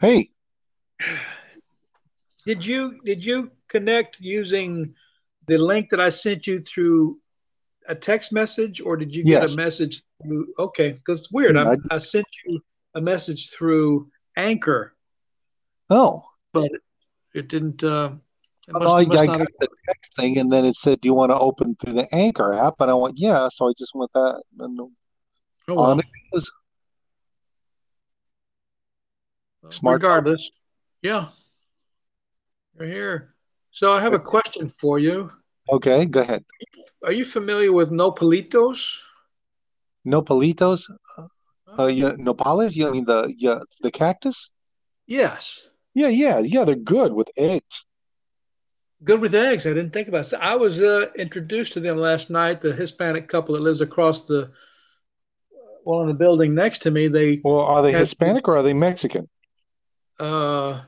Hey 0.00 0.30
Did 2.46 2.64
you 2.64 3.00
did 3.04 3.24
you 3.24 3.50
connect 3.68 4.20
using 4.20 4.94
the 5.46 5.58
link 5.58 5.90
that 5.90 6.00
I 6.00 6.08
sent 6.08 6.46
you 6.46 6.60
through 6.60 7.18
a 7.88 7.94
text 7.94 8.32
message, 8.32 8.80
or 8.80 8.96
did 8.96 9.14
you 9.14 9.24
get 9.24 9.42
yes. 9.42 9.54
a 9.54 9.56
message 9.56 10.02
through? 10.22 10.52
Okay, 10.58 10.92
because 10.92 11.18
it's 11.20 11.32
weird. 11.32 11.56
I, 11.56 11.76
I, 11.90 11.98
sent 11.98 12.26
you 12.46 12.60
a 12.94 13.00
message 13.00 13.50
through 13.50 14.10
Anchor, 14.36 14.94
oh, 15.90 16.22
but 16.52 16.70
it 17.34 17.48
didn't. 17.48 17.82
Uh, 17.82 18.12
it 18.68 18.72
must 18.74 18.86
I, 18.86 18.98
I 18.98 19.04
got. 19.26 19.38
Have, 19.38 19.48
the 19.58 19.68
text 19.88 20.14
thing, 20.16 20.38
and 20.38 20.52
then 20.52 20.64
it 20.64 20.76
said, 20.76 21.00
"Do 21.00 21.08
you 21.08 21.14
want 21.14 21.32
to 21.32 21.38
open 21.38 21.74
through 21.76 21.94
the 21.94 22.14
Anchor 22.14 22.52
app?" 22.52 22.74
And 22.80 22.90
I 22.90 22.94
went, 22.94 23.18
"Yeah." 23.18 23.48
So 23.48 23.68
I 23.68 23.72
just 23.76 23.92
went 23.94 24.12
that, 24.12 24.42
and 24.58 24.78
oh 25.68 25.78
on 25.78 26.00
it 26.00 26.06
well. 26.30 26.42
Smart. 29.70 30.02
Regardless, 30.02 30.50
yeah, 31.02 31.26
you're 32.78 32.88
here. 32.88 33.28
So 33.70 33.92
I 33.92 34.00
have 34.00 34.14
a 34.14 34.18
question 34.18 34.68
for 34.68 34.98
you. 34.98 35.30
Okay, 35.70 36.06
go 36.06 36.20
ahead. 36.20 36.44
Are 37.04 37.12
you 37.12 37.24
familiar 37.24 37.72
with 37.72 37.90
nopalitos? 37.90 38.98
Nopalitos, 40.06 40.84
uh, 41.78 41.86
you 41.86 42.06
nopales. 42.12 42.74
You 42.74 42.90
mean 42.90 43.04
the 43.04 43.32
yeah 43.36 43.58
the 43.82 43.90
cactus? 43.90 44.50
Yes. 45.06 45.68
Yeah, 45.94 46.08
yeah, 46.08 46.38
yeah. 46.38 46.64
They're 46.64 46.76
good 46.76 47.12
with 47.12 47.30
eggs. 47.36 47.84
Good 49.04 49.20
with 49.20 49.34
eggs. 49.34 49.66
I 49.66 49.70
didn't 49.70 49.92
think 49.92 50.08
about 50.08 50.22
it. 50.22 50.24
So 50.24 50.38
I 50.38 50.56
was 50.56 50.80
uh, 50.80 51.06
introduced 51.16 51.72
to 51.74 51.80
them 51.80 51.98
last 51.98 52.30
night. 52.30 52.60
The 52.60 52.72
Hispanic 52.72 53.28
couple 53.28 53.54
that 53.54 53.62
lives 53.62 53.80
across 53.80 54.22
the 54.22 54.50
well 55.84 56.00
in 56.02 56.08
the 56.08 56.14
building 56.14 56.54
next 56.54 56.82
to 56.82 56.90
me. 56.90 57.08
They 57.08 57.40
Well, 57.44 57.60
are 57.60 57.82
they. 57.82 57.92
Hispanic 57.92 58.48
or 58.48 58.56
are 58.56 58.62
they 58.62 58.74
Mexican? 58.74 59.28
Uh, 60.18 60.82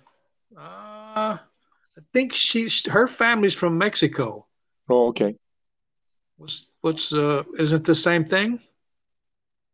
uh, 0.57 1.39
I 1.39 1.39
think 2.13 2.33
she 2.33 2.69
her 2.91 3.07
family's 3.07 3.55
from 3.55 3.79
Mexico. 3.79 4.47
Oh, 4.89 5.09
okay. 5.09 5.37
What's 6.37 6.67
what's 6.81 7.13
uh? 7.13 7.45
Isn't 7.59 7.85
the 7.85 7.95
same 7.95 8.25
thing? 8.25 8.61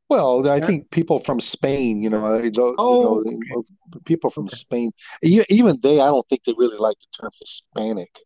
Well, 0.09 0.49
I 0.49 0.61
think 0.61 0.91
people 0.91 1.19
from 1.19 1.41
Spain, 1.41 2.01
you 2.01 2.09
know, 2.11 2.41
they 2.41 2.51
don't- 2.51 2.73
you 2.73 2.77
Oh, 2.79 3.25
know, 3.51 3.65
people 4.05 4.31
from 4.31 4.45
okay. 4.47 4.57
Spain, 4.57 4.93
even 5.23 5.79
they, 5.83 6.01
I 6.01 6.07
don't 6.07 6.27
think 6.29 6.45
they 6.45 6.55
really 6.57 6.79
like 6.79 6.97
the 7.01 7.07
term 7.23 7.31
Hispanic. 7.41 8.21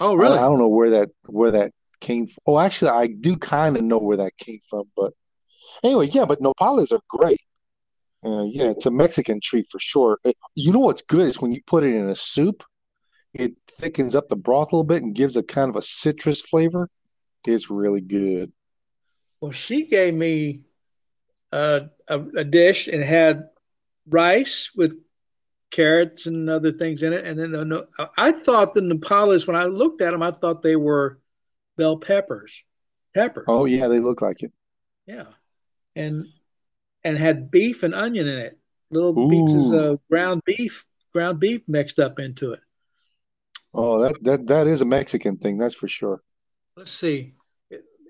Oh, 0.00 0.20
I, 0.20 0.26
I 0.26 0.40
don't 0.48 0.58
know 0.58 0.68
where 0.68 0.90
that 0.90 1.10
where 1.26 1.50
that 1.52 1.72
came 2.00 2.26
from. 2.26 2.38
Oh, 2.46 2.58
actually, 2.58 2.90
I 2.90 3.08
do 3.08 3.36
kind 3.36 3.76
of 3.76 3.82
know 3.82 3.98
where 3.98 4.18
that 4.18 4.36
came 4.38 4.60
from, 4.68 4.84
but 4.96 5.12
anyway, 5.82 6.08
yeah. 6.08 6.24
But 6.24 6.40
nopales 6.40 6.92
are 6.92 7.00
great. 7.08 7.40
Uh, 8.24 8.44
yeah, 8.44 8.70
it's 8.70 8.86
a 8.86 8.90
Mexican 8.90 9.40
treat 9.42 9.66
for 9.70 9.78
sure. 9.78 10.18
Uh, 10.24 10.32
You 10.54 10.72
know 10.72 10.80
what's 10.80 11.02
good 11.02 11.28
is 11.28 11.40
when 11.40 11.52
you 11.52 11.60
put 11.66 11.84
it 11.84 11.94
in 11.94 12.08
a 12.08 12.16
soup, 12.16 12.64
it 13.34 13.54
thickens 13.68 14.14
up 14.14 14.28
the 14.28 14.36
broth 14.36 14.72
a 14.72 14.76
little 14.76 14.84
bit 14.84 15.02
and 15.02 15.14
gives 15.14 15.36
a 15.36 15.42
kind 15.42 15.68
of 15.68 15.76
a 15.76 15.82
citrus 15.82 16.40
flavor. 16.40 16.88
It's 17.46 17.70
really 17.70 18.00
good. 18.00 18.52
Well, 19.40 19.52
she 19.52 19.84
gave 19.86 20.14
me 20.14 20.62
a, 21.52 21.86
a, 22.08 22.20
a 22.36 22.44
dish 22.44 22.88
and 22.88 23.02
had 23.02 23.48
rice 24.08 24.70
with 24.74 24.98
carrots 25.70 26.26
and 26.26 26.48
other 26.48 26.72
things 26.72 27.02
in 27.02 27.12
it. 27.12 27.26
And 27.26 27.38
then 27.38 27.52
the, 27.52 27.64
no- 27.64 27.86
I 28.16 28.32
thought 28.32 28.72
the 28.72 28.80
nopales, 28.80 29.46
when 29.46 29.56
I 29.56 29.64
looked 29.64 30.00
at 30.00 30.12
them, 30.12 30.22
I 30.22 30.30
thought 30.30 30.62
they 30.62 30.76
were 30.76 31.18
bell 31.76 31.98
peppers, 31.98 32.62
peppers. 33.12 33.44
Oh 33.48 33.66
yeah, 33.66 33.88
they 33.88 34.00
look 34.00 34.22
like 34.22 34.42
it. 34.42 34.52
Yeah. 35.06 35.26
And, 35.96 36.26
and 37.04 37.18
had 37.18 37.50
beef 37.50 37.82
and 37.82 37.94
onion 37.94 38.26
in 38.26 38.38
it, 38.38 38.58
little 38.90 39.28
pieces 39.28 39.70
of 39.72 40.00
ground 40.10 40.42
beef, 40.44 40.84
ground 41.12 41.38
beef 41.38 41.62
mixed 41.68 41.98
up 42.00 42.18
into 42.18 42.52
it. 42.52 42.60
Oh, 43.72 44.00
that 44.00 44.22
that 44.22 44.46
that 44.46 44.66
is 44.66 44.80
a 44.80 44.86
Mexican 44.86 45.36
thing, 45.36 45.58
that's 45.58 45.74
for 45.74 45.88
sure. 45.88 46.22
Let's 46.76 46.90
see. 46.90 47.34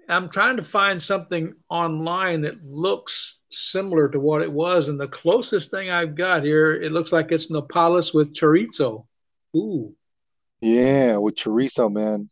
I'm 0.09 0.29
trying 0.29 0.59
to 0.59 0.63
find 0.63 1.03
something 1.03 1.55
online 1.71 2.43
that 2.43 2.63
looks 2.63 3.39
similar 3.51 4.09
to 4.11 4.21
what 4.21 4.43
it 4.43 4.53
was. 4.53 4.89
And 4.89 5.01
the 5.01 5.09
closest 5.09 5.71
thing 5.71 5.91
I've 5.91 6.15
got 6.15 6.45
here, 6.45 6.75
it 6.75 6.93
looks 6.93 7.11
like 7.13 7.33
it's 7.33 7.51
Nopales 7.51 8.13
with 8.13 8.35
chorizo. 8.35 9.07
Ooh. 9.57 9.97
Yeah, 10.61 11.17
with 11.17 11.37
chorizo, 11.37 11.91
man. 11.91 12.29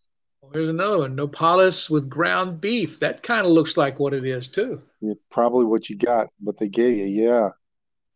Here's 0.53 0.69
another 0.69 0.99
one. 0.99 1.17
Nopales 1.17 1.89
with 1.89 2.09
ground 2.09 2.61
beef. 2.61 3.01
That 3.01 3.23
kind 3.23 3.47
of 3.47 3.53
looks 3.53 3.77
like 3.77 3.99
what 3.99 4.15
it 4.15 4.25
is 4.25 4.49
too. 4.49 4.83
Yeah, 5.01 5.15
probably 5.31 5.65
what 5.65 5.89
you 5.89 5.97
got, 5.97 6.29
what 6.41 6.59
they 6.59 6.69
gave 6.69 6.97
you. 6.97 7.07
Yeah. 7.07 7.51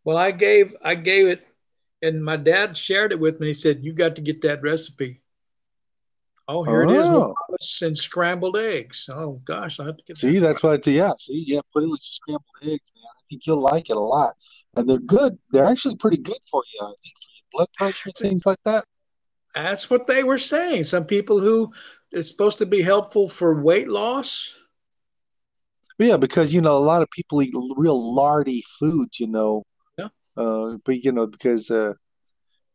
Well, 0.05 0.17
I 0.17 0.31
gave 0.31 0.77
I 0.83 0.95
gave 0.95 1.27
it, 1.27 1.47
and 2.03 2.25
my 2.25 2.37
dad 2.37 2.77
shared 2.77 3.13
it 3.13 3.19
with 3.19 3.41
me. 3.41 3.49
He 3.49 3.55
said, 3.55 3.85
"You 3.85 3.93
got 3.93 4.17
to 4.17 4.23
get 4.23 4.43
that 4.43 4.63
recipe." 4.63 5.21
Oh, 6.49 6.63
here 6.63 6.83
it 6.83 6.91
is, 6.91 7.07
Oh, 7.09 7.35
Nopales 7.51 7.83
and 7.83 7.97
scrambled 7.97 8.57
eggs. 8.57 9.11
Oh 9.13 9.41
gosh, 9.45 9.81
I 9.81 9.85
have 9.87 9.97
to 9.97 10.05
get 10.05 10.17
see, 10.17 10.39
that 10.39 10.47
that's 10.47 10.63
what, 10.63 10.87
yeah, 10.87 11.11
see, 11.19 11.43
yeah, 11.47 11.61
put 11.73 11.83
it 11.83 11.89
with 11.89 12.01
your 12.01 12.13
scrambled 12.13 12.45
eggs, 12.63 12.85
man. 12.95 13.05
I 13.05 13.23
think 13.29 13.47
you'll 13.47 13.63
like 13.63 13.91
it 13.91 13.97
a 13.97 14.01
lot. 14.01 14.35
And 14.77 14.89
they're 14.89 14.99
good. 14.99 15.39
They're 15.51 15.65
actually 15.65 15.97
pretty 15.97 16.19
good 16.19 16.39
for 16.49 16.63
you, 16.73 16.81
I 16.83 16.93
think, 17.03 17.17
for 17.17 17.31
your 17.35 17.47
blood 17.53 17.69
pressure, 17.75 18.11
things 18.13 18.47
like 18.47 18.63
that. 18.65 18.85
That's 19.55 19.89
what 19.91 20.07
they 20.07 20.23
were 20.23 20.39
saying. 20.39 20.85
Some 20.85 21.07
people 21.07 21.41
who 21.41 21.73
it's 22.17 22.29
supposed 22.29 22.59
to 22.59 22.67
be 22.67 22.83
helpful 22.83 23.29
for 23.29 23.63
weight 23.63 23.89
loss. 23.89 24.59
Yeah, 25.99 26.17
because, 26.17 26.53
you 26.53 26.61
know, 26.61 26.77
a 26.77 26.85
lot 26.85 27.03
of 27.03 27.11
people 27.11 27.43
eat 27.43 27.55
real 27.77 28.15
lardy 28.15 28.63
foods, 28.79 29.19
you 29.21 29.27
know, 29.29 29.63
Yeah. 29.99 30.09
uh, 30.37 30.77
but, 30.85 31.03
you 31.05 31.13
know, 31.13 31.27
because, 31.27 31.71
uh, 31.71 31.93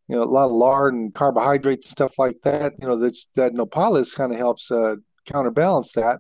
you 0.07 0.15
know, 0.15 0.23
a 0.23 0.25
lot 0.25 0.45
of 0.45 0.51
lard 0.51 0.93
and 0.93 1.13
carbohydrates 1.13 1.87
and 1.87 1.91
stuff 1.91 2.17
like 2.17 2.37
that, 2.43 2.73
you 2.79 2.87
know, 2.87 2.95
that's, 2.97 3.27
that 3.35 3.53
Nopales 3.53 4.15
kind 4.15 4.31
of 4.31 4.39
helps 4.39 4.71
uh, 4.71 4.95
counterbalance 5.25 5.93
that. 5.93 6.19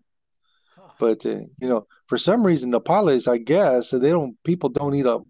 Huh. 0.75 0.89
But, 0.99 1.25
uh, 1.25 1.41
you 1.59 1.69
know, 1.69 1.87
for 2.07 2.17
some 2.17 2.45
reason, 2.45 2.71
Nopales, 2.71 3.27
I 3.27 3.37
guess, 3.37 3.89
they 3.89 4.09
don't, 4.09 4.35
people 4.43 4.69
don't 4.69 4.93
eat 4.95 5.03
them 5.03 5.23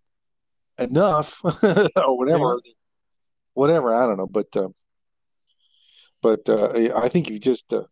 enough 0.77 1.39
or 1.63 1.89
Yeah. 1.95 2.03
whatever, 2.07 2.59
whatever, 3.53 3.93
I 3.95 4.05
don't 4.07 4.17
know. 4.17 4.27
But, 4.27 4.55
uh, 4.57 4.69
but 6.21 6.47
uh, 6.49 6.71
I 6.95 7.09
think 7.09 7.29
you 7.29 7.39
just, 7.39 7.73
uh, 7.73 7.83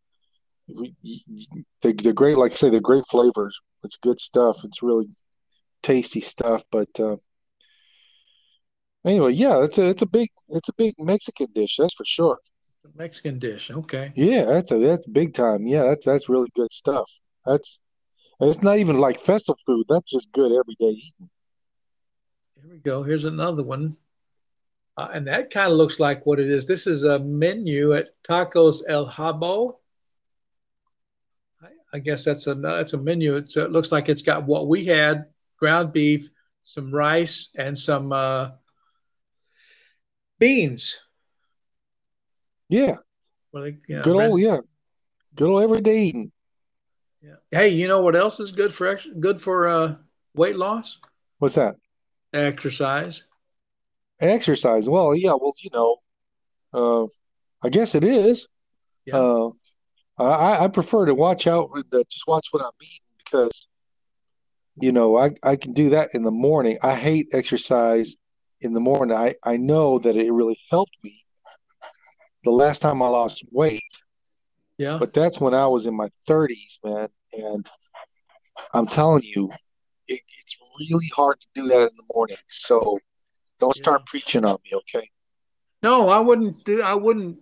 we- 0.67 0.95
y- 1.03 2.11
great. 2.13 2.37
Like 2.37 2.51
I 2.51 2.55
say, 2.55 2.69
they're 2.69 2.79
great 2.79 3.05
flavors. 3.09 3.59
It's 3.83 3.97
good 3.97 4.19
stuff. 4.19 4.63
It's 4.63 4.83
really 4.83 5.07
tasty 5.81 6.21
stuff. 6.21 6.63
But 6.71 6.99
uh, 6.99 7.17
anyway, 9.05 9.33
yeah, 9.33 9.63
it's 9.63 9.77
a 9.77 9.89
it's 9.89 10.01
a 10.01 10.07
big 10.07 10.29
it's 10.49 10.69
a 10.69 10.73
big 10.73 10.93
Mexican 10.99 11.47
dish. 11.53 11.77
That's 11.77 11.93
for 11.93 12.05
sure. 12.05 12.39
Mexican 12.95 13.39
dish. 13.39 13.71
Okay. 13.71 14.11
Yeah, 14.15 14.45
that's 14.45 14.71
a 14.71 14.77
that's 14.77 15.07
big 15.07 15.33
time. 15.33 15.67
Yeah, 15.67 15.83
that's 15.83 16.05
that's 16.05 16.29
really 16.29 16.49
good 16.55 16.71
stuff. 16.71 17.09
That's 17.45 17.79
it's 18.39 18.63
not 18.63 18.77
even 18.77 18.97
like 18.99 19.19
festival 19.19 19.59
food. 19.65 19.85
That's 19.89 20.09
just 20.09 20.31
good 20.31 20.51
everyday 20.51 20.97
eating. 20.97 21.29
Here 22.55 22.69
we 22.69 22.77
go. 22.79 23.03
Here's 23.03 23.25
another 23.25 23.63
one. 23.63 23.97
Uh, 24.99 25.07
and 25.13 25.25
that 25.29 25.49
kind 25.49 25.71
of 25.71 25.77
looks 25.77 25.97
like 25.97 26.25
what 26.25 26.41
it 26.41 26.47
is. 26.47 26.67
This 26.67 26.85
is 26.85 27.03
a 27.03 27.19
menu 27.19 27.93
at 27.93 28.09
Tacos 28.21 28.81
El 28.85 29.09
Habo. 29.09 29.77
I, 31.63 31.67
I 31.93 31.99
guess 31.99 32.25
that's 32.25 32.47
a 32.47 32.55
that's 32.55 32.91
a 32.91 32.97
menu. 32.97 33.37
It's, 33.37 33.55
it 33.55 33.71
looks 33.71 33.93
like 33.93 34.09
it's 34.09 34.23
got 34.23 34.43
what 34.43 34.67
we 34.67 34.83
had: 34.83 35.27
ground 35.57 35.93
beef, 35.93 36.29
some 36.63 36.93
rice, 36.93 37.49
and 37.55 37.77
some 37.79 38.11
uh, 38.11 38.49
beans. 40.37 40.99
Yeah, 42.67 42.97
Well, 43.53 43.63
they, 43.63 43.77
yeah, 43.87 44.01
good 44.01 44.17
red. 44.17 44.31
old 44.31 44.41
yeah, 44.41 44.59
good 45.33 45.47
old 45.47 45.63
everyday 45.63 46.01
eating. 46.01 46.29
Yeah. 47.21 47.35
Hey, 47.51 47.69
you 47.69 47.87
know 47.87 48.01
what 48.01 48.17
else 48.17 48.41
is 48.41 48.51
good 48.51 48.73
for 48.73 48.87
ex- 48.87 49.07
good 49.17 49.39
for 49.39 49.65
uh, 49.69 49.95
weight 50.35 50.57
loss? 50.57 50.99
What's 51.37 51.55
that? 51.55 51.75
Exercise. 52.33 53.23
Exercise. 54.19 54.89
Well, 54.89 55.15
yeah. 55.15 55.31
Well, 55.31 55.53
you 55.61 55.69
know, 55.73 55.97
uh, 56.73 57.07
I 57.65 57.69
guess 57.69 57.95
it 57.95 58.03
is. 58.03 58.47
Yeah. 59.05 59.17
Uh, 59.17 59.49
I 60.17 60.65
I 60.65 60.67
prefer 60.67 61.05
to 61.05 61.15
watch 61.15 61.47
out 61.47 61.69
and 61.73 61.85
uh, 61.93 62.03
just 62.09 62.27
watch 62.27 62.47
what 62.51 62.63
I'm 62.63 62.71
eating 62.81 62.99
because 63.23 63.67
you 64.75 64.91
know 64.91 65.17
I 65.17 65.31
I 65.43 65.55
can 65.55 65.71
do 65.71 65.91
that 65.91 66.09
in 66.13 66.23
the 66.23 66.31
morning. 66.31 66.77
I 66.83 66.95
hate 66.95 67.27
exercise 67.33 68.15
in 68.61 68.73
the 68.73 68.79
morning. 68.81 69.15
I 69.15 69.35
I 69.43 69.55
know 69.57 69.99
that 69.99 70.17
it 70.17 70.31
really 70.31 70.59
helped 70.69 70.97
me 71.03 71.23
the 72.43 72.51
last 72.51 72.81
time 72.81 73.01
I 73.01 73.07
lost 73.07 73.43
weight, 73.51 73.83
Yeah. 74.77 74.97
but 74.97 75.13
that's 75.13 75.39
when 75.39 75.53
I 75.53 75.67
was 75.67 75.87
in 75.87 75.95
my 75.95 76.09
30s, 76.29 76.79
man. 76.83 77.09
And 77.33 77.69
I'm 78.73 78.87
telling 78.87 79.23
you, 79.23 79.49
it, 80.07 80.21
it's 80.41 80.57
really 80.79 81.09
hard 81.13 81.39
to 81.41 81.47
do 81.53 81.67
that 81.67 81.81
in 81.81 81.95
the 81.97 82.13
morning. 82.13 82.37
So 82.49 82.99
don't 83.59 83.75
Yeah. 83.75 83.81
start 83.81 84.05
preaching 84.05 84.45
on 84.45 84.57
me, 84.65 84.71
okay? 84.73 85.09
No, 85.81 86.09
I 86.09 86.19
wouldn't 86.19 86.63
do. 86.65 86.81
I 86.81 86.93
wouldn't. 86.93 87.41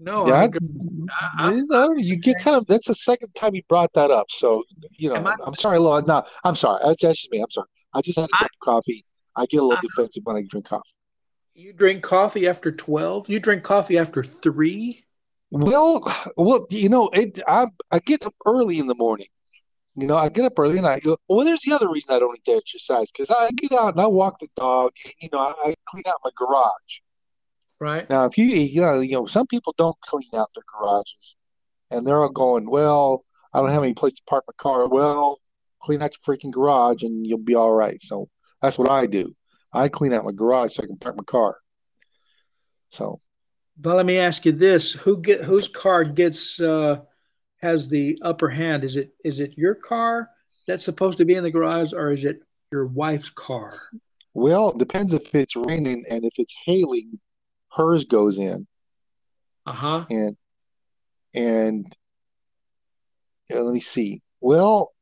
No, 0.00 0.26
I 0.26 0.28
Yeah, 0.28 0.44
agree. 0.44 1.06
I, 1.20 1.28
I, 1.38 1.50
you 1.52 1.94
you 1.98 2.16
get 2.16 2.38
kind 2.38 2.56
of, 2.56 2.66
that's 2.66 2.86
the 2.86 2.94
second 2.94 3.34
time 3.34 3.54
you 3.54 3.62
brought 3.68 3.92
that 3.94 4.10
up. 4.10 4.30
So, 4.30 4.62
you 4.96 5.08
know, 5.08 5.16
I? 5.16 5.32
I'm, 5.32 5.40
I'm 5.46 5.54
sorry, 5.54 5.78
Lord. 5.78 6.06
No, 6.06 6.24
I'm 6.44 6.54
sorry. 6.54 6.80
That's, 6.84 7.02
that's 7.02 7.18
just 7.18 7.32
me. 7.32 7.40
I'm 7.40 7.50
sorry. 7.50 7.66
I 7.94 8.00
just 8.00 8.18
had 8.18 8.26
a 8.26 8.38
cup 8.38 8.50
of 8.52 8.60
coffee. 8.64 9.04
I 9.34 9.46
get 9.46 9.58
a 9.58 9.62
little 9.62 9.76
defensive 9.82 10.22
when 10.24 10.36
I 10.36 10.42
drink 10.48 10.66
coffee. 10.66 10.90
You 11.54 11.72
drink 11.72 12.02
coffee 12.02 12.46
after 12.46 12.70
twelve. 12.70 13.28
You 13.28 13.40
drink 13.40 13.64
coffee 13.64 13.98
after 13.98 14.22
three. 14.22 15.04
Well, 15.50 16.02
well, 16.36 16.66
you 16.70 16.88
know, 16.88 17.08
it. 17.08 17.40
I 17.46 17.66
I 17.90 17.98
get 17.98 18.24
up 18.24 18.34
early 18.46 18.78
in 18.78 18.86
the 18.86 18.94
morning. 18.94 19.26
You 20.00 20.06
know, 20.06 20.16
I 20.16 20.28
get 20.28 20.44
up 20.44 20.58
early 20.58 20.78
and 20.78 20.86
I 20.86 21.00
go. 21.00 21.16
Well, 21.28 21.44
there's 21.44 21.62
the 21.62 21.72
other 21.72 21.90
reason 21.90 22.14
I 22.14 22.20
don't 22.20 22.32
need 22.32 22.44
to 22.44 22.56
exercise 22.56 23.10
because 23.10 23.30
I 23.30 23.50
get 23.56 23.72
out 23.72 23.94
and 23.94 24.00
I 24.00 24.06
walk 24.06 24.38
the 24.38 24.48
dog. 24.56 24.92
And, 25.04 25.14
you 25.20 25.28
know, 25.32 25.40
I, 25.40 25.74
clean 25.88 26.04
out 26.06 26.20
my 26.24 26.30
garage. 26.36 27.00
Right 27.80 28.08
now, 28.08 28.24
if 28.24 28.38
you 28.38 28.44
you 28.44 28.80
know, 28.80 29.00
you 29.00 29.12
know, 29.12 29.26
some 29.26 29.46
people 29.46 29.74
don't 29.76 30.00
clean 30.00 30.28
out 30.34 30.50
their 30.54 30.64
garages, 30.72 31.36
and 31.90 32.06
they're 32.06 32.22
all 32.22 32.28
going, 32.28 32.70
"Well, 32.70 33.24
I 33.52 33.58
don't 33.58 33.70
have 33.70 33.82
any 33.82 33.94
place 33.94 34.14
to 34.14 34.22
park 34.28 34.44
my 34.46 34.54
car." 34.56 34.88
Well, 34.88 35.38
clean 35.80 36.02
out 36.02 36.12
your 36.12 36.36
freaking 36.36 36.52
garage 36.52 37.02
and 37.02 37.26
you'll 37.26 37.38
be 37.38 37.54
all 37.54 37.72
right. 37.72 38.00
So 38.02 38.28
that's 38.62 38.78
what 38.78 38.90
I 38.90 39.06
do. 39.06 39.34
I 39.72 39.88
clean 39.88 40.12
out 40.12 40.24
my 40.24 40.32
garage 40.32 40.72
so 40.72 40.82
I 40.82 40.86
can 40.86 40.96
park 40.96 41.16
my 41.16 41.24
car. 41.24 41.56
So 42.90 43.20
but 43.80 43.96
let 43.96 44.06
me 44.06 44.18
ask 44.18 44.44
you 44.44 44.52
this: 44.52 44.92
Who 44.92 45.20
get 45.20 45.42
whose 45.42 45.68
car 45.68 46.04
gets 46.04 46.60
uh, 46.60 47.00
has 47.58 47.88
the 47.88 48.18
upper 48.22 48.48
hand? 48.48 48.84
Is 48.84 48.96
it 48.96 49.12
is 49.24 49.40
it 49.40 49.56
your 49.56 49.74
car 49.74 50.30
that's 50.66 50.84
supposed 50.84 51.18
to 51.18 51.24
be 51.24 51.34
in 51.34 51.42
the 51.42 51.50
garage, 51.50 51.92
or 51.92 52.12
is 52.12 52.24
it 52.24 52.40
your 52.70 52.86
wife's 52.86 53.30
car? 53.30 53.78
Well, 54.34 54.72
depends 54.72 55.12
if 55.12 55.34
it's 55.34 55.56
raining 55.56 56.04
and 56.10 56.24
if 56.24 56.34
it's 56.38 56.54
hailing, 56.64 57.18
hers 57.72 58.04
goes 58.04 58.38
in. 58.38 58.66
Uh 59.66 59.72
huh. 59.72 60.04
And 60.10 60.36
and 61.34 61.86
yeah, 63.50 63.58
let 63.58 63.72
me 63.72 63.80
see. 63.80 64.22
Well, 64.40 64.92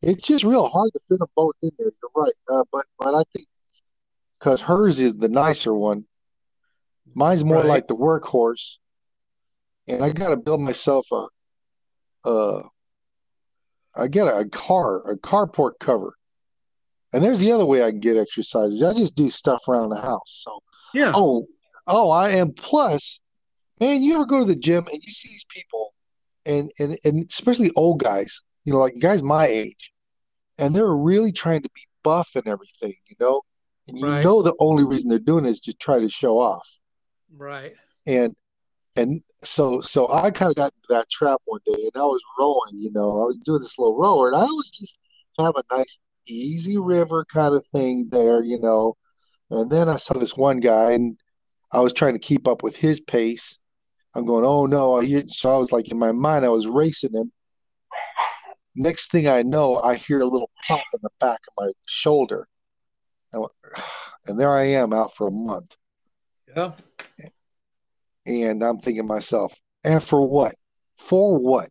it's 0.00 0.26
just 0.26 0.44
real 0.44 0.68
hard 0.68 0.90
to 0.92 1.00
fit 1.08 1.18
them 1.18 1.28
both 1.34 1.54
in 1.62 1.70
there. 1.78 1.90
You're 2.02 2.10
right, 2.24 2.32
uh, 2.52 2.64
but 2.72 2.86
but 2.98 3.14
I 3.14 3.22
think 3.34 3.46
because 4.38 4.60
hers 4.60 5.00
is 5.00 5.18
the 5.18 5.28
nicer 5.28 5.74
one, 5.74 6.04
Mine's 7.14 7.44
more 7.44 7.58
right. 7.58 7.66
like 7.66 7.88
the 7.88 7.96
workhorse, 7.96 8.76
and 9.88 10.02
I 10.02 10.10
got 10.10 10.30
to 10.30 10.36
build 10.36 10.60
myself 10.60 11.06
a, 11.12 11.26
uh, 12.28 12.62
I 13.96 14.06
get 14.06 14.28
a, 14.28 14.38
a 14.38 14.48
car, 14.48 15.10
a 15.10 15.16
carport 15.16 15.72
cover, 15.80 16.14
and 17.12 17.22
there's 17.22 17.40
the 17.40 17.52
other 17.52 17.64
way 17.64 17.82
I 17.82 17.90
can 17.90 18.00
get 18.00 18.16
exercises. 18.16 18.82
I 18.82 18.92
just 18.92 19.16
do 19.16 19.30
stuff 19.30 19.66
around 19.68 19.90
the 19.90 20.00
house. 20.00 20.42
So 20.44 20.62
yeah. 20.94 21.12
Oh, 21.14 21.46
oh, 21.86 22.10
I 22.10 22.30
am. 22.30 22.52
Plus, 22.52 23.18
man, 23.80 24.02
you 24.02 24.14
ever 24.14 24.26
go 24.26 24.40
to 24.40 24.44
the 24.44 24.56
gym 24.56 24.84
and 24.92 25.02
you 25.02 25.12
see 25.12 25.28
these 25.28 25.46
people, 25.48 25.94
and 26.46 26.70
and 26.78 26.98
and 27.04 27.26
especially 27.28 27.70
old 27.76 28.00
guys, 28.00 28.42
you 28.64 28.72
know, 28.72 28.78
like 28.78 28.98
guys 28.98 29.22
my 29.22 29.46
age, 29.46 29.92
and 30.58 30.74
they're 30.74 30.94
really 30.94 31.32
trying 31.32 31.62
to 31.62 31.70
be 31.74 31.82
buff 32.02 32.30
and 32.34 32.46
everything, 32.46 32.94
you 33.08 33.16
know, 33.18 33.42
and 33.86 33.98
you 33.98 34.06
right. 34.06 34.24
know 34.24 34.42
the 34.42 34.54
only 34.60 34.84
reason 34.84 35.08
they're 35.08 35.18
doing 35.18 35.46
it 35.46 35.50
is 35.50 35.60
to 35.62 35.74
try 35.74 35.98
to 35.98 36.08
show 36.08 36.38
off. 36.38 36.68
Right. 37.34 37.74
And 38.06 38.34
and 38.98 39.22
so 39.42 39.80
so 39.80 40.10
I 40.12 40.30
kind 40.30 40.50
of 40.50 40.56
got 40.56 40.74
into 40.74 40.88
that 40.90 41.08
trap 41.10 41.40
one 41.44 41.60
day, 41.64 41.72
and 41.74 41.92
I 41.94 42.04
was 42.04 42.22
rowing. 42.38 42.78
You 42.80 42.90
know, 42.92 43.22
I 43.22 43.24
was 43.24 43.38
doing 43.38 43.60
this 43.60 43.78
little 43.78 43.96
rower, 43.96 44.28
and 44.28 44.36
I 44.36 44.40
always 44.40 44.70
just 44.70 44.98
have 45.38 45.54
a 45.56 45.76
nice 45.76 45.98
easy 46.26 46.76
river 46.78 47.24
kind 47.32 47.54
of 47.54 47.66
thing 47.68 48.08
there. 48.10 48.42
You 48.42 48.60
know, 48.60 48.96
and 49.50 49.70
then 49.70 49.88
I 49.88 49.96
saw 49.96 50.18
this 50.18 50.36
one 50.36 50.60
guy, 50.60 50.92
and 50.92 51.16
I 51.72 51.80
was 51.80 51.92
trying 51.92 52.14
to 52.14 52.18
keep 52.18 52.48
up 52.48 52.62
with 52.62 52.76
his 52.76 53.00
pace. 53.00 53.58
I'm 54.14 54.24
going, 54.24 54.44
oh 54.44 54.66
no! 54.66 55.00
So 55.28 55.54
I 55.54 55.58
was 55.58 55.70
like 55.70 55.90
in 55.90 55.98
my 55.98 56.12
mind, 56.12 56.44
I 56.44 56.48
was 56.48 56.66
racing 56.66 57.14
him. 57.14 57.30
Next 58.74 59.10
thing 59.10 59.28
I 59.28 59.42
know, 59.42 59.80
I 59.80 59.94
hear 59.94 60.20
a 60.20 60.26
little 60.26 60.50
pop 60.66 60.82
in 60.92 61.00
the 61.02 61.10
back 61.20 61.40
of 61.48 61.64
my 61.64 61.70
shoulder, 61.86 62.48
and 63.32 64.38
there 64.38 64.56
I 64.56 64.64
am 64.64 64.92
out 64.92 65.14
for 65.14 65.28
a 65.28 65.32
month. 65.32 65.76
Yeah. 66.56 66.72
And 68.28 68.62
I'm 68.62 68.78
thinking 68.78 69.06
myself, 69.06 69.58
and 69.84 70.02
for 70.02 70.20
what? 70.20 70.54
For 70.98 71.38
what? 71.38 71.70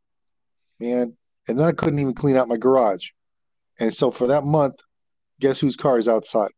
And 0.81 1.13
and 1.47 1.59
then 1.59 1.67
I 1.67 1.71
couldn't 1.71 1.99
even 1.99 2.15
clean 2.15 2.35
out 2.35 2.47
my 2.47 2.57
garage. 2.57 3.09
And 3.79 3.93
so 3.93 4.09
for 4.09 4.27
that 4.27 4.43
month, 4.43 4.75
guess 5.39 5.59
whose 5.59 5.77
car 5.77 5.99
is 5.99 6.07
outside? 6.07 6.49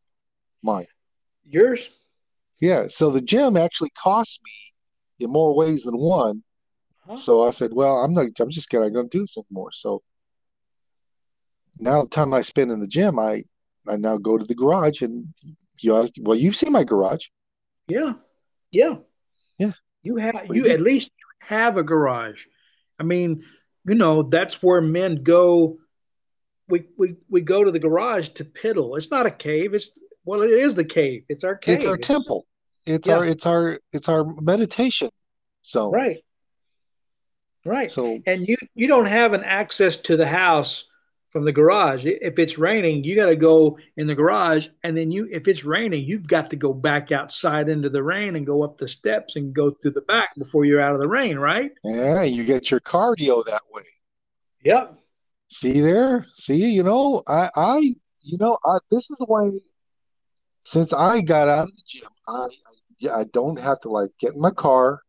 Mine. 0.63 0.87
Yours? 1.45 1.89
Yeah. 2.61 2.87
So 2.87 3.11
the 3.11 3.21
gym 3.21 3.57
actually 3.57 3.91
cost 3.91 4.39
me 4.43 5.25
in 5.25 5.31
more 5.31 5.53
ways 5.53 5.83
than 5.83 5.97
one. 5.97 6.43
Huh? 7.05 7.17
So 7.17 7.43
I 7.43 7.51
said, 7.51 7.71
well, 7.73 7.97
I'm 7.97 8.13
not 8.13 8.27
I'm 8.39 8.49
just 8.49 8.69
gonna 8.69 8.89
go 8.89 9.03
do 9.03 9.19
this 9.21 9.37
anymore. 9.37 9.71
So 9.73 10.01
now 11.77 12.03
the 12.03 12.09
time 12.09 12.33
I 12.33 12.41
spend 12.41 12.71
in 12.71 12.79
the 12.79 12.87
gym, 12.87 13.19
I 13.19 13.43
I 13.87 13.97
now 13.97 14.17
go 14.17 14.37
to 14.37 14.45
the 14.45 14.55
garage 14.55 15.01
and 15.01 15.33
you 15.81 15.97
asked, 15.97 16.19
well, 16.21 16.37
you've 16.37 16.55
seen 16.55 16.71
my 16.71 16.85
garage. 16.85 17.27
Yeah. 17.87 18.13
Yeah. 18.71 18.97
You 20.03 20.17
have 20.17 20.47
you 20.49 20.67
at 20.67 20.81
least 20.81 21.11
have 21.39 21.77
a 21.77 21.83
garage. 21.83 22.45
I 22.99 23.03
mean, 23.03 23.43
you 23.85 23.95
know, 23.95 24.23
that's 24.23 24.61
where 24.63 24.81
men 24.81 25.23
go. 25.23 25.77
We 26.67 26.85
we 26.97 27.15
we 27.29 27.41
go 27.41 27.63
to 27.63 27.71
the 27.71 27.79
garage 27.79 28.29
to 28.29 28.45
piddle. 28.45 28.97
It's 28.97 29.11
not 29.11 29.25
a 29.25 29.31
cave. 29.31 29.73
It's 29.73 29.97
well, 30.25 30.41
it 30.41 30.51
is 30.51 30.75
the 30.75 30.85
cave. 30.85 31.23
It's 31.29 31.43
our 31.43 31.55
cave. 31.55 31.79
It's 31.79 31.85
our 31.85 31.95
it's, 31.95 32.07
temple. 32.07 32.45
It's 32.85 33.07
yeah. 33.07 33.17
our 33.17 33.25
it's 33.25 33.45
our 33.45 33.79
it's 33.91 34.09
our 34.09 34.25
meditation 34.41 35.09
So 35.63 35.89
Right. 35.91 36.17
Right. 37.65 37.91
So 37.91 38.19
and 38.25 38.47
you 38.47 38.57
you 38.73 38.87
don't 38.87 39.07
have 39.07 39.33
an 39.33 39.43
access 39.43 39.97
to 39.97 40.17
the 40.17 40.27
house 40.27 40.85
from 41.29 41.45
the 41.45 41.51
garage. 41.51 42.05
If 42.05 42.39
it's 42.39 42.57
raining, 42.57 43.03
you 43.03 43.15
got 43.15 43.27
to 43.27 43.35
go 43.35 43.77
in 43.97 44.07
the 44.07 44.15
garage, 44.15 44.67
and 44.83 44.97
then 44.97 45.11
you, 45.11 45.27
if 45.31 45.47
it's 45.47 45.63
raining, 45.63 46.03
you've 46.03 46.27
got 46.27 46.49
to 46.49 46.55
go 46.55 46.73
back 46.73 47.11
outside 47.11 47.69
into 47.69 47.89
the 47.89 48.03
rain 48.03 48.35
and 48.35 48.45
go 48.45 48.63
up 48.63 48.77
the 48.77 48.89
steps 48.89 49.35
and 49.35 49.53
go 49.53 49.71
through 49.71 49.91
the 49.91 50.01
back 50.01 50.29
before 50.37 50.65
you're 50.65 50.81
out 50.81 50.95
of 50.95 51.01
the 51.01 51.07
rain, 51.07 51.37
right? 51.37 51.71
Yeah, 51.83 52.23
you 52.23 52.43
get 52.43 52.71
your 52.71 52.79
cardio 52.79 53.45
that 53.45 53.61
way. 53.71 53.83
Yep. 54.63 54.99
See 55.51 55.81
there, 55.81 56.25
see, 56.35 56.71
you 56.71 56.83
know, 56.83 57.23
I, 57.27 57.49
I, 57.55 57.77
you 58.21 58.37
know, 58.37 58.57
I, 58.65 58.77
this 58.91 59.09
is 59.09 59.17
the 59.17 59.25
way. 59.25 59.51
Since 60.63 60.93
I 60.93 61.21
got 61.21 61.47
out 61.47 61.69
of 61.69 61.75
the 61.75 61.81
gym, 61.87 62.09
I, 62.27 62.47
I, 63.07 63.21
I 63.21 63.23
don't 63.33 63.59
have 63.59 63.79
to 63.81 63.89
like 63.89 64.11
get 64.19 64.35
in 64.35 64.41
my 64.41 64.51
car 64.51 65.01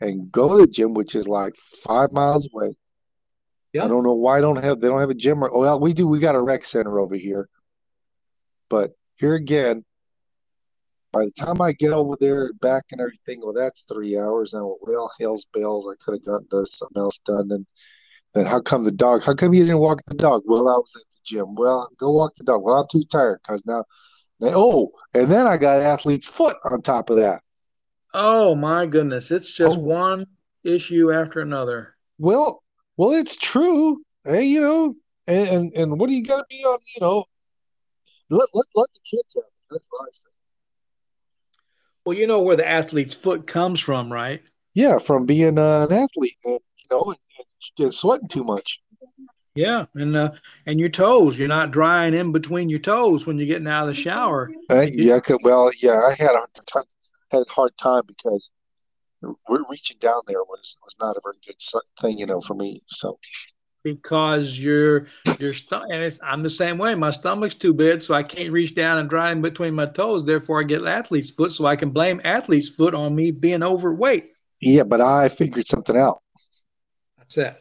and 0.00 0.32
go 0.32 0.56
to 0.56 0.66
the 0.66 0.72
gym, 0.72 0.94
which 0.94 1.14
is 1.14 1.28
like 1.28 1.54
five 1.84 2.12
miles 2.12 2.48
away 2.52 2.74
yeah. 3.76 3.84
I 3.84 3.88
don't 3.88 4.04
know 4.04 4.14
why 4.14 4.38
I 4.38 4.40
don't 4.40 4.62
have 4.62 4.80
they 4.80 4.88
don't 4.88 5.00
have 5.00 5.10
a 5.10 5.14
gym 5.14 5.42
or 5.42 5.58
well 5.58 5.78
we 5.78 5.92
do 5.92 6.06
we 6.06 6.18
got 6.18 6.34
a 6.34 6.40
rec 6.40 6.64
center 6.64 6.98
over 6.98 7.14
here. 7.14 7.48
But 8.68 8.92
here 9.16 9.34
again, 9.34 9.84
by 11.12 11.24
the 11.24 11.30
time 11.32 11.60
I 11.60 11.72
get 11.72 11.92
over 11.92 12.16
there 12.18 12.52
back 12.54 12.84
and 12.90 13.00
everything, 13.00 13.40
well 13.42 13.52
that's 13.52 13.82
three 13.82 14.18
hours 14.18 14.54
and 14.54 14.74
well 14.80 15.10
hell's 15.20 15.46
bells, 15.52 15.86
I 15.86 15.94
could 16.02 16.14
have 16.14 16.24
gotten 16.24 16.48
to 16.50 16.66
something 16.66 17.00
else 17.00 17.18
done 17.18 17.48
and 17.50 17.66
then 18.34 18.46
how 18.46 18.60
come 18.60 18.84
the 18.84 18.92
dog 18.92 19.22
how 19.22 19.34
come 19.34 19.52
you 19.52 19.64
didn't 19.64 19.80
walk 19.80 20.00
the 20.06 20.14
dog? 20.14 20.42
Well 20.46 20.68
I 20.68 20.76
was 20.76 20.96
at 20.96 21.12
the 21.12 21.20
gym. 21.24 21.54
Well 21.54 21.88
go 21.98 22.12
walk 22.12 22.32
the 22.36 22.44
dog. 22.44 22.62
Well 22.62 22.76
I'm 22.76 22.86
too 22.90 23.04
tired 23.10 23.40
because 23.42 23.64
now 23.66 23.84
oh 24.42 24.90
and 25.12 25.30
then 25.30 25.46
I 25.46 25.58
got 25.58 25.82
athlete's 25.82 26.28
foot 26.28 26.56
on 26.70 26.80
top 26.80 27.10
of 27.10 27.16
that. 27.16 27.42
Oh 28.14 28.54
my 28.54 28.86
goodness. 28.86 29.30
It's 29.30 29.52
just 29.52 29.76
oh. 29.76 29.80
one 29.80 30.26
issue 30.64 31.12
after 31.12 31.40
another. 31.40 31.94
Well, 32.18 32.62
well, 32.96 33.12
it's 33.12 33.36
true. 33.36 34.02
Hey, 34.24 34.44
you 34.44 34.60
know, 34.60 34.94
and 35.26 35.48
and, 35.48 35.72
and 35.74 36.00
what 36.00 36.08
do 36.08 36.14
you 36.14 36.24
got 36.24 36.38
to 36.38 36.44
be 36.48 36.64
on? 36.64 36.78
You 36.94 37.00
know, 37.00 37.24
let, 38.30 38.48
let 38.54 38.66
let 38.74 38.88
the 38.92 39.00
kids 39.10 39.34
have 39.34 39.44
it. 39.44 39.52
That's 39.70 39.86
what 39.90 40.06
I 40.06 40.10
say. 40.12 40.28
Well, 42.04 42.16
you 42.16 42.26
know 42.26 42.42
where 42.42 42.56
the 42.56 42.66
athlete's 42.66 43.14
foot 43.14 43.46
comes 43.46 43.80
from, 43.80 44.12
right? 44.12 44.42
Yeah, 44.74 44.98
from 44.98 45.26
being 45.26 45.58
uh, 45.58 45.86
an 45.88 45.92
athlete, 45.92 46.36
and, 46.44 46.60
you 46.76 46.86
know, 46.90 47.14
and, 47.14 47.84
and 47.84 47.94
sweating 47.94 48.28
too 48.28 48.44
much. 48.44 48.80
Yeah, 49.54 49.86
and 49.94 50.14
uh, 50.16 50.32
and 50.66 50.78
your 50.78 50.90
toes, 50.90 51.38
you're 51.38 51.48
not 51.48 51.70
drying 51.70 52.14
in 52.14 52.30
between 52.30 52.68
your 52.68 52.78
toes 52.78 53.26
when 53.26 53.38
you're 53.38 53.46
getting 53.46 53.66
out 53.66 53.88
of 53.88 53.88
the 53.88 53.94
shower. 53.94 54.50
Uh, 54.70 54.82
yeah, 54.82 55.18
well, 55.42 55.70
yeah, 55.80 56.02
I 56.06 56.10
had 56.10 56.32
a 56.32 56.38
hard 56.38 56.50
time, 56.72 56.84
had 57.30 57.40
a 57.40 57.50
hard 57.50 57.76
time 57.78 58.02
because 58.06 58.50
reaching 59.48 59.96
down 60.00 60.20
there 60.26 60.42
was 60.42 60.76
was 60.84 60.96
not 61.00 61.16
a 61.16 61.20
very 61.22 61.36
good 61.46 61.60
thing, 62.00 62.18
you 62.18 62.26
know, 62.26 62.40
for 62.40 62.54
me. 62.54 62.82
So 62.86 63.18
because 63.86 64.58
your 64.58 65.06
your 65.38 65.52
stomach 65.52 65.88
and 65.92 66.02
it's, 66.02 66.18
I'm 66.20 66.42
the 66.42 66.50
same 66.50 66.76
way. 66.76 66.96
My 66.96 67.10
stomach's 67.10 67.54
too 67.54 67.72
big, 67.72 68.02
so 68.02 68.14
I 68.14 68.22
can't 68.24 68.50
reach 68.50 68.74
down 68.74 68.98
and 68.98 69.08
dry 69.08 69.30
in 69.30 69.40
between 69.40 69.74
my 69.74 69.86
toes. 69.86 70.24
Therefore, 70.24 70.60
I 70.60 70.64
get 70.64 70.84
athlete's 70.84 71.30
foot, 71.30 71.52
so 71.52 71.66
I 71.66 71.76
can 71.76 71.90
blame 71.90 72.20
athlete's 72.24 72.68
foot 72.68 72.94
on 72.94 73.14
me 73.14 73.30
being 73.30 73.62
overweight. 73.62 74.32
Yeah, 74.60 74.82
but 74.82 75.00
I 75.00 75.28
figured 75.28 75.66
something 75.66 75.96
out. 75.96 76.20
That's 77.16 77.36
that. 77.36 77.60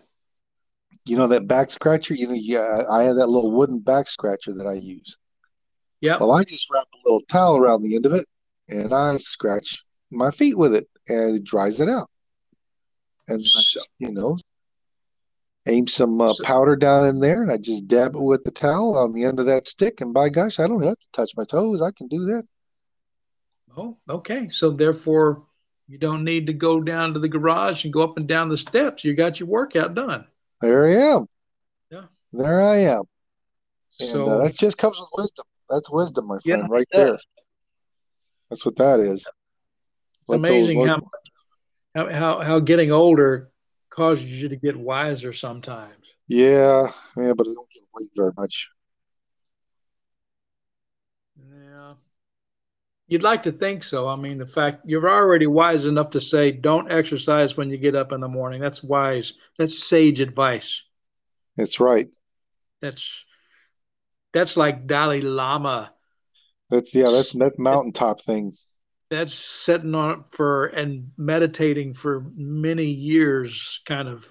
You 1.05 1.17
know 1.17 1.27
that 1.27 1.47
back 1.47 1.69
scratcher. 1.69 2.15
You 2.15 2.29
know, 2.29 2.33
yeah, 2.33 2.83
I 2.89 3.03
have 3.03 3.17
that 3.17 3.27
little 3.27 3.51
wooden 3.51 3.79
back 3.79 4.07
scratcher 4.07 4.53
that 4.53 4.65
I 4.65 4.73
use. 4.73 5.17
Yeah. 6.01 6.17
Well, 6.17 6.31
I 6.31 6.43
just 6.43 6.67
wrap 6.71 6.87
a 6.91 6.97
little 7.05 7.21
towel 7.21 7.57
around 7.57 7.83
the 7.83 7.95
end 7.95 8.07
of 8.07 8.13
it, 8.13 8.25
and 8.67 8.93
I 8.93 9.17
scratch 9.17 9.79
my 10.11 10.31
feet 10.31 10.57
with 10.57 10.73
it 10.73 10.87
and 11.07 11.37
it 11.37 11.43
dries 11.43 11.79
it 11.79 11.89
out. 11.89 12.09
And 13.27 13.41
just, 13.41 13.91
you 13.97 14.11
know, 14.11 14.37
aim 15.67 15.87
some 15.87 16.21
uh, 16.21 16.33
So, 16.33 16.43
powder 16.43 16.75
down 16.75 17.07
in 17.07 17.19
there, 17.19 17.41
and 17.41 17.51
I 17.51 17.57
just 17.57 17.87
dab 17.87 18.15
it 18.15 18.21
with 18.21 18.43
the 18.43 18.51
towel 18.51 18.97
on 18.97 19.13
the 19.13 19.23
end 19.25 19.39
of 19.39 19.47
that 19.47 19.67
stick. 19.67 20.01
And 20.01 20.13
by 20.13 20.29
gosh, 20.29 20.59
I 20.59 20.67
don't 20.67 20.83
have 20.83 20.99
to 20.99 21.07
touch 21.11 21.31
my 21.35 21.43
toes. 21.43 21.81
I 21.81 21.91
can 21.91 22.07
do 22.07 22.25
that. 22.25 22.43
oh, 23.75 23.97
okay. 24.09 24.47
So 24.49 24.71
therefore, 24.71 25.43
you 25.87 25.97
don't 25.97 26.23
need 26.23 26.47
to 26.47 26.53
go 26.53 26.81
down 26.81 27.13
to 27.13 27.19
the 27.19 27.29
garage 27.29 27.83
and 27.83 27.93
go 27.93 28.03
up 28.03 28.17
and 28.17 28.27
down 28.27 28.49
the 28.49 28.57
steps. 28.57 29.03
You 29.03 29.13
got 29.13 29.39
your 29.39 29.49
workout 29.49 29.95
done. 29.95 30.25
There 30.61 30.87
I 30.87 30.93
am. 30.93 31.25
Yeah. 31.91 32.05
There 32.31 32.61
I 32.61 32.77
am. 32.77 33.03
And 33.99 34.09
uh, 34.09 34.13
So 34.13 34.41
that 34.41 34.55
just 34.55 34.77
comes 34.77 34.99
with 34.99 35.09
wisdom. 35.15 35.45
That's 35.69 35.89
wisdom, 35.89 36.27
my 36.27 36.37
friend, 36.39 36.63
it 36.65 36.69
right 36.69 36.87
there. 36.91 37.17
That's 38.49 38.65
what 38.65 38.75
that 38.75 38.99
is. 38.99 39.25
It's 40.27 40.35
amazing 40.35 40.85
how 40.85 41.01
how 41.93 42.09
how, 42.09 42.39
how 42.41 42.59
getting 42.59 42.91
older 42.91 43.51
causes 43.89 44.41
you 44.41 44.49
to 44.49 44.55
get 44.55 44.75
wiser 44.75 45.31
sometimes. 45.31 46.15
yeah, 46.27 46.91
yeah, 47.15 47.33
but 47.33 47.47
I 47.47 47.53
don't 47.53 47.69
get 47.69 47.83
weight 47.93 48.09
very 48.15 48.31
much. 48.37 48.69
Yeah. 51.37 51.93
You'd 53.07 53.23
like 53.23 53.43
to 53.43 53.51
think 53.51 53.83
so. 53.83 54.07
I 54.07 54.15
mean, 54.15 54.37
the 54.37 54.47
fact 54.47 54.81
you're 54.85 55.09
already 55.09 55.47
wise 55.47 55.85
enough 55.85 56.11
to 56.11 56.21
say 56.21 56.51
don't 56.51 56.91
exercise 56.91 57.55
when 57.55 57.69
you 57.69 57.77
get 57.77 57.95
up 57.95 58.11
in 58.11 58.19
the 58.19 58.27
morning. 58.27 58.59
That's 58.59 58.83
wise. 58.83 59.33
That's 59.57 59.77
sage 59.77 60.21
advice. 60.21 60.83
That's 61.55 61.79
right. 61.79 62.07
That's 62.81 63.25
that's 64.33 64.57
like 64.57 64.87
Dalai 64.87 65.21
Lama. 65.21 65.93
That's 66.69 66.93
yeah, 66.95 67.03
that's 67.03 67.33
that 67.33 67.59
mountaintop 67.59 68.21
thing. 68.21 68.53
That's 69.09 69.33
sitting 69.33 69.93
on 69.93 70.25
for 70.29 70.65
and 70.67 71.11
meditating 71.17 71.93
for 71.93 72.25
many 72.35 72.85
years, 72.85 73.81
kind 73.85 74.07
of, 74.07 74.25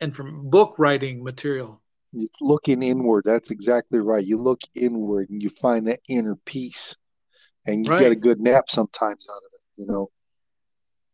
and 0.00 0.14
from 0.14 0.50
book 0.50 0.74
writing 0.78 1.24
material. 1.24 1.80
It's 2.12 2.40
looking 2.40 2.82
inward. 2.82 3.24
That's 3.24 3.50
exactly 3.50 4.00
right. 4.00 4.24
You 4.24 4.38
look 4.38 4.60
inward 4.74 5.30
and 5.30 5.42
you 5.42 5.48
find 5.48 5.86
that 5.86 6.00
inner 6.08 6.36
peace, 6.44 6.94
and 7.66 7.86
you 7.86 7.96
get 7.98 8.12
a 8.12 8.16
good 8.16 8.40
nap 8.40 8.64
sometimes 8.68 9.28
out 9.30 9.36
of 9.36 9.50
it. 9.54 9.80
You 9.80 9.86
know, 9.86 10.10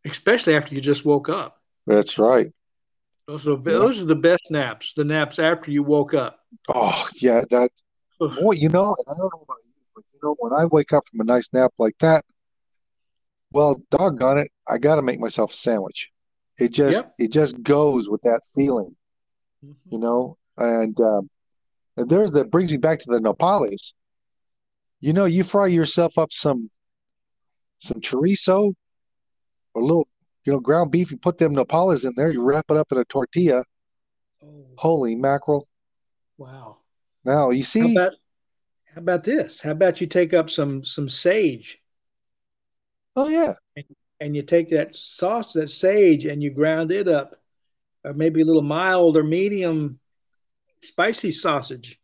Especially 0.05 0.55
after 0.55 0.75
you 0.75 0.81
just 0.81 1.05
woke 1.05 1.29
up. 1.29 1.61
that's 1.87 2.19
right. 2.19 2.53
Those 3.27 3.49
are 3.49 3.57
those 3.57 4.03
are 4.03 4.07
the 4.07 4.17
best 4.17 4.51
naps. 4.51 4.93
The 4.95 5.05
naps 5.05 5.39
after 5.39 5.71
you 5.71 5.83
woke 5.83 6.15
up. 6.15 6.41
Oh 6.69 7.09
yeah, 7.21 7.43
that 7.51 7.71
boy. 8.19 8.53
You 8.53 8.69
know, 8.69 8.95
and 8.99 9.07
I 9.09 9.17
don't 9.17 9.33
know 9.33 9.43
about 9.43 9.59
you, 9.65 9.73
but 9.95 10.05
you 10.13 10.21
know, 10.23 10.37
when 10.39 10.53
I 10.53 10.67
wake 10.67 10.93
up 10.93 11.05
from 11.11 11.21
a 11.21 11.25
nice 11.25 11.49
nap 11.53 11.73
like 11.79 11.97
that, 12.01 12.25
well, 13.55 13.81
doggone 13.91 14.39
it, 14.39 14.51
I 14.69 14.79
got 14.79 14.97
to 14.97 15.03
make 15.03 15.21
myself 15.21 15.53
a 15.53 15.57
sandwich. 15.57 16.11
It 16.59 16.73
just 16.73 16.99
Yep. 16.99 17.15
it 17.19 17.33
just 17.33 17.63
goes 17.63 18.09
with 18.11 18.21
that 18.23 18.43
feeling, 18.55 18.97
you 19.63 19.75
Mhm. 19.99 20.01
know. 20.01 20.35
And 20.59 21.01
um, 21.01 21.29
and 21.97 22.11
there's 22.11 22.33
that 22.33 22.51
brings 22.51 22.71
me 22.73 22.79
back 22.79 22.99
to 23.01 23.11
the 23.11 23.19
nopales. 23.21 23.93
You 25.01 25.13
know, 25.13 25.25
you 25.25 25.45
fry 25.45 25.69
yourself 25.69 26.19
up 26.19 26.33
some 26.33 26.69
some 27.79 28.01
chorizo 28.01 28.75
or 29.75 29.83
a 29.83 29.85
little, 29.85 30.09
you 30.45 30.53
know, 30.53 30.61
ground 30.61 30.91
beef. 30.91 31.11
You 31.11 31.17
put 31.17 31.39
them 31.39 31.55
nopales 31.55 32.05
in 32.05 32.13
there. 32.17 32.33
You 32.33 32.43
wrap 32.43 32.67
it 32.71 32.77
up 32.77 32.91
in 32.91 32.99
a 32.99 33.05
tortilla. 33.05 33.63
Oh, 34.43 34.67
Holy 34.79 35.15
mackerel! 35.15 35.69
wow. 36.39 36.79
Now 37.25 37.51
you 37.51 37.63
see. 37.63 37.81
How 37.95 38.03
about 38.03 38.13
how 38.87 39.01
about 39.01 39.25
this? 39.25 39.61
How 39.61 39.71
about 39.73 40.01
you 40.01 40.07
take 40.07 40.35
up 40.35 40.51
some 40.51 40.83
some 40.83 41.09
sage 41.09 41.81
oh 43.17 43.29
yeah, 43.29 43.55
and, 43.77 43.85
and 44.21 44.37
you 44.37 44.43
take 44.43 44.71
that 44.71 44.95
sauce, 44.95 45.53
that 45.55 45.69
sage, 45.69 46.27
and 46.27 46.43
you 46.43 46.51
ground 46.51 46.93
it 46.93 47.09
up, 47.09 47.37
or 48.05 48.13
maybe 48.15 48.43
a 48.43 48.45
little 48.45 48.63
mild 48.63 49.17
or 49.17 49.23
medium 49.23 49.99
spicy 50.83 51.31
sausage, 51.31 51.99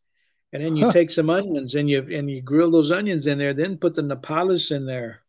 and 0.52 0.62
then 0.62 0.76
you 0.76 0.87
huh, 0.87 0.93
take 0.93 1.11
some 1.11 1.31
onions 1.31 1.75
and 1.75 1.88
you 1.88 2.00
and 2.00 2.31
you 2.31 2.43
grill 2.43 2.71
those 2.71 2.90
onions 2.90 3.26
in 3.26 3.38
there. 3.38 3.55
Then 3.55 3.76
put 3.76 3.95
the 3.95 4.02
nopales 4.02 4.75
in 4.75 4.87
there. 4.87 5.23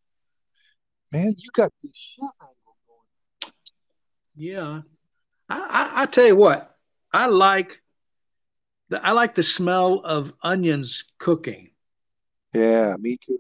man, 1.11 1.33
you 1.37 1.49
got 1.53 1.71
this 1.83 1.91
shit 1.95 2.29
angle 2.41 2.77
going. 2.87 3.53
Yeah, 4.35 4.81
I, 5.49 5.59
I, 5.59 6.01
I 6.03 6.05
tell 6.07 6.25
you 6.25 6.35
what, 6.35 6.75
I 7.13 7.27
like 7.27 7.81
the 8.89 9.05
I 9.05 9.11
like 9.11 9.35
the 9.35 9.43
smell 9.43 9.99
of 9.99 10.33
onions 10.41 11.05
cooking. 11.17 11.71
Yeah, 12.53 12.95
me 12.99 13.17
too. 13.17 13.39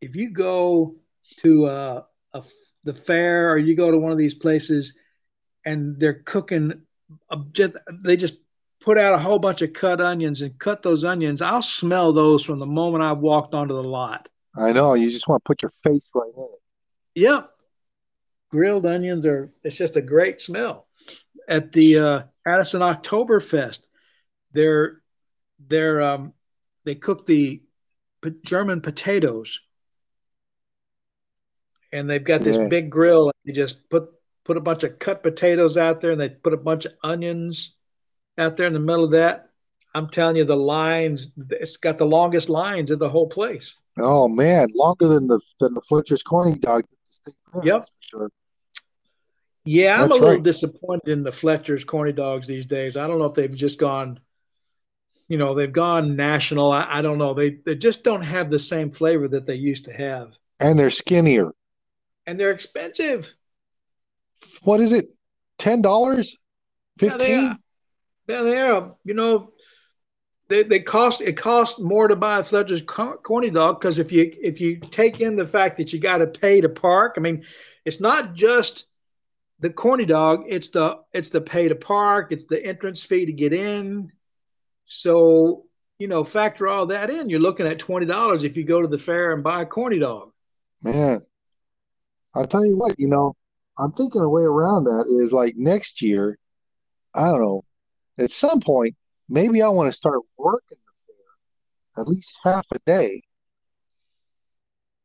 If 0.00 0.16
you 0.16 0.30
go 0.30 0.96
to 1.38 1.66
uh, 1.66 2.02
a, 2.32 2.42
the 2.84 2.94
fair 2.94 3.50
or 3.50 3.58
you 3.58 3.74
go 3.74 3.90
to 3.90 3.98
one 3.98 4.12
of 4.12 4.18
these 4.18 4.34
places 4.34 4.96
and 5.64 5.98
they're 5.98 6.22
cooking, 6.24 6.82
a, 7.30 7.38
just, 7.52 7.76
they 8.04 8.16
just 8.16 8.36
put 8.80 8.98
out 8.98 9.14
a 9.14 9.18
whole 9.18 9.38
bunch 9.38 9.62
of 9.62 9.72
cut 9.72 10.00
onions 10.00 10.42
and 10.42 10.58
cut 10.58 10.82
those 10.82 11.04
onions. 11.04 11.42
I'll 11.42 11.62
smell 11.62 12.12
those 12.12 12.44
from 12.44 12.58
the 12.58 12.66
moment 12.66 13.04
I 13.04 13.12
walked 13.12 13.54
onto 13.54 13.74
the 13.74 13.82
lot. 13.82 14.28
I 14.56 14.72
know. 14.72 14.94
You 14.94 15.10
just 15.10 15.28
want 15.28 15.44
to 15.44 15.46
put 15.46 15.62
your 15.62 15.72
face 15.82 16.10
right 16.14 16.32
in 16.36 16.42
it. 16.42 16.60
Yep, 17.14 17.50
grilled 18.50 18.86
onions 18.86 19.26
are 19.26 19.52
it's 19.62 19.76
just 19.76 19.96
a 19.96 20.02
great 20.02 20.40
smell. 20.40 20.86
At 21.48 21.72
the 21.72 21.98
uh, 21.98 22.22
Addison 22.46 22.80
Oktoberfest, 22.80 23.80
they're 24.52 25.02
they're 25.68 26.00
um, 26.00 26.32
they 26.84 26.94
cook 26.94 27.26
the 27.26 27.62
German 28.44 28.80
potatoes, 28.80 29.60
and 31.92 32.08
they've 32.08 32.22
got 32.24 32.42
this 32.42 32.56
Yeah. 32.56 32.68
big 32.68 32.90
grill. 32.90 33.24
And 33.24 33.34
they 33.44 33.52
just 33.52 33.88
put 33.88 34.10
put 34.44 34.56
a 34.56 34.60
bunch 34.60 34.84
of 34.84 34.98
cut 34.98 35.22
potatoes 35.22 35.76
out 35.76 36.00
there, 36.00 36.10
and 36.10 36.20
they 36.20 36.28
put 36.30 36.52
a 36.54 36.56
bunch 36.56 36.84
of 36.86 36.92
onions 37.02 37.76
out 38.38 38.56
there 38.56 38.66
in 38.66 38.72
the 38.72 38.80
middle 38.80 39.04
of 39.04 39.10
that. 39.12 39.50
I'm 39.94 40.08
telling 40.08 40.36
you, 40.36 40.44
the 40.44 40.56
lines 40.56 41.30
it's 41.50 41.76
got 41.76 41.98
the 41.98 42.06
longest 42.06 42.48
lines 42.48 42.90
in 42.90 42.98
the 42.98 43.08
whole 43.10 43.28
place. 43.28 43.74
Oh 43.98 44.28
man, 44.28 44.68
longer 44.74 45.08
than 45.08 45.26
the 45.26 45.40
than 45.58 45.74
the 45.74 45.80
Fletcher's 45.80 46.22
corny 46.22 46.58
dog 46.58 46.84
at 46.84 46.90
the 46.90 46.96
state 47.04 47.34
fair. 47.52 47.62
Yep. 47.64 47.84
Sure. 48.00 48.30
Yeah, 49.64 50.02
I'm 50.02 50.10
a 50.10 50.14
little 50.14 50.30
right. 50.30 50.42
disappointed 50.42 51.08
in 51.08 51.22
the 51.22 51.32
Fletcher's 51.32 51.84
corny 51.84 52.12
dogs 52.12 52.46
these 52.46 52.66
days. 52.66 52.96
I 52.96 53.06
don't 53.06 53.18
know 53.18 53.26
if 53.26 53.34
they've 53.34 53.54
just 53.54 53.78
gone, 53.78 54.18
you 55.28 55.36
know, 55.36 55.54
they've 55.54 55.70
gone 55.72 56.16
national. 56.16 56.72
I, 56.72 56.86
I 56.88 57.02
don't 57.02 57.18
know. 57.18 57.34
They 57.34 57.50
they 57.66 57.74
just 57.74 58.02
don't 58.02 58.22
have 58.22 58.48
the 58.48 58.58
same 58.58 58.90
flavor 58.90 59.28
that 59.28 59.44
they 59.46 59.56
used 59.56 59.84
to 59.84 59.92
have, 59.92 60.32
And 60.60 60.78
they're 60.78 60.88
skinnier. 60.90 61.52
And 62.30 62.38
they're 62.38 62.52
expensive. 62.52 63.34
What 64.62 64.78
is 64.78 64.92
it? 64.92 65.06
Ten 65.58 65.82
dollars? 65.82 66.36
Yeah, 67.00 67.16
they 67.16 67.34
are. 67.34 67.38
Fifteen? 67.40 67.58
Yeah, 68.28 68.42
they 68.42 68.60
are. 68.60 68.94
You 69.04 69.14
know, 69.14 69.52
they 70.46 70.62
they 70.62 70.78
cost 70.78 71.22
it 71.22 71.36
costs 71.36 71.80
more 71.80 72.06
to 72.06 72.14
buy 72.14 72.38
a 72.38 72.44
Fletcher's 72.44 72.82
corny 72.82 73.50
dog 73.50 73.80
because 73.80 73.98
if 73.98 74.12
you 74.12 74.32
if 74.40 74.60
you 74.60 74.78
take 74.78 75.20
in 75.20 75.34
the 75.34 75.44
fact 75.44 75.76
that 75.78 75.92
you 75.92 75.98
got 75.98 76.18
to 76.18 76.28
pay 76.28 76.60
to 76.60 76.68
park, 76.68 77.14
I 77.16 77.20
mean, 77.20 77.44
it's 77.84 78.00
not 78.00 78.34
just 78.34 78.86
the 79.58 79.70
corny 79.70 80.04
dog. 80.06 80.44
It's 80.46 80.70
the 80.70 80.98
it's 81.12 81.30
the 81.30 81.40
pay 81.40 81.66
to 81.66 81.74
park. 81.74 82.30
It's 82.30 82.44
the 82.44 82.64
entrance 82.64 83.02
fee 83.02 83.26
to 83.26 83.32
get 83.32 83.52
in. 83.52 84.12
So 84.86 85.64
you 85.98 86.06
know, 86.06 86.22
factor 86.22 86.68
all 86.68 86.86
that 86.86 87.10
in. 87.10 87.28
You're 87.28 87.40
looking 87.40 87.66
at 87.66 87.80
twenty 87.80 88.06
dollars 88.06 88.44
if 88.44 88.56
you 88.56 88.62
go 88.62 88.80
to 88.80 88.88
the 88.88 88.98
fair 88.98 89.32
and 89.32 89.42
buy 89.42 89.62
a 89.62 89.66
corny 89.66 89.98
dog. 89.98 90.30
Man, 90.80 91.22
I'll 92.34 92.46
tell 92.46 92.64
you 92.64 92.76
what, 92.76 92.98
you 92.98 93.08
know, 93.08 93.34
I'm 93.78 93.92
thinking 93.92 94.20
a 94.20 94.28
way 94.28 94.42
around 94.42 94.84
that 94.84 95.06
is 95.08 95.32
like 95.32 95.54
next 95.56 96.02
year, 96.02 96.38
I 97.14 97.30
don't 97.30 97.40
know, 97.40 97.64
at 98.18 98.30
some 98.30 98.60
point, 98.60 98.94
maybe 99.28 99.62
I 99.62 99.68
want 99.68 99.88
to 99.88 99.92
start 99.92 100.20
working 100.36 100.78
the 100.78 101.02
fair 101.06 102.02
at 102.02 102.08
least 102.08 102.34
half 102.44 102.66
a 102.72 102.78
day. 102.86 103.22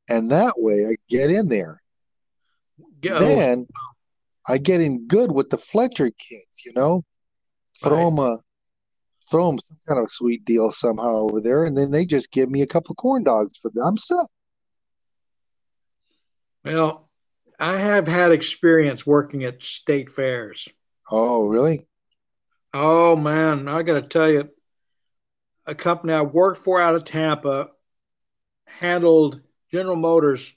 And 0.09 0.31
that 0.31 0.53
way 0.57 0.85
I 0.85 0.95
get 1.09 1.31
in 1.31 1.49
there. 1.49 1.81
Go 3.01 3.17
Then 3.17 3.67
I 4.47 4.57
get 4.57 4.81
in 4.81 5.07
good 5.07 5.31
with 5.31 5.49
the 5.49 5.57
Fletcher 5.57 6.11
kids, 6.11 6.63
you 6.65 6.73
know, 6.75 7.03
throw 7.81 8.09
right. 8.09 8.15
them 8.15 8.19
a 8.19 8.39
throw 9.29 9.47
them 9.47 9.59
some 9.59 9.77
kind 9.87 9.99
of 9.99 10.09
sweet 10.09 10.45
deal 10.45 10.69
somehow 10.69 11.27
over 11.29 11.41
there, 11.41 11.63
and 11.63 11.75
then 11.75 11.89
they 11.89 12.05
just 12.05 12.31
give 12.31 12.49
me 12.49 12.61
a 12.61 12.67
couple 12.67 12.91
of 12.91 12.97
corn 12.97 13.23
dogs 13.23 13.57
for 13.57 13.71
them. 13.73 13.83
I'm 13.83 13.97
set. 13.97 14.27
Well, 16.63 17.04
I 17.59 17.77
have 17.77 18.07
had 18.07 18.31
experience 18.31 19.05
working 19.05 19.43
at 19.43 19.63
state 19.63 20.09
fairs. 20.09 20.67
Oh, 21.09 21.45
really? 21.45 21.87
Oh 22.73 23.15
man, 23.15 23.67
I 23.67 23.83
got 23.83 23.93
to 23.95 24.01
tell 24.01 24.29
you, 24.29 24.49
a 25.65 25.73
company 25.73 26.13
I 26.13 26.23
worked 26.23 26.59
for 26.59 26.81
out 26.81 26.95
of 26.95 27.05
Tampa 27.05 27.69
handled 28.65 29.41
General 29.71 29.95
Motors 29.95 30.53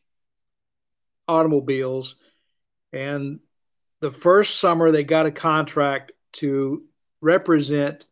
automobiles, 1.28 2.16
and 2.92 3.40
the 4.00 4.10
first 4.10 4.58
summer 4.58 4.90
they 4.90 5.04
got 5.04 5.26
a 5.26 5.30
contract 5.30 6.12
to 6.32 6.84
represent 7.20 8.06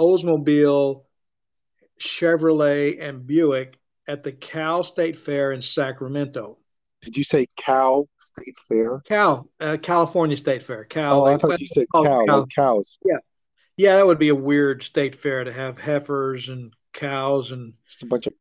Oldsmobile, 0.00 1.04
Chevrolet, 2.00 2.98
and 3.00 3.26
Buick 3.26 3.78
at 4.08 4.24
the 4.24 4.32
Cal 4.32 4.82
State 4.82 5.18
Fair 5.18 5.52
in 5.52 5.62
Sacramento. 5.62 6.58
Did 7.04 7.16
you 7.16 7.24
say 7.24 7.46
cow 7.56 8.08
state 8.18 8.56
fair? 8.68 9.00
Cal, 9.04 9.48
uh, 9.60 9.76
California 9.82 10.36
State 10.36 10.62
Fair. 10.62 10.84
Cal, 10.84 11.20
Oh, 11.20 11.24
I 11.26 11.36
thought 11.36 11.60
you 11.60 11.66
said 11.66 11.86
oh, 11.94 12.04
cow, 12.04 12.24
like 12.26 12.48
cows. 12.54 12.98
yeah, 13.04 13.18
Yeah, 13.76 13.96
that 13.96 14.06
would 14.06 14.18
be 14.18 14.30
a 14.30 14.34
weird 14.34 14.82
state 14.82 15.14
fair 15.14 15.44
to 15.44 15.52
have 15.52 15.78
heifers 15.78 16.48
and 16.48 16.72
cows 16.92 17.52
and 17.52 17.74
Just 17.86 18.02
a 18.04 18.06
bunch 18.06 18.26
of 18.26 18.32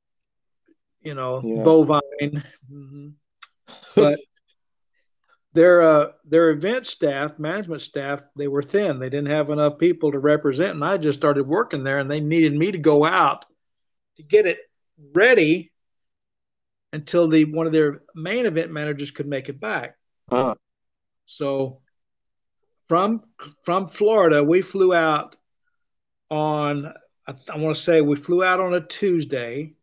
you 1.02 1.14
know 1.14 1.42
yeah. 1.44 1.64
bovine. 1.64 2.44
hmm 2.70 3.10
But 3.96 4.18
their 5.54 5.82
uh, 5.82 6.12
their 6.26 6.52
event 6.52 6.86
staff, 6.86 7.38
management 7.38 7.82
staff, 7.82 8.24
they 8.38 8.48
were 8.48 8.64
thin. 8.64 9.00
They 9.00 9.10
didn't 9.10 9.28
have 9.28 9.50
enough 9.50 9.78
people 9.78 10.12
to 10.14 10.20
represent, 10.20 10.76
and 10.76 10.86
I 10.86 10.98
just 10.98 11.20
started 11.20 11.46
working 11.46 11.84
there, 11.84 12.00
and 12.00 12.10
they 12.10 12.22
needed 12.22 12.54
me 12.54 12.72
to 12.72 12.78
go 12.78 13.06
out 13.06 13.46
to 14.18 14.24
get 14.24 14.46
it 14.48 14.60
ready 15.14 15.73
until 16.94 17.28
the 17.28 17.46
one 17.46 17.66
of 17.66 17.74
their 17.74 18.04
main 18.16 18.46
event 18.46 18.72
managers 18.72 19.12
could 19.12 19.28
make 19.28 19.50
it 19.50 19.60
back. 19.60 19.98
uh, 20.32 20.56
So 21.26 21.82
from 22.88 23.24
from 23.64 23.88
Florida, 23.88 24.44
we 24.44 24.62
flew 24.62 24.94
out 24.94 25.36
on 26.30 26.94
I, 27.28 27.36
I 27.52 27.58
want 27.58 27.76
to 27.76 27.82
say 27.82 28.02
we 28.02 28.16
flew 28.16 28.44
out 28.44 28.60
on 28.60 28.74
a 28.74 28.82
Tuesday. 28.82 29.74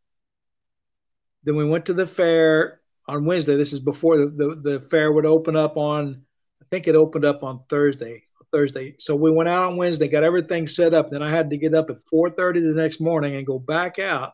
Then 1.44 1.56
we 1.56 1.68
went 1.68 1.86
to 1.86 1.94
the 1.94 2.06
fair 2.06 2.80
on 3.08 3.24
Wednesday. 3.24 3.56
This 3.56 3.72
is 3.72 3.80
before 3.80 4.18
the, 4.18 4.26
the, 4.26 4.78
the 4.78 4.80
fair 4.88 5.10
would 5.10 5.26
open 5.26 5.56
up 5.56 5.76
on 5.76 6.22
I 6.62 6.64
think 6.70 6.86
it 6.86 6.94
opened 6.94 7.24
up 7.24 7.42
on 7.42 7.60
Thursday. 7.68 8.22
Thursday. 8.52 8.94
So 8.98 9.14
we 9.14 9.30
went 9.30 9.48
out 9.48 9.70
on 9.70 9.76
Wednesday, 9.76 10.08
got 10.08 10.24
everything 10.24 10.66
set 10.66 10.92
up. 10.92 11.10
Then 11.10 11.22
I 11.22 11.30
had 11.30 11.50
to 11.50 11.56
get 11.58 11.74
up 11.74 11.90
at 11.90 12.04
4:30 12.12 12.60
the 12.60 12.80
next 12.80 13.00
morning 13.00 13.36
and 13.36 13.46
go 13.46 13.58
back 13.58 13.98
out. 13.98 14.32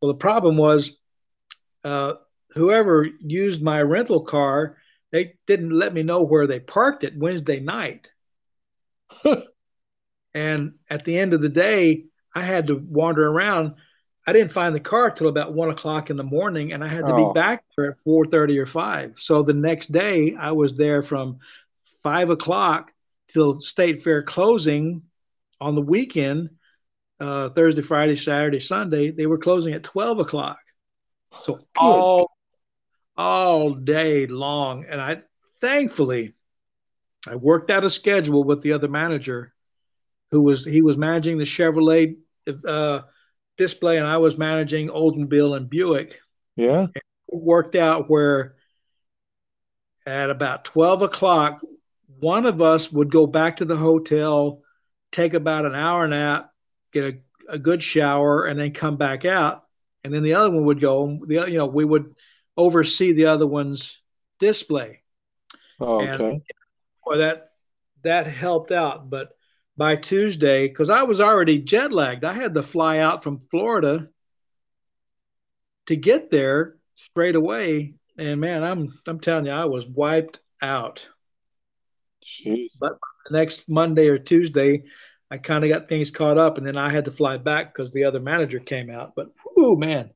Well, 0.00 0.12
the 0.12 0.18
problem 0.18 0.56
was 0.56 0.99
uh, 1.84 2.14
whoever 2.54 3.06
used 3.20 3.62
my 3.62 3.82
rental 3.82 4.22
car, 4.22 4.76
they 5.12 5.34
didn't 5.46 5.70
let 5.70 5.92
me 5.92 6.02
know 6.02 6.22
where 6.22 6.46
they 6.46 6.60
parked 6.60 7.04
it 7.04 7.16
Wednesday 7.16 7.60
night. 7.60 8.10
and 10.34 10.74
at 10.88 11.04
the 11.04 11.18
end 11.18 11.34
of 11.34 11.40
the 11.40 11.48
day, 11.48 12.04
I 12.34 12.42
had 12.42 12.68
to 12.68 12.74
wander 12.76 13.26
around. 13.26 13.74
I 14.26 14.32
didn't 14.32 14.52
find 14.52 14.74
the 14.74 14.80
car 14.80 15.10
till 15.10 15.28
about 15.28 15.54
one 15.54 15.70
o'clock 15.70 16.10
in 16.10 16.16
the 16.16 16.22
morning, 16.22 16.72
and 16.72 16.84
I 16.84 16.88
had 16.88 17.06
to 17.06 17.12
oh, 17.12 17.28
be 17.28 17.34
back 17.34 17.64
there 17.76 17.92
at 17.92 17.98
four 18.04 18.26
thirty 18.26 18.58
or 18.58 18.66
five. 18.66 19.14
So 19.16 19.42
the 19.42 19.54
next 19.54 19.90
day, 19.90 20.36
I 20.36 20.52
was 20.52 20.76
there 20.76 21.02
from 21.02 21.38
five 22.04 22.30
o'clock 22.30 22.92
till 23.28 23.54
state 23.54 24.02
fair 24.02 24.22
closing 24.22 25.02
on 25.60 25.74
the 25.74 25.80
weekend, 25.80 26.50
uh, 27.18 27.48
Thursday, 27.48 27.82
Friday, 27.82 28.16
Saturday, 28.16 28.60
Sunday. 28.60 29.10
They 29.10 29.26
were 29.26 29.38
closing 29.38 29.74
at 29.74 29.82
twelve 29.82 30.20
o'clock. 30.20 30.60
So 31.42 31.60
all 31.78 32.30
all 33.16 33.74
day 33.74 34.26
long. 34.26 34.84
And 34.88 35.00
I 35.00 35.22
thankfully 35.60 36.34
I 37.28 37.36
worked 37.36 37.70
out 37.70 37.84
a 37.84 37.90
schedule 37.90 38.44
with 38.44 38.62
the 38.62 38.72
other 38.72 38.88
manager 38.88 39.52
who 40.30 40.40
was 40.40 40.64
he 40.64 40.82
was 40.82 40.96
managing 40.96 41.38
the 41.38 41.44
Chevrolet 41.44 42.16
uh, 42.66 43.02
display 43.56 43.98
and 43.98 44.06
I 44.06 44.18
was 44.18 44.38
managing 44.38 44.88
Oldsmobile 44.88 45.56
and 45.56 45.68
Buick. 45.68 46.20
Yeah. 46.56 46.86
It 46.94 47.02
worked 47.28 47.74
out 47.74 48.08
where 48.08 48.54
at 50.06 50.30
about 50.30 50.64
12 50.64 51.02
o'clock, 51.02 51.60
one 52.18 52.46
of 52.46 52.62
us 52.62 52.90
would 52.90 53.10
go 53.10 53.26
back 53.26 53.58
to 53.58 53.64
the 53.64 53.76
hotel, 53.76 54.62
take 55.12 55.34
about 55.34 55.66
an 55.66 55.74
hour 55.74 56.06
nap, 56.08 56.50
get 56.92 57.04
a, 57.04 57.18
a 57.54 57.58
good 57.58 57.82
shower, 57.82 58.44
and 58.44 58.58
then 58.58 58.72
come 58.72 58.96
back 58.96 59.24
out. 59.24 59.64
And 60.04 60.12
then 60.14 60.22
the 60.22 60.34
other 60.34 60.50
one 60.50 60.64
would 60.66 60.80
go, 60.80 61.18
the 61.26 61.46
you 61.50 61.58
know, 61.58 61.66
we 61.66 61.84
would 61.84 62.14
oversee 62.56 63.12
the 63.12 63.26
other 63.26 63.46
one's 63.46 64.00
display. 64.38 65.02
Oh, 65.80 66.00
And 66.00 66.20
okay. 66.20 66.42
boy, 67.04 67.18
that 67.18 67.52
that 68.02 68.26
helped 68.26 68.72
out. 68.72 69.10
But 69.10 69.36
by 69.76 69.96
Tuesday, 69.96 70.68
because 70.68 70.90
I 70.90 71.04
was 71.04 71.20
already 71.20 71.58
jet 71.60 71.92
lagged, 71.92 72.24
I 72.24 72.32
had 72.34 72.54
to 72.54 72.62
fly 72.62 72.98
out 72.98 73.24
from 73.24 73.40
Florida 73.50 74.08
to 75.86 75.96
get 75.96 76.30
there 76.30 76.76
straight 76.96 77.34
away. 77.36 77.94
And 78.18 78.40
man, 78.40 78.62
I'm 78.62 78.98
I'm 79.06 79.20
telling 79.20 79.46
you, 79.46 79.52
I 79.52 79.64
was 79.66 79.86
wiped 79.86 80.40
out. 80.60 81.08
Jeez. 82.22 82.80
But 82.80 82.98
the 83.28 83.36
next 83.36 83.68
Monday 83.68 84.08
or 84.08 84.18
Tuesday, 84.18 84.84
I 85.30 85.38
kind 85.38 85.64
of 85.64 85.70
got 85.70 85.88
things 85.88 86.10
caught 86.10 86.38
up, 86.38 86.58
and 86.58 86.66
then 86.66 86.76
I 86.76 86.90
had 86.90 87.04
to 87.04 87.10
fly 87.10 87.36
back 87.36 87.72
because 87.72 87.92
the 87.92 88.04
other 88.04 88.20
manager 88.20 88.58
came 88.58 88.90
out. 88.90 89.14
But 89.14 89.28
whoo, 89.60 89.76
man, 89.76 90.10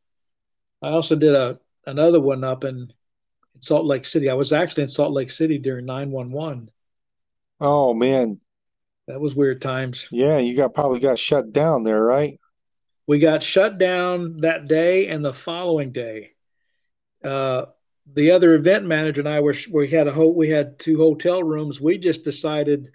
I 0.82 0.88
also 0.88 1.16
did 1.16 1.34
a 1.34 1.58
another 1.86 2.20
one 2.20 2.44
up 2.44 2.64
in, 2.64 2.92
in 3.54 3.60
Salt 3.62 3.86
Lake 3.86 4.06
City. 4.06 4.30
I 4.30 4.34
was 4.34 4.52
actually 4.52 4.84
in 4.84 4.88
Salt 4.88 5.12
Lake 5.12 5.30
City 5.30 5.58
during 5.58 5.86
911. 5.86 6.70
Oh 7.60 7.94
man. 7.94 8.40
That 9.06 9.20
was 9.20 9.34
weird 9.34 9.60
times. 9.60 10.08
Yeah, 10.10 10.38
you 10.38 10.56
got 10.56 10.72
probably 10.72 11.00
got 11.00 11.18
shut 11.18 11.52
down 11.52 11.84
there, 11.84 12.02
right? 12.02 12.38
We 13.06 13.18
got 13.18 13.42
shut 13.42 13.76
down 13.76 14.38
that 14.38 14.66
day 14.66 15.08
and 15.08 15.22
the 15.22 15.34
following 15.34 15.92
day. 15.92 16.32
Uh, 17.22 17.66
the 18.14 18.30
other 18.30 18.54
event 18.54 18.86
manager 18.86 19.20
and 19.20 19.28
I 19.28 19.40
were 19.40 19.54
we 19.70 19.88
had 19.88 20.08
a 20.08 20.12
whole 20.12 20.34
we 20.34 20.48
had 20.48 20.78
two 20.78 20.96
hotel 20.96 21.42
rooms. 21.42 21.80
We 21.80 21.98
just 21.98 22.24
decided, 22.24 22.90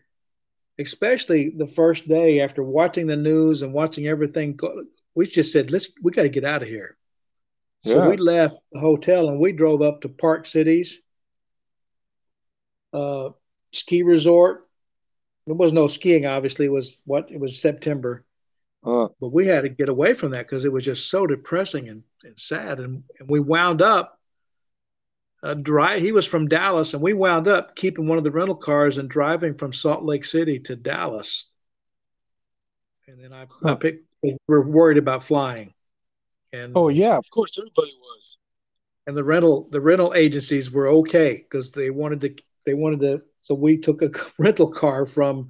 especially 0.79 1.49
the 1.49 1.67
first 1.67 2.07
day 2.07 2.41
after 2.41 2.63
watching 2.63 3.05
the 3.05 3.15
news 3.15 3.61
and 3.61 3.73
watching 3.73 4.07
everything, 4.07 4.55
go, 4.55 4.83
we 5.19 5.25
just 5.25 5.51
said 5.51 5.69
let's 5.69 5.91
we 6.01 6.13
got 6.13 6.23
to 6.23 6.29
get 6.29 6.45
out 6.45 6.61
of 6.61 6.69
here. 6.69 6.95
So 7.85 7.97
Yeah. 7.97 8.07
we 8.07 8.15
left 8.15 8.55
the 8.71 8.79
hotel 8.79 9.27
and 9.27 9.37
we 9.37 9.51
drove 9.51 9.81
up 9.81 9.99
to 10.01 10.09
Park 10.09 10.45
Cities 10.45 11.01
uh, 12.93 13.31
ski 13.73 14.03
resort. 14.03 14.65
There 15.45 15.55
was 15.55 15.73
no 15.73 15.87
skiing, 15.87 16.25
obviously. 16.25 16.67
It 16.67 16.71
was 16.71 17.01
what 17.05 17.31
it 17.31 17.39
was 17.39 17.61
September, 17.61 18.23
Uh, 18.81 19.09
but 19.19 19.33
we 19.33 19.45
had 19.45 19.63
to 19.63 19.69
get 19.69 19.89
away 19.89 20.13
from 20.13 20.31
that 20.31 20.45
because 20.47 20.63
it 20.63 20.71
was 20.71 20.85
just 20.85 21.09
so 21.09 21.27
depressing 21.27 21.89
and, 21.89 22.03
and 22.23 22.39
sad. 22.39 22.79
And, 22.79 23.03
and 23.19 23.29
we 23.29 23.41
wound 23.41 23.81
up 23.81 24.17
uh, 25.43 25.53
dry. 25.55 25.99
He 25.99 26.13
was 26.13 26.25
from 26.25 26.47
Dallas, 26.47 26.93
and 26.93 27.03
we 27.03 27.13
wound 27.13 27.49
up 27.49 27.75
keeping 27.75 28.07
one 28.07 28.17
of 28.17 28.23
the 28.23 28.31
rental 28.31 28.55
cars 28.55 28.97
and 28.97 29.09
driving 29.09 29.53
from 29.55 29.73
Salt 29.73 30.03
Lake 30.03 30.23
City 30.23 30.59
to 30.61 30.77
Dallas. 30.77 31.49
And 33.07 33.21
then 33.21 33.33
I, 33.33 33.47
I 33.65 33.75
picked. 33.75 34.08
We 34.21 34.37
were 34.47 34.61
worried 34.61 34.97
about 34.97 35.23
flying, 35.23 35.73
and 36.51 36.73
Oh 36.75 36.89
yeah, 36.89 37.17
of 37.17 37.29
course 37.31 37.57
everybody 37.57 37.93
was. 38.01 38.37
and 39.07 39.15
the 39.15 39.23
rental 39.23 39.67
the 39.71 39.81
rental 39.81 40.13
agencies 40.15 40.71
were 40.71 40.87
okay 40.87 41.35
because 41.37 41.71
they 41.71 41.89
wanted 41.89 42.21
to 42.21 42.35
they 42.65 42.73
wanted 42.73 42.99
to 43.01 43.21
so 43.41 43.55
we 43.55 43.77
took 43.77 44.01
a 44.01 44.09
rental 44.37 44.69
car 44.71 45.05
from 45.05 45.49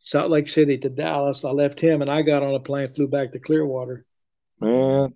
Salt 0.00 0.30
Lake 0.30 0.48
City 0.48 0.76
to 0.78 0.88
Dallas. 0.90 1.44
I 1.44 1.50
left 1.50 1.80
him 1.80 2.02
and 2.02 2.10
I 2.10 2.22
got 2.22 2.42
on 2.42 2.54
a 2.54 2.60
plane, 2.60 2.88
flew 2.88 3.06
back 3.08 3.32
to 3.32 3.38
Clearwater, 3.38 4.04
Man. 4.60 5.14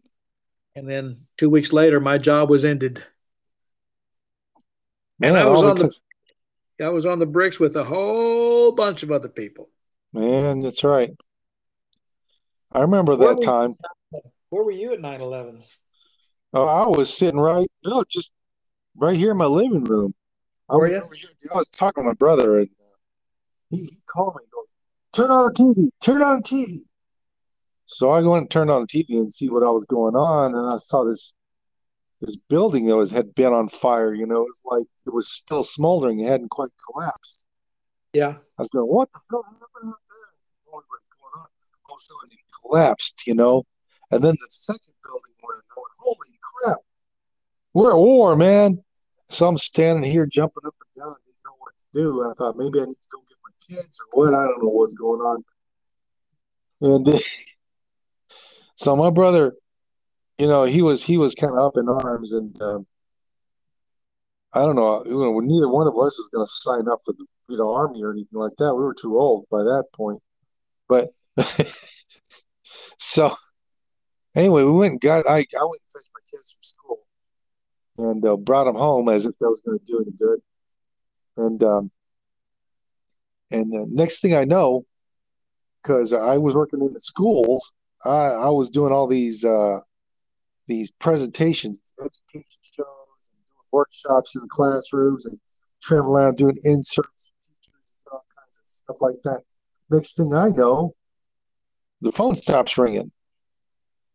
and 0.74 0.88
then 0.88 1.26
two 1.36 1.50
weeks 1.50 1.72
later 1.72 2.00
my 2.00 2.18
job 2.18 2.48
was 2.50 2.64
ended. 2.64 3.02
And 5.22 5.36
I 5.36 5.46
was 5.46 5.62
on 5.62 5.76
the 5.76 5.94
I 6.84 6.88
was 6.90 7.06
on 7.06 7.18
the 7.18 7.26
bricks 7.26 7.58
with 7.58 7.76
a 7.76 7.84
whole 7.84 8.72
bunch 8.72 9.02
of 9.02 9.10
other 9.10 9.28
people. 9.28 9.68
man, 10.12 10.60
that's 10.60 10.84
right. 10.84 11.10
I 12.72 12.80
remember 12.80 13.16
Where 13.16 13.34
that 13.34 13.42
time. 13.42 13.74
where 14.50 14.64
were 14.64 14.70
you 14.70 14.92
at 14.92 15.00
9/11? 15.00 15.62
Oh, 16.52 16.64
I 16.64 16.86
was 16.86 17.12
sitting 17.12 17.40
right, 17.40 17.70
no, 17.84 18.04
just 18.08 18.32
right 18.96 19.16
here 19.16 19.32
in 19.32 19.36
my 19.36 19.46
living 19.46 19.84
room. 19.84 20.14
I 20.68 20.76
was 20.76 20.92
you? 20.92 21.02
over 21.02 21.14
here. 21.14 21.30
I 21.54 21.58
was 21.58 21.70
talking 21.70 22.02
to 22.02 22.08
my 22.08 22.14
brother, 22.14 22.58
and 22.58 22.68
uh, 22.68 22.84
he, 23.70 23.76
he 23.78 23.96
called 24.06 24.36
me. 24.36 24.44
He 24.44 24.50
goes, 24.50 24.72
"Turn 25.12 25.30
on 25.30 25.46
the 25.46 25.52
TV. 25.52 25.90
Turn 26.00 26.22
on 26.22 26.36
the 26.36 26.42
TV." 26.42 26.80
So 27.86 28.10
I 28.10 28.20
went 28.20 28.42
and 28.42 28.50
turned 28.50 28.70
on 28.70 28.82
the 28.82 28.86
TV 28.88 29.18
and 29.18 29.32
see 29.32 29.48
what 29.48 29.62
I 29.62 29.70
was 29.70 29.84
going 29.84 30.16
on, 30.16 30.54
and 30.54 30.66
I 30.66 30.78
saw 30.78 31.04
this 31.04 31.34
this 32.20 32.36
building 32.36 32.86
that 32.86 32.96
was 32.96 33.10
had 33.10 33.34
been 33.34 33.52
on 33.52 33.68
fire. 33.68 34.12
You 34.14 34.26
know, 34.26 34.42
it 34.42 34.48
was 34.48 34.62
like 34.64 34.86
it 35.06 35.12
was 35.14 35.28
still 35.28 35.62
smoldering. 35.62 36.20
It 36.20 36.28
hadn't 36.28 36.50
quite 36.50 36.70
collapsed. 36.90 37.46
Yeah. 38.12 38.36
I 38.58 38.62
was 38.62 38.68
going, 38.70 38.86
"What 38.86 39.10
the 39.12 39.20
hell 39.30 39.42
happened 39.44 39.92
out 39.92 40.00
there?" 40.08 40.26
It 42.30 42.38
collapsed. 42.62 43.22
You 43.26 43.34
know, 43.34 43.64
and 44.10 44.22
then 44.22 44.34
the 44.40 44.46
second 44.48 44.94
building 45.04 45.34
went. 45.42 45.62
Went, 45.76 45.92
"Holy 46.00 46.38
crap! 46.42 46.78
We're 47.74 47.90
at 47.92 47.98
war, 47.98 48.36
man!" 48.36 48.82
So 49.28 49.48
I'm 49.48 49.58
standing 49.58 50.10
here 50.10 50.26
jumping 50.26 50.62
up 50.66 50.74
and 50.80 51.02
down, 51.02 51.16
didn't 51.24 51.38
know 51.44 51.56
what 51.58 51.72
to 51.78 51.86
do. 51.92 52.22
And 52.22 52.30
I 52.30 52.34
thought 52.34 52.56
maybe 52.56 52.80
I 52.80 52.84
need 52.84 52.94
to 52.94 53.08
go 53.10 53.18
get 53.28 53.36
my 53.42 53.50
kids 53.66 54.00
or 54.00 54.24
what. 54.24 54.34
I 54.34 54.46
don't 54.46 54.62
know 54.62 54.70
what's 54.70 54.94
going 54.94 55.20
on. 55.20 55.44
And 56.80 57.22
so 58.76 58.94
my 58.96 59.10
brother, 59.10 59.54
you 60.38 60.46
know, 60.46 60.64
he 60.64 60.82
was 60.82 61.04
he 61.04 61.18
was 61.18 61.34
kind 61.34 61.52
of 61.52 61.58
up 61.58 61.76
in 61.76 61.88
arms, 61.88 62.32
and 62.32 62.60
um, 62.62 62.86
I 64.52 64.60
don't 64.60 64.76
know, 64.76 65.04
you 65.04 65.18
know, 65.18 65.40
neither 65.40 65.68
one 65.68 65.86
of 65.86 65.94
us 65.94 66.18
was 66.18 66.28
going 66.32 66.46
to 66.46 66.50
sign 66.50 66.88
up 66.88 67.00
for 67.04 67.12
the 67.12 67.26
you 67.48 67.58
know 67.58 67.72
army 67.74 68.02
or 68.02 68.12
anything 68.12 68.38
like 68.38 68.56
that. 68.58 68.74
We 68.74 68.82
were 68.84 68.94
too 68.94 69.18
old 69.18 69.46
by 69.50 69.62
that 69.64 69.86
point. 69.92 70.22
But 70.88 71.10
so 72.98 73.34
anyway, 74.34 74.64
we 74.64 74.70
went 74.70 74.92
and 74.92 75.00
got 75.00 75.26
I 75.28 75.38
I 75.38 75.38
went 75.40 75.50
and 75.54 75.92
fetched 75.92 76.10
my 76.14 76.20
kids 76.30 76.52
from 76.52 76.62
school 76.62 76.98
and 77.98 78.24
uh, 78.24 78.36
brought 78.36 78.64
them 78.64 78.76
home 78.76 79.08
as 79.08 79.26
if 79.26 79.38
that 79.38 79.48
was 79.48 79.62
going 79.62 79.78
to 79.78 79.84
do 79.84 79.98
any 80.00 80.12
good. 80.18 80.40
And 81.36 81.62
um, 81.62 81.90
and 83.50 83.70
the 83.72 83.86
next 83.90 84.20
thing 84.20 84.34
I 84.34 84.44
know, 84.44 84.84
because 85.82 86.12
I 86.12 86.38
was 86.38 86.54
working 86.54 86.82
in 86.82 86.92
the 86.92 87.00
schools. 87.00 87.72
I, 88.04 88.28
I 88.28 88.48
was 88.50 88.70
doing 88.70 88.92
all 88.92 89.06
these 89.06 89.44
uh, 89.44 89.78
these 90.66 90.90
presentations, 90.92 91.92
education 91.98 92.60
shows, 92.62 93.30
and 93.30 93.46
doing 93.46 93.68
workshops 93.72 94.34
in 94.34 94.42
the 94.42 94.48
classrooms, 94.48 95.26
and 95.26 95.38
traveling 95.82 96.22
around 96.22 96.36
doing 96.36 96.58
inserts, 96.64 97.32
teachers, 97.40 97.94
and 98.04 98.12
all 98.12 98.24
kinds 98.36 98.60
of 98.60 98.66
stuff 98.66 98.96
like 99.00 99.22
that. 99.24 99.42
Next 99.90 100.16
thing 100.16 100.34
I 100.34 100.48
know, 100.48 100.94
the 102.00 102.12
phone 102.12 102.34
stops 102.34 102.76
ringing, 102.78 103.10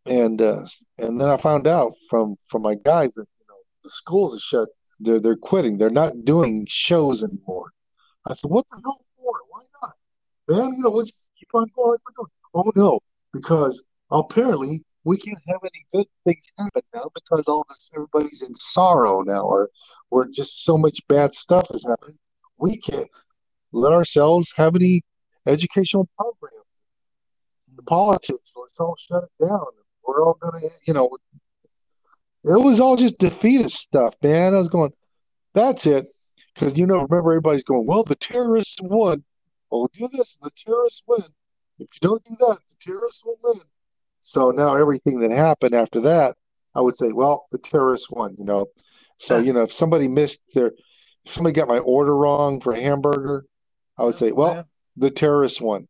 and 0.06 0.42
uh, 0.42 0.66
and 0.98 1.20
then 1.20 1.30
I 1.30 1.38
found 1.38 1.68
out 1.68 1.94
from 2.10 2.36
from 2.48 2.62
my 2.62 2.76
guys 2.76 3.14
that 3.16 3.26
you 3.40 3.46
know 3.48 3.56
the 3.84 3.90
schools 3.90 4.36
are 4.36 4.40
shut. 4.40 4.70
They're 5.00 5.20
they're 5.20 5.36
quitting. 5.36 5.78
They're 5.78 5.90
not 5.90 6.26
doing 6.26 6.66
shows 6.70 7.24
anymore. 7.24 7.72
I 8.26 8.34
said, 8.34 8.52
what 8.52 8.66
the 8.70 8.82
hell 8.84 9.04
for? 9.18 9.34
Why 9.50 9.62
not? 9.82 9.94
Man, 10.48 10.74
you 10.78 10.84
know, 10.84 10.92
let's 10.92 11.30
keep 11.40 11.50
on 11.54 11.68
going. 11.76 11.98
Oh 12.54 12.72
no, 12.76 13.00
because 13.34 13.84
apparently 14.12 14.84
we 15.04 15.18
can't 15.18 15.40
have 15.48 15.60
any 15.64 15.86
good 15.92 16.06
things 16.26 16.48
happen 16.58 16.82
now 16.94 17.10
because 17.16 17.48
all 17.48 17.66
this 17.68 17.92
everybody's 17.96 18.42
in 18.42 18.54
sorrow 18.54 19.22
now, 19.22 19.42
or 19.42 19.70
or 20.12 20.28
just 20.28 20.64
so 20.64 20.78
much 20.78 21.00
bad 21.08 21.34
stuff 21.34 21.68
is 21.74 21.86
happening. 21.88 22.20
We 22.58 22.78
can't 22.78 23.10
let 23.72 23.94
ourselves 23.94 24.54
have 24.58 24.76
any 24.76 25.02
educational 25.48 26.08
programs. 26.18 26.61
The 27.82 27.86
politics, 27.86 28.54
let's 28.60 28.80
all 28.80 28.96
shut 28.98 29.24
it 29.24 29.46
down. 29.46 29.66
We're 30.06 30.24
all 30.24 30.38
gonna, 30.40 30.60
you 30.86 30.94
know, 30.94 31.10
it 32.44 32.62
was 32.62 32.80
all 32.80 32.96
just 32.96 33.20
defeatist 33.20 33.78
stuff, 33.78 34.16
man. 34.22 34.54
I 34.54 34.58
was 34.58 34.70
going, 34.70 34.92
that's 35.54 35.86
it. 35.88 36.06
Because, 36.54 36.78
you 36.78 36.86
know, 36.86 36.96
remember 36.96 37.32
everybody's 37.32 37.64
going, 37.64 37.86
well, 37.86 38.04
the 38.04 38.16
terrorists 38.16 38.80
won. 38.82 39.24
Well, 39.70 39.82
we'll 39.82 39.92
do 39.94 40.18
this 40.18 40.38
and 40.42 40.50
the 40.50 40.56
terrorists 40.56 41.04
win. 41.08 41.22
If 41.80 41.90
you 41.94 42.08
don't 42.08 42.24
do 42.24 42.36
that, 42.40 42.60
the 42.68 42.76
terrorists 42.80 43.24
will 43.26 43.38
win. 43.44 43.62
So 44.20 44.52
now 44.52 44.76
everything 44.76 45.22
that 45.22 45.32
happened 45.32 45.74
after 45.74 46.02
that, 46.02 46.36
I 46.76 46.82
would 46.82 46.96
say, 46.96 47.12
well, 47.12 47.48
the 47.52 47.58
terrorists 47.58 48.12
won, 48.12 48.36
you 48.38 48.46
know. 48.46 48.68
So, 49.18 49.40
you 49.40 49.54
know, 49.54 49.62
if 49.62 49.72
somebody 49.72 50.08
missed 50.08 50.54
their, 50.54 50.74
if 51.26 51.34
somebody 51.34 51.54
got 51.54 51.68
my 51.68 51.80
order 51.80 52.16
wrong 52.16 52.60
for 52.60 52.74
a 52.74 52.80
hamburger, 52.80 53.46
I 53.98 54.04
would 54.04 54.16
say, 54.16 54.32
well, 54.32 54.68
the 54.98 55.10
terrorists 55.10 55.62
won, 55.62 55.88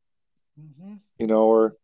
mm-hmm. 0.59 0.95
you 1.17 1.27
know, 1.27 1.45
or 1.45 1.75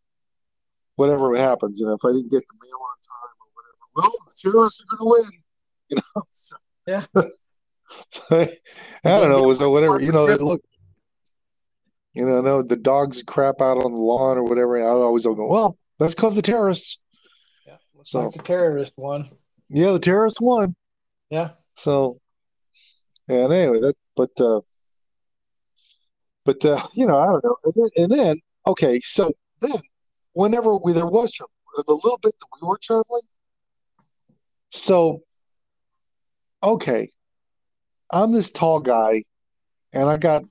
whatever 0.98 1.36
happens, 1.38 1.80
you 1.80 1.86
know, 1.86 1.94
if 1.94 2.04
I 2.04 2.10
didn't 2.10 2.32
get 2.32 2.44
the 2.46 2.58
mail 2.62 2.80
on 2.82 2.98
time 3.08 3.38
or 3.42 3.50
whatever, 3.56 3.86
well, 3.96 4.12
the 4.26 4.52
terrorists 4.52 4.82
are 4.82 4.98
going 4.98 5.24
to 5.24 5.30
win, 5.30 5.42
you 5.90 5.98
know. 5.98 6.24
So, 6.32 6.56
yeah. 6.86 7.06
I 9.06 9.20
don't 9.20 9.30
know, 9.30 9.44
was 9.44 9.60
whatever, 9.60 10.02
you 10.02 10.12
know, 10.12 10.26
look, 10.26 10.62
you 12.14 12.26
know, 12.26 12.42
no, 12.42 12.64
the 12.64 12.76
dogs 12.76 13.24
crap 13.24 13.62
out 13.62 13.78
on 13.78 13.92
the 13.92 13.98
lawn 13.98 14.38
or 14.38 14.44
whatever. 14.44 14.78
I 14.78 14.90
always 14.90 15.24
go, 15.24 15.48
well, 15.48 15.78
that's 16.00 16.16
because 16.16 16.36
the 16.36 16.42
terrorists. 16.42 17.02
Yeah, 17.66 17.78
looks 17.96 18.10
so, 18.10 18.24
like 18.24 18.34
the 18.34 18.42
terrorist 18.42 18.94
won. 18.98 19.30
Yeah, 19.70 19.92
the 19.92 20.00
terrorists 20.00 20.42
won. 20.42 20.76
Yeah. 21.30 21.52
So, 21.76 22.20
and 23.30 23.54
anyway, 23.54 23.82
that, 23.82 23.96
but, 24.16 24.32
uh, 24.42 24.62
but 26.44 26.66
uh, 26.66 26.82
you 26.96 27.06
know, 27.06 27.18
I 27.18 27.28
don't 27.28 27.44
know. 27.44 27.58
And 27.64 27.74
then, 27.76 28.04
and 28.04 28.12
then, 28.12 28.38
okay, 28.66 29.00
so 29.02 29.32
then, 29.62 29.72
whenever 30.38 30.78
we 30.78 30.94
there 30.94 31.08
was 31.08 31.32
trouble, 31.32 31.52
the 31.76 31.94
little 31.94 32.20
bit 32.22 32.34
that 32.40 32.48
we 32.62 32.68
were 32.68 32.78
traveling, 32.78 33.24
so 34.70 35.20
okay, 36.62 37.10
I'm 38.12 38.32
this 38.32 38.52
tall 38.52 38.80
guy, 38.80 39.24
and 39.94 40.08
I 40.08 40.18
got 40.18 40.44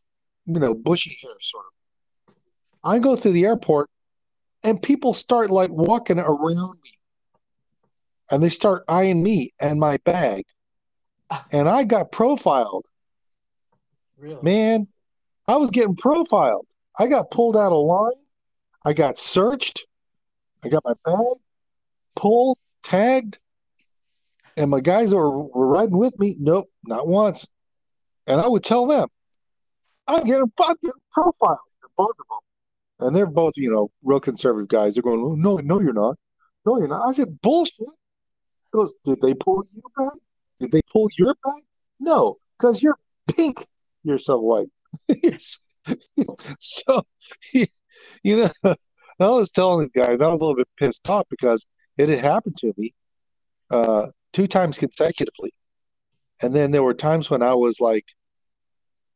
you 0.44 0.58
know 0.58 0.74
bushy 0.74 1.16
hair, 1.22 1.32
sort 1.40 1.66
of. 1.66 2.34
I 2.82 2.98
go 2.98 3.14
through 3.14 3.32
the 3.32 3.44
airport, 3.44 3.88
and 4.64 4.82
people 4.82 5.14
start 5.14 5.50
like 5.52 5.70
walking 5.70 6.18
around 6.18 6.78
me, 6.82 6.90
and 8.30 8.42
they 8.42 8.48
start 8.48 8.82
eyeing 8.88 9.22
me 9.22 9.52
and 9.60 9.78
my 9.78 9.98
bag, 9.98 10.44
and 11.52 11.68
I 11.68 11.84
got 11.84 12.10
profiled. 12.10 12.86
Really? 14.18 14.42
Man, 14.42 14.88
I 15.46 15.56
was 15.56 15.70
getting 15.70 15.94
profiled. 15.94 16.66
I 16.98 17.06
got 17.06 17.30
pulled 17.30 17.56
out 17.56 17.72
of 17.72 17.84
line. 17.84 18.25
I 18.86 18.92
got 18.92 19.18
searched. 19.18 19.84
I 20.64 20.68
got 20.68 20.84
my 20.84 20.92
bag 21.04 21.16
pulled, 22.14 22.56
tagged. 22.84 23.38
And 24.56 24.70
my 24.70 24.80
guys 24.80 25.12
were, 25.12 25.28
were 25.28 25.66
riding 25.66 25.98
with 25.98 26.16
me. 26.20 26.36
Nope, 26.38 26.70
not 26.84 27.08
once. 27.08 27.48
And 28.28 28.40
I 28.40 28.46
would 28.46 28.62
tell 28.62 28.86
them, 28.86 29.08
I'm 30.06 30.24
getting, 30.24 30.50
I'm 30.60 30.76
getting 30.82 31.00
profiled, 31.12 31.58
both 31.96 32.14
of 32.20 32.26
them. 32.28 33.08
And 33.08 33.16
they're 33.16 33.26
both, 33.26 33.54
you 33.56 33.72
know, 33.72 33.90
real 34.04 34.20
conservative 34.20 34.68
guys. 34.68 34.94
They're 34.94 35.02
going, 35.02 35.42
no, 35.42 35.56
no, 35.56 35.80
you're 35.80 35.92
not. 35.92 36.16
No, 36.64 36.78
you're 36.78 36.86
not. 36.86 37.08
I 37.08 37.12
said, 37.12 37.40
bullshit. 37.42 37.88
Goes, 38.72 38.94
did 39.04 39.20
they 39.20 39.34
pull 39.34 39.64
your 39.74 39.90
bag? 39.98 40.20
Did 40.60 40.70
they 40.70 40.80
pull 40.92 41.08
your 41.18 41.34
bag? 41.34 41.62
No, 41.98 42.36
because 42.56 42.84
you're 42.84 42.98
pink. 43.34 43.66
You're 44.04 44.18
so 44.18 44.38
white. 44.38 44.68
so, 46.60 47.02
you 48.22 48.50
know, 48.64 48.74
I 49.20 49.28
was 49.28 49.50
telling 49.50 49.88
the 49.92 50.00
guys, 50.00 50.20
I 50.20 50.28
was 50.28 50.40
a 50.40 50.44
little 50.44 50.56
bit 50.56 50.68
pissed 50.76 51.08
off 51.08 51.26
because 51.30 51.66
it 51.96 52.08
had 52.08 52.20
happened 52.20 52.56
to 52.58 52.72
me 52.76 52.94
uh, 53.70 54.06
two 54.32 54.46
times 54.46 54.78
consecutively. 54.78 55.52
And 56.42 56.54
then 56.54 56.70
there 56.70 56.82
were 56.82 56.94
times 56.94 57.30
when 57.30 57.42
I 57.42 57.54
was 57.54 57.80
like, 57.80 58.06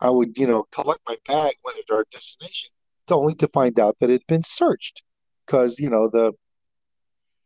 I 0.00 0.08
would, 0.08 0.38
you 0.38 0.46
know, 0.46 0.64
collect 0.72 1.00
my 1.06 1.16
bag 1.26 1.54
when 1.62 1.74
at 1.76 1.94
our 1.94 2.06
destination, 2.10 2.70
only 3.10 3.34
to 3.34 3.48
find 3.48 3.78
out 3.78 3.96
that 4.00 4.08
it 4.08 4.14
had 4.14 4.26
been 4.28 4.42
searched, 4.42 5.02
because 5.44 5.78
you 5.78 5.90
know 5.90 6.08
the, 6.08 6.32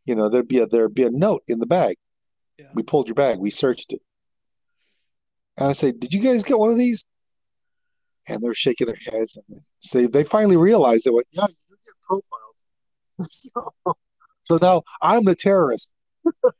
you 0.05 0.15
know, 0.15 0.29
there'd 0.29 0.47
be 0.47 0.59
a 0.59 0.67
there'd 0.67 0.95
be 0.95 1.03
a 1.03 1.09
note 1.09 1.43
in 1.47 1.59
the 1.59 1.65
bag. 1.65 1.97
Yeah. 2.57 2.67
We 2.73 2.83
pulled 2.83 3.07
your 3.07 3.15
bag, 3.15 3.39
we 3.39 3.49
searched 3.49 3.91
it, 3.91 3.99
and 5.57 5.67
I 5.67 5.73
say, 5.73 5.91
"Did 5.91 6.13
you 6.13 6.21
guys 6.21 6.43
get 6.43 6.57
one 6.57 6.69
of 6.69 6.77
these?" 6.77 7.03
And 8.27 8.41
they're 8.41 8.53
shaking 8.53 8.87
their 8.87 8.99
heads. 9.11 9.37
And 9.49 9.61
they, 9.93 10.07
they 10.07 10.23
finally 10.23 10.57
realize 10.57 11.03
that, 11.03 11.13
what, 11.13 11.25
yeah, 11.31 11.45
you're 11.69 11.77
getting 11.77 12.01
profiled. 12.03 12.55
so, 13.31 13.95
so 14.43 14.59
now 14.61 14.83
I'm 15.01 15.23
the 15.23 15.35
terrorist. 15.35 15.91
so 16.43 16.51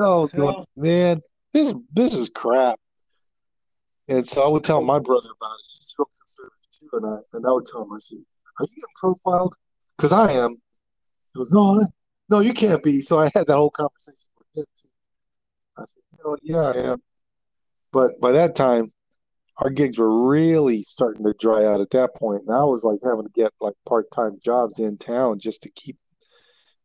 I 0.00 0.16
was 0.16 0.32
going, 0.32 0.64
man, 0.76 1.20
this 1.52 1.74
this 1.92 2.16
is 2.16 2.28
crap. 2.28 2.78
And 4.08 4.26
so 4.26 4.42
I 4.42 4.48
would 4.48 4.64
tell 4.64 4.82
my 4.82 4.98
brother 4.98 5.28
about 5.28 5.54
it. 5.60 5.66
He's 5.78 5.94
real 5.98 6.08
conservative 6.18 6.58
too, 6.70 6.88
and 6.92 7.06
I 7.06 7.18
and 7.32 7.46
I 7.46 7.52
would 7.52 7.66
tell 7.66 7.82
him, 7.82 7.92
I 7.92 7.98
said, 7.98 8.18
"Are 8.58 8.64
you 8.64 8.68
getting 8.68 8.94
profiled?" 8.96 9.54
Because 9.96 10.12
I 10.12 10.32
am. 10.32 10.50
He 10.50 11.38
goes, 11.38 11.50
"No, 11.52 11.82
no, 12.28 12.40
you 12.40 12.52
can't 12.52 12.82
be." 12.82 13.00
So 13.00 13.18
I 13.18 13.30
had 13.34 13.46
that 13.46 13.56
whole 13.56 13.70
conversation 13.70 14.28
with 14.38 14.58
him 14.58 14.64
too. 14.76 14.88
I 15.78 15.84
said, 15.86 16.02
"You 16.12 16.24
know, 16.24 16.36
yeah, 16.42 16.80
I 16.80 16.92
am." 16.92 17.02
But 17.92 18.20
by 18.20 18.32
that 18.32 18.56
time, 18.56 18.92
our 19.58 19.70
gigs 19.70 19.98
were 19.98 20.28
really 20.28 20.82
starting 20.82 21.24
to 21.24 21.34
dry 21.38 21.64
out 21.64 21.80
at 21.80 21.90
that. 21.90 22.10
And 22.20 22.50
I 22.50 22.64
was 22.64 22.84
like 22.84 22.98
having 23.04 23.24
to 23.24 23.32
get 23.32 23.52
like 23.60 23.74
part 23.86 24.10
time 24.10 24.38
jobs 24.44 24.80
in 24.80 24.98
town 24.98 25.38
just 25.38 25.62
to 25.62 25.70
keep 25.70 25.96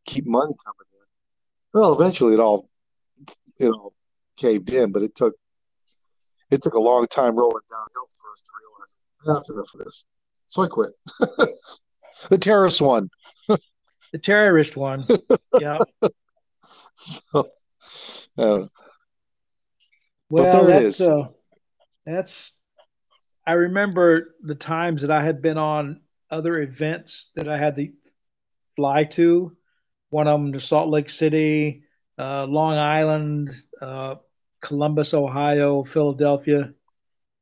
keep 0.05 0.25
money 0.25 0.53
coming 0.65 0.87
in. 0.93 1.79
Well, 1.79 1.93
eventually 1.93 2.33
it 2.33 2.39
all 2.39 2.69
it 3.57 3.69
all 3.69 3.93
caved 4.37 4.71
in, 4.71 4.91
but 4.91 5.01
it 5.01 5.15
took 5.15 5.35
it 6.51 6.61
took 6.61 6.73
a 6.73 6.79
long 6.79 7.07
time 7.07 7.35
rolling 7.35 7.63
downhill 7.69 8.07
for 8.21 8.31
us 8.31 8.41
to 8.41 8.51
realize 8.59 8.97
that's 9.25 9.49
enough 9.49 9.73
of 9.73 9.85
this. 9.85 10.05
So 10.45 10.63
I 10.63 10.67
quit. 10.67 10.91
the 12.29 12.37
terrorist 12.37 12.81
one. 12.81 13.09
the 13.47 14.19
terrorist 14.21 14.75
one. 14.75 15.03
Yeah. 15.59 15.79
so, 16.95 17.49
uh, 18.37 18.65
well, 20.29 20.65
that's 20.65 21.01
uh, 21.01 21.27
that's 22.05 22.53
I 23.49 23.53
remember 23.53 24.35
the 24.43 24.53
times 24.53 25.01
that 25.01 25.09
I 25.09 25.23
had 25.23 25.41
been 25.41 25.57
on 25.57 26.01
other 26.29 26.59
events 26.59 27.31
that 27.35 27.47
I 27.47 27.57
had 27.57 27.77
to 27.77 27.91
fly 28.75 29.05
to. 29.05 29.57
One 30.11 30.27
of 30.27 30.39
them 30.39 30.53
to 30.53 30.59
Salt 30.59 30.89
Lake 30.89 31.09
City, 31.09 31.81
uh, 32.19 32.45
Long 32.45 32.75
Island, 32.75 33.49
uh, 33.81 34.17
Columbus, 34.61 35.15
Ohio, 35.15 35.83
Philadelphia. 35.83 36.75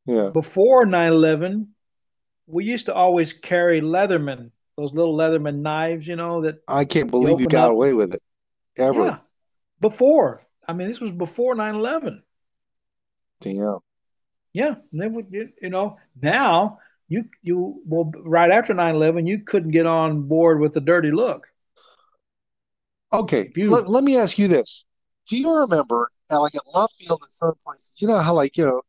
Yeah. 0.06 0.30
Before 0.30 0.86
9 0.86 1.12
11, 1.12 1.76
we 2.46 2.64
used 2.64 2.86
to 2.86 2.94
always 2.94 3.34
carry 3.34 3.82
Leatherman, 3.82 4.52
those 4.78 4.94
little 4.94 5.18
Leatherman 5.18 5.58
knives, 5.58 6.08
you 6.08 6.16
know, 6.16 6.44
that. 6.44 6.64
I 6.70 6.86
can't 6.86 7.12
believe 7.12 7.42
you 7.42 7.48
got 7.48 7.66
up. 7.66 7.72
away 7.74 7.92
with 7.92 8.14
it 8.14 8.22
ever. 8.78 9.04
Yeah. 9.04 9.18
Before. 9.82 10.48
I 10.66 10.72
mean, 10.72 10.88
this 10.88 11.02
was 11.02 11.12
before 11.12 11.54
9 11.54 11.76
11. 11.76 12.24
Damn. 13.42 13.80
Yeah, 14.58 14.74
you, 14.92 15.50
you 15.62 15.70
know 15.70 16.00
now 16.20 16.80
you 17.08 17.26
you 17.44 17.80
well 17.86 18.12
right 18.26 18.50
after 18.50 18.74
9-11 18.74 19.28
you 19.28 19.38
couldn't 19.44 19.70
get 19.70 19.86
on 19.86 20.24
board 20.24 20.60
with 20.60 20.74
the 20.74 20.82
dirty 20.82 21.12
look. 21.12 21.46
Okay, 23.14 23.52
let, 23.56 23.88
let 23.88 24.04
me 24.04 24.18
ask 24.18 24.40
you 24.40 24.48
this: 24.48 24.84
Do 25.30 25.38
you 25.38 25.60
remember, 25.60 26.10
like 26.32 26.56
at 26.56 26.62
Love 26.74 26.90
Field 26.98 27.20
and 27.22 27.30
some 27.30 27.54
places, 27.64 27.98
you 28.00 28.08
know 28.08 28.18
how 28.18 28.34
like 28.34 28.58
you 28.58 28.66
know 28.66 28.82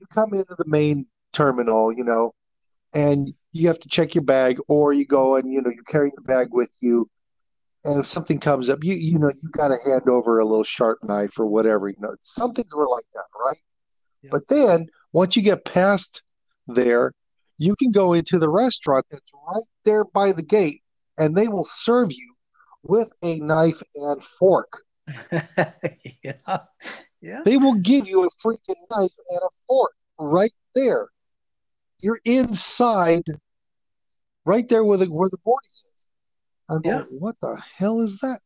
you 0.00 0.06
come 0.12 0.34
into 0.34 0.56
the 0.58 0.66
main 0.66 1.06
terminal, 1.32 1.92
you 1.92 2.02
know, 2.02 2.32
and 2.92 3.32
you 3.52 3.68
have 3.68 3.78
to 3.78 3.88
check 3.88 4.16
your 4.16 4.24
bag, 4.24 4.58
or 4.66 4.92
you 4.92 5.06
go 5.06 5.36
and 5.36 5.48
you 5.48 5.62
know 5.62 5.70
you're 5.70 5.84
carrying 5.84 6.12
the 6.16 6.22
bag 6.22 6.48
with 6.50 6.76
you, 6.82 7.08
and 7.84 8.00
if 8.00 8.06
something 8.08 8.40
comes 8.40 8.68
up, 8.68 8.82
you 8.82 8.94
you 8.94 9.16
know 9.20 9.30
you 9.44 9.48
got 9.50 9.68
to 9.68 9.76
hand 9.88 10.08
over 10.08 10.40
a 10.40 10.44
little 10.44 10.64
sharp 10.64 10.98
knife 11.04 11.38
or 11.38 11.46
whatever. 11.46 11.88
You 11.88 12.00
know, 12.00 12.16
some 12.18 12.52
things 12.52 12.74
were 12.74 12.88
like 12.88 13.04
that, 13.14 13.28
right? 13.38 13.62
Yeah. 14.24 14.30
But 14.32 14.48
then 14.48 14.88
once 15.14 15.36
you 15.36 15.42
get 15.42 15.64
past 15.64 16.22
there, 16.66 17.12
you 17.56 17.76
can 17.76 17.92
go 17.92 18.12
into 18.12 18.38
the 18.38 18.48
restaurant 18.50 19.06
that's 19.10 19.32
right 19.48 19.62
there 19.84 20.04
by 20.04 20.32
the 20.32 20.42
gate, 20.42 20.82
and 21.16 21.34
they 21.34 21.46
will 21.46 21.64
serve 21.64 22.10
you 22.10 22.34
with 22.82 23.10
a 23.22 23.38
knife 23.38 23.80
and 23.94 24.22
fork. 24.22 24.82
yeah. 25.32 26.58
Yeah. 27.20 27.40
They 27.44 27.56
will 27.56 27.76
give 27.76 28.08
you 28.08 28.24
a 28.24 28.28
freaking 28.44 28.74
knife 28.90 29.14
and 29.30 29.40
a 29.40 29.50
fork 29.66 29.94
right 30.18 30.52
there. 30.74 31.08
You're 32.02 32.20
inside, 32.24 33.22
right 34.44 34.68
there 34.68 34.84
where 34.84 34.98
the 34.98 35.06
where 35.06 35.30
the 35.30 35.38
boarding 35.42 35.64
is. 35.64 36.10
I'm 36.68 36.80
yeah. 36.84 37.04
going, 37.04 37.06
what 37.20 37.36
the 37.40 37.62
hell 37.78 38.00
is 38.00 38.18
that? 38.18 38.40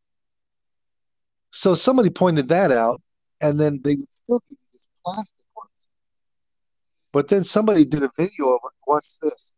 So 1.50 1.74
somebody 1.74 2.10
pointed 2.10 2.50
that 2.50 2.70
out, 2.70 3.00
and 3.40 3.58
then 3.58 3.80
they 3.82 3.96
would 3.96 4.12
still 4.12 4.40
give 4.40 4.58
you 4.60 4.68
these 4.70 4.88
plastic 5.04 5.46
ones. 5.56 5.87
But 7.12 7.28
then 7.28 7.44
somebody 7.44 7.84
did 7.84 8.02
a 8.02 8.10
video 8.16 8.48
of 8.48 8.60
it. 8.64 8.72
What's 8.84 9.18
this? 9.18 9.54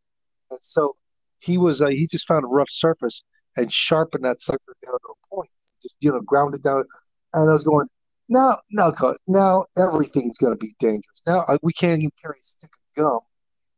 And 0.51 0.61
so 0.61 0.97
he 1.41 1.59
was 1.59 1.83
uh, 1.83 1.89
he 1.89 2.07
just 2.07 2.29
found 2.29 2.45
a 2.45 2.49
rough 2.49 2.71
surface 2.71 3.23
and 3.57 3.73
sharpened 3.73 4.25
that 4.25 4.41
sucker 4.41 4.77
down 4.85 4.95
to 4.95 5.09
a 5.09 5.35
point. 5.35 5.51
Just 5.83 5.97
you 6.01 6.13
know, 6.13 6.21
ground 6.21 6.55
it 6.55 6.63
down. 6.63 6.85
And 7.35 7.49
I 7.49 7.53
was 7.53 7.65
going, 7.65 7.87
now, 8.29 8.59
now, 8.71 8.93
now 9.27 9.67
everything's 9.77 10.39
going 10.39 10.53
to 10.53 10.59
be 10.59 10.73
dangerous. 10.79 11.23
Now 11.27 11.45
I, 11.49 11.59
we 11.63 11.73
can't 11.73 12.01
even 12.01 12.13
carry 12.23 12.37
a 12.39 12.43
stick 12.43 12.71
of 12.73 13.03
gum 13.03 13.21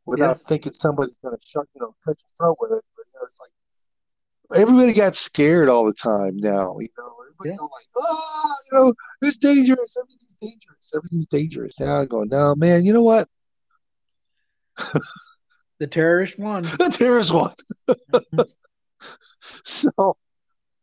without 0.05 0.37
yeah. 0.37 0.47
thinking 0.47 0.73
somebody's 0.73 1.17
going 1.17 1.35
to 1.35 1.45
shut, 1.45 1.65
you 1.75 1.81
know, 1.81 1.95
cut 2.05 2.15
your 2.19 2.35
throat 2.37 2.57
with 2.59 2.71
it. 2.71 2.83
But, 2.95 3.05
you 3.13 3.19
know, 3.19 3.23
it's 3.23 3.39
like 3.39 4.61
everybody 4.61 4.93
got 4.93 5.15
scared 5.15 5.69
all 5.69 5.85
the 5.85 5.93
time 5.93 6.37
now. 6.37 6.77
You 6.79 6.89
know, 6.97 7.15
everybody's 7.25 7.59
yeah. 7.59 7.63
like, 7.63 7.85
ah, 7.97 8.55
you 8.71 8.79
know, 8.79 8.93
it's 9.21 9.37
dangerous. 9.37 9.97
Everything's 9.97 10.35
dangerous. 10.41 10.91
Everything's 10.95 11.27
dangerous. 11.27 11.79
Now 11.79 12.01
I'm 12.01 12.07
going, 12.07 12.29
no, 12.29 12.55
man. 12.55 12.85
You 12.85 12.93
know 12.93 13.03
what? 13.03 13.27
the 15.79 15.87
terrorist 15.87 16.37
won. 16.39 16.63
The 16.63 16.93
terrorist 16.97 17.33
won. 17.33 17.53
Mm-hmm. 17.89 18.41
so 19.65 20.17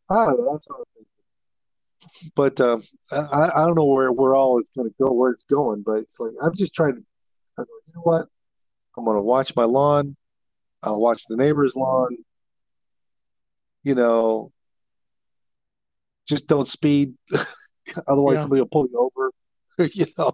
I 0.09 0.25
don't 0.25 0.39
know. 0.39 0.51
That's 0.51 0.67
what 0.67 0.87
I'm 0.97 2.31
But 2.35 2.61
um, 2.61 2.83
I, 3.11 3.51
I 3.55 3.65
don't 3.65 3.75
know 3.75 3.85
where, 3.85 4.11
where 4.11 4.35
all 4.35 4.59
is 4.59 4.71
going 4.75 4.89
to 4.89 4.95
go, 5.01 5.11
where 5.11 5.31
it's 5.31 5.45
going. 5.45 5.83
But 5.85 5.99
it's 5.99 6.19
like 6.19 6.33
I'm 6.43 6.55
just 6.55 6.75
trying 6.75 6.95
to. 6.95 7.01
Go, 7.57 7.65
you 7.87 7.93
know 7.95 8.01
what? 8.01 8.25
I'm 8.97 9.05
going 9.05 9.17
to 9.17 9.23
watch 9.23 9.55
my 9.55 9.63
lawn. 9.63 10.15
I'll 10.83 10.99
watch 10.99 11.25
the 11.27 11.37
neighbor's 11.37 11.75
lawn. 11.75 12.17
You 13.83 13.95
know, 13.95 14.51
just 16.27 16.47
don't 16.47 16.67
speed. 16.67 17.13
Otherwise, 18.07 18.35
yeah. 18.35 18.41
somebody 18.41 18.61
will 18.61 18.67
pull 18.67 18.87
you 18.91 18.99
over, 18.99 19.31
you 19.93 20.05
know, 20.17 20.33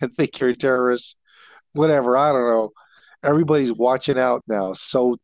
and 0.00 0.14
think 0.14 0.38
you're 0.38 0.50
a 0.50 0.56
terrorist. 0.56 1.16
Whatever. 1.72 2.16
I 2.16 2.32
don't 2.32 2.48
know. 2.48 2.70
Everybody's 3.22 3.72
watching 3.72 4.18
out 4.18 4.42
now. 4.46 4.72
So, 4.74 5.16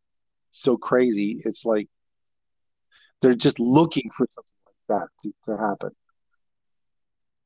so 0.52 0.76
crazy. 0.76 1.40
It's 1.44 1.64
like 1.64 1.88
they're 3.20 3.34
just 3.34 3.60
looking 3.60 4.10
for 4.16 4.26
something 4.28 4.52
like 4.66 5.00
that 5.00 5.08
to, 5.22 5.32
to 5.44 5.56
happen. 5.56 5.90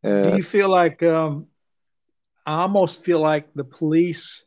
Uh, 0.05 0.31
Do 0.31 0.37
you 0.37 0.43
feel 0.43 0.69
like 0.69 1.03
um, 1.03 1.47
I 2.47 2.63
almost 2.63 3.05
feel 3.05 3.21
like 3.21 3.53
the 3.55 3.65
police 3.65 4.45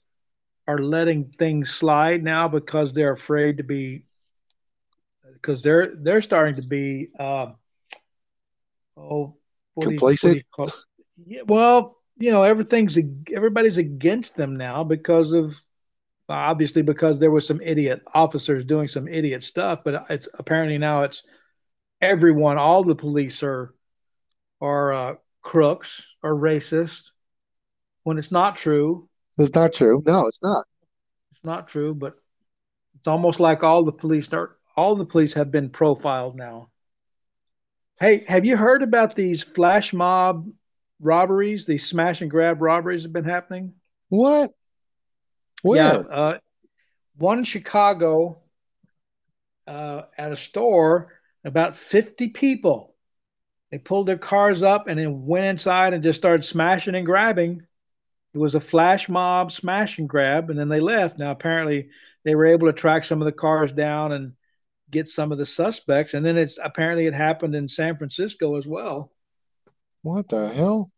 are 0.68 0.80
letting 0.80 1.26
things 1.26 1.72
slide 1.72 2.24
now 2.24 2.48
because 2.48 2.94
they're 2.94 3.14
afraid 3.14 3.58
to 3.58 3.64
be 3.64 4.04
because 5.34 5.62
they're 5.62 5.94
they're 5.96 6.22
starting 6.22 6.56
to 6.56 6.68
be 6.68 7.10
um, 7.20 7.56
oh 8.98 9.36
complacent. 9.80 10.44
You, 10.58 10.66
you 10.66 10.72
yeah, 11.26 11.42
well, 11.46 11.98
you 12.18 12.32
know 12.32 12.44
everything's 12.44 12.98
everybody's 13.34 13.78
against 13.78 14.36
them 14.36 14.56
now 14.56 14.84
because 14.84 15.34
of 15.34 15.62
obviously 16.32 16.82
because 16.82 17.20
there 17.20 17.32
was 17.32 17.46
some 17.46 17.62
idiot 17.62 18.02
officers 18.14 18.66
doing 18.66 18.88
some 18.88 19.08
idiot 19.08 19.44
stuff, 19.44 19.80
but 19.84 20.06
it's 20.10 20.30
apparently 20.40 20.78
now 20.78 21.04
it's 21.04 21.24
everyone, 22.02 22.58
all 22.58 22.84
the 22.84 22.96
police 22.96 23.44
are 23.44 23.74
are 24.60 24.94
uh, 24.94 25.16
crooks 25.42 26.06
or 26.22 26.36
racist 26.36 27.12
when 28.04 28.18
it's 28.18 28.32
not 28.32 28.56
true. 28.56 29.10
It's 29.38 29.56
not 29.56 29.74
true. 29.74 30.02
No, 30.06 30.28
it's 30.28 30.44
not. 30.44 30.66
It's 31.32 31.44
not 31.44 31.68
true, 31.68 31.96
but 31.96 32.16
it's 32.96 33.08
almost 33.08 33.40
like 33.40 33.64
all 33.64 33.84
the 33.84 33.92
police 33.92 34.32
are 34.34 34.58
all 34.76 34.96
the 34.96 35.06
police 35.06 35.34
have 35.34 35.52
been 35.52 35.70
profiled 35.70 36.36
now. 36.36 36.70
Hey, 38.00 38.24
have 38.28 38.46
you 38.46 38.58
heard 38.58 38.84
about 38.84 39.16
these 39.16 39.44
flash 39.44 39.94
mob 39.94 40.48
robberies? 41.00 41.66
These 41.66 41.88
smash 41.88 42.22
and 42.22 42.32
grab 42.32 42.62
robberies 42.62 43.04
have 43.04 43.14
been 43.14 43.26
happening. 43.26 43.74
What? 44.10 44.52
Where? 45.62 45.78
Yeah, 45.78 45.94
uh, 46.10 46.38
one 47.18 47.40
in 47.40 47.44
Chicago 47.44 48.42
uh, 49.68 50.04
at 50.18 50.32
a 50.32 50.36
store, 50.36 51.14
about 51.44 51.76
50 51.76 52.30
people. 52.30 52.96
They 53.72 53.80
pulled 53.80 54.08
their 54.08 54.18
cars 54.18 54.64
up 54.64 54.88
and 54.88 55.00
then 55.00 55.26
went 55.26 55.46
inside 55.46 55.94
and 55.94 56.04
just 56.04 56.20
started 56.20 56.44
smashing 56.44 56.96
and 56.96 57.06
grabbing. 57.06 57.62
It 58.34 58.38
was 58.38 58.56
a 58.56 58.60
flash 58.60 59.08
mob 59.10 59.52
smash 59.52 59.98
and 59.98 60.08
grab, 60.08 60.50
and 60.50 60.60
then 60.60 60.70
they 60.70 60.80
left. 60.80 61.20
Now, 61.20 61.32
apparently, 61.32 61.90
they 62.24 62.36
were 62.36 62.48
able 62.48 62.68
to 62.68 62.74
track 62.74 63.04
some 63.04 63.22
of 63.22 63.26
the 63.26 63.32
cars 63.32 63.72
down 63.72 64.12
and 64.12 64.34
get 64.90 65.08
some 65.08 65.32
of 65.32 65.38
the 65.38 65.46
suspects. 65.46 66.14
And 66.14 66.26
then 66.26 66.38
it's 66.38 66.60
apparently 66.62 67.08
it 67.08 67.14
happened 67.14 67.56
in 67.56 67.68
San 67.68 67.98
Francisco 67.98 68.58
as 68.58 68.68
well. 68.68 69.12
What 70.02 70.30
the 70.30 70.50
hell? 70.50 70.92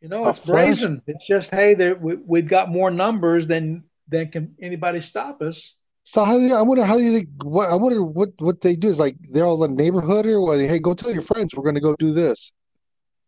You 0.00 0.08
know, 0.08 0.28
it's 0.28 0.44
brazen. 0.44 1.02
It's 1.06 1.26
just 1.26 1.54
hey, 1.54 1.74
there 1.74 1.94
we, 1.94 2.16
we've 2.16 2.48
got 2.48 2.70
more 2.70 2.90
numbers 2.90 3.46
than 3.46 3.84
than 4.08 4.30
can 4.30 4.54
anybody 4.60 5.00
stop 5.00 5.40
us. 5.40 5.74
So 6.04 6.24
how 6.24 6.38
do 6.38 6.44
you, 6.44 6.54
I 6.54 6.62
wonder 6.62 6.84
how 6.84 6.96
do 6.96 7.02
you 7.02 7.18
think 7.18 7.28
what 7.42 7.70
I 7.70 7.74
wonder 7.74 8.02
what 8.02 8.30
what 8.38 8.60
they 8.60 8.76
do 8.76 8.88
is 8.88 8.98
like 8.98 9.16
they're 9.20 9.46
all 9.46 9.62
in 9.64 9.74
the 9.74 9.82
neighborhood 9.82 10.26
or 10.26 10.40
what? 10.40 10.60
Hey, 10.60 10.78
go 10.78 10.94
tell 10.94 11.12
your 11.12 11.22
friends 11.22 11.54
we're 11.54 11.62
going 11.62 11.74
to 11.74 11.80
go 11.80 11.96
do 11.96 12.12
this. 12.12 12.52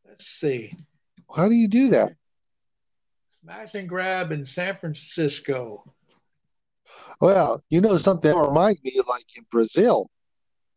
Let's 0.06 0.26
see. 0.26 0.72
How 1.34 1.48
do 1.48 1.54
you 1.54 1.68
do 1.68 1.88
that? 1.90 2.12
Smash 3.42 3.74
and 3.74 3.88
grab 3.88 4.30
in 4.30 4.44
San 4.44 4.76
Francisco. 4.76 5.92
Well, 7.20 7.62
you 7.70 7.80
know 7.80 7.96
something 7.96 8.30
that 8.30 8.38
reminds 8.38 8.82
me 8.82 9.00
like 9.08 9.24
in 9.36 9.44
Brazil, 9.50 10.10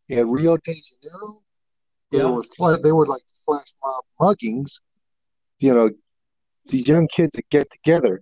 in 0.08 0.30
Rio 0.30 0.58
de 0.58 0.74
Janeiro, 0.74 1.34
they 2.12 2.18
yeah. 2.18 2.42
were 2.60 2.78
they 2.78 2.92
were 2.92 3.06
like 3.06 3.22
flash 3.46 3.74
mob 3.84 4.04
muggings 4.20 4.80
you 5.62 5.74
know, 5.74 5.90
these 6.66 6.88
young 6.88 7.08
kids 7.08 7.32
that 7.36 7.50
get 7.50 7.70
together, 7.72 8.22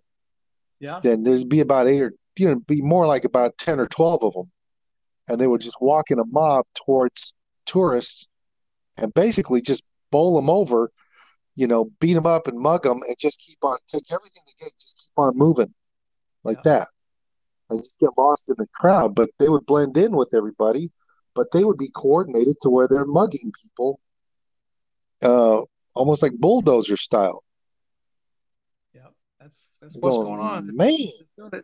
yeah, 0.79 0.99
then 1.01 1.23
there'd 1.23 1.49
be 1.49 1.59
about 1.59 1.87
eight 1.87 2.01
or 2.01 2.13
you 2.37 2.49
know, 2.49 2.59
be 2.67 2.81
more 2.81 3.05
like 3.05 3.25
about 3.25 3.57
ten 3.57 3.79
or 3.79 3.87
twelve 3.87 4.23
of 4.23 4.33
them, 4.33 4.51
and 5.27 5.39
they 5.39 5.47
would 5.47 5.61
just 5.61 5.81
walk 5.81 6.09
in 6.09 6.19
a 6.19 6.25
mob 6.25 6.65
towards 6.85 7.33
tourists, 7.65 8.27
and 8.97 9.13
basically 9.13 9.61
just 9.61 9.83
bowl 10.11 10.35
them 10.35 10.49
over, 10.49 10.89
you 11.55 11.67
know, 11.67 11.91
beat 11.99 12.13
them 12.13 12.25
up 12.25 12.47
and 12.47 12.57
mug 12.57 12.83
them, 12.83 13.01
and 13.07 13.15
just 13.19 13.41
keep 13.45 13.57
on 13.63 13.77
take 13.87 14.11
everything 14.11 14.43
they 14.45 14.63
get, 14.65 14.71
just 14.79 15.11
keep 15.11 15.23
on 15.23 15.37
moving, 15.37 15.73
like 16.43 16.57
yeah. 16.65 16.71
that, 16.71 16.87
and 17.69 17.79
just 17.81 17.99
get 17.99 18.09
lost 18.17 18.49
in 18.49 18.55
the 18.57 18.67
crowd. 18.73 19.15
But 19.15 19.29
they 19.37 19.49
would 19.49 19.65
blend 19.65 19.97
in 19.97 20.15
with 20.15 20.33
everybody, 20.33 20.91
but 21.35 21.51
they 21.51 21.63
would 21.63 21.77
be 21.77 21.89
coordinated 21.89 22.55
to 22.61 22.69
where 22.69 22.87
they're 22.87 23.05
mugging 23.05 23.51
people. 23.61 23.99
Uh, 25.21 25.61
almost 25.93 26.21
like 26.21 26.33
bulldozer 26.33 26.97
style. 26.97 27.43
Yeah, 28.93 29.07
that's 29.39 29.67
that's 29.81 29.95
what's 29.95 30.17
going, 30.17 30.37
going 30.37 30.41
on. 30.41 30.75
Man. 30.75 31.63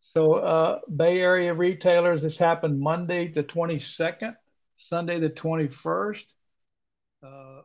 So 0.00 0.34
uh, 0.34 0.80
Bay 0.94 1.20
Area 1.20 1.54
retailers, 1.54 2.22
this 2.22 2.36
happened 2.36 2.80
Monday 2.80 3.28
the 3.28 3.44
22nd, 3.44 4.34
Sunday 4.76 5.18
the 5.18 5.30
21st, 5.30 6.34
uh, 7.22 7.62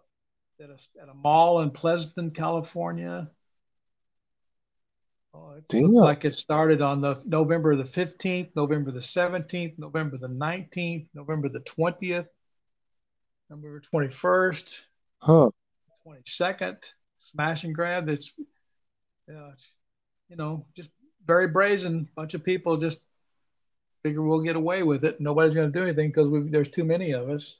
at, 0.62 0.70
a, 0.70 1.02
at 1.02 1.10
a 1.10 1.14
mall 1.14 1.62
in 1.62 1.72
Pleasanton, 1.72 2.32
California. 2.32 3.30
Oh, 5.34 5.52
it 5.58 5.68
Damn. 5.68 5.84
looks 5.84 6.00
like 6.00 6.26
it 6.26 6.34
started 6.34 6.82
on 6.82 7.02
the 7.02 7.22
November 7.26 7.76
the 7.76 7.84
15th, 7.84 8.52
November 8.56 8.92
the 8.92 9.00
17th, 9.00 9.78
November 9.78 10.18
the 10.18 10.30
19th, 10.30 11.08
November 11.14 11.50
the 11.50 11.60
20th, 11.60 12.28
November 13.50 13.82
21st. 13.94 14.82
Huh. 15.22 15.50
22nd, 16.08 16.78
smash 17.18 17.64
and 17.64 17.76
grab. 17.76 18.08
It's, 18.10 18.34
uh, 19.30 19.52
you 20.30 20.36
know, 20.36 20.66
just 20.76 20.90
very 21.26 21.48
brazen. 21.48 22.08
Bunch 22.16 22.34
of 22.34 22.44
people 22.44 22.78
just 22.78 23.00
figure 24.04 24.22
we'll 24.22 24.42
get 24.42 24.56
away 24.56 24.84
with 24.84 25.04
it. 25.04 25.20
Nobody's 25.20 25.54
going 25.54 25.72
to 25.72 25.78
do 25.78 25.84
anything 25.84 26.10
because 26.10 26.30
there's 26.50 26.72
too 26.72 26.84
many 26.86 27.12
of 27.12 27.30
us. 27.30 27.58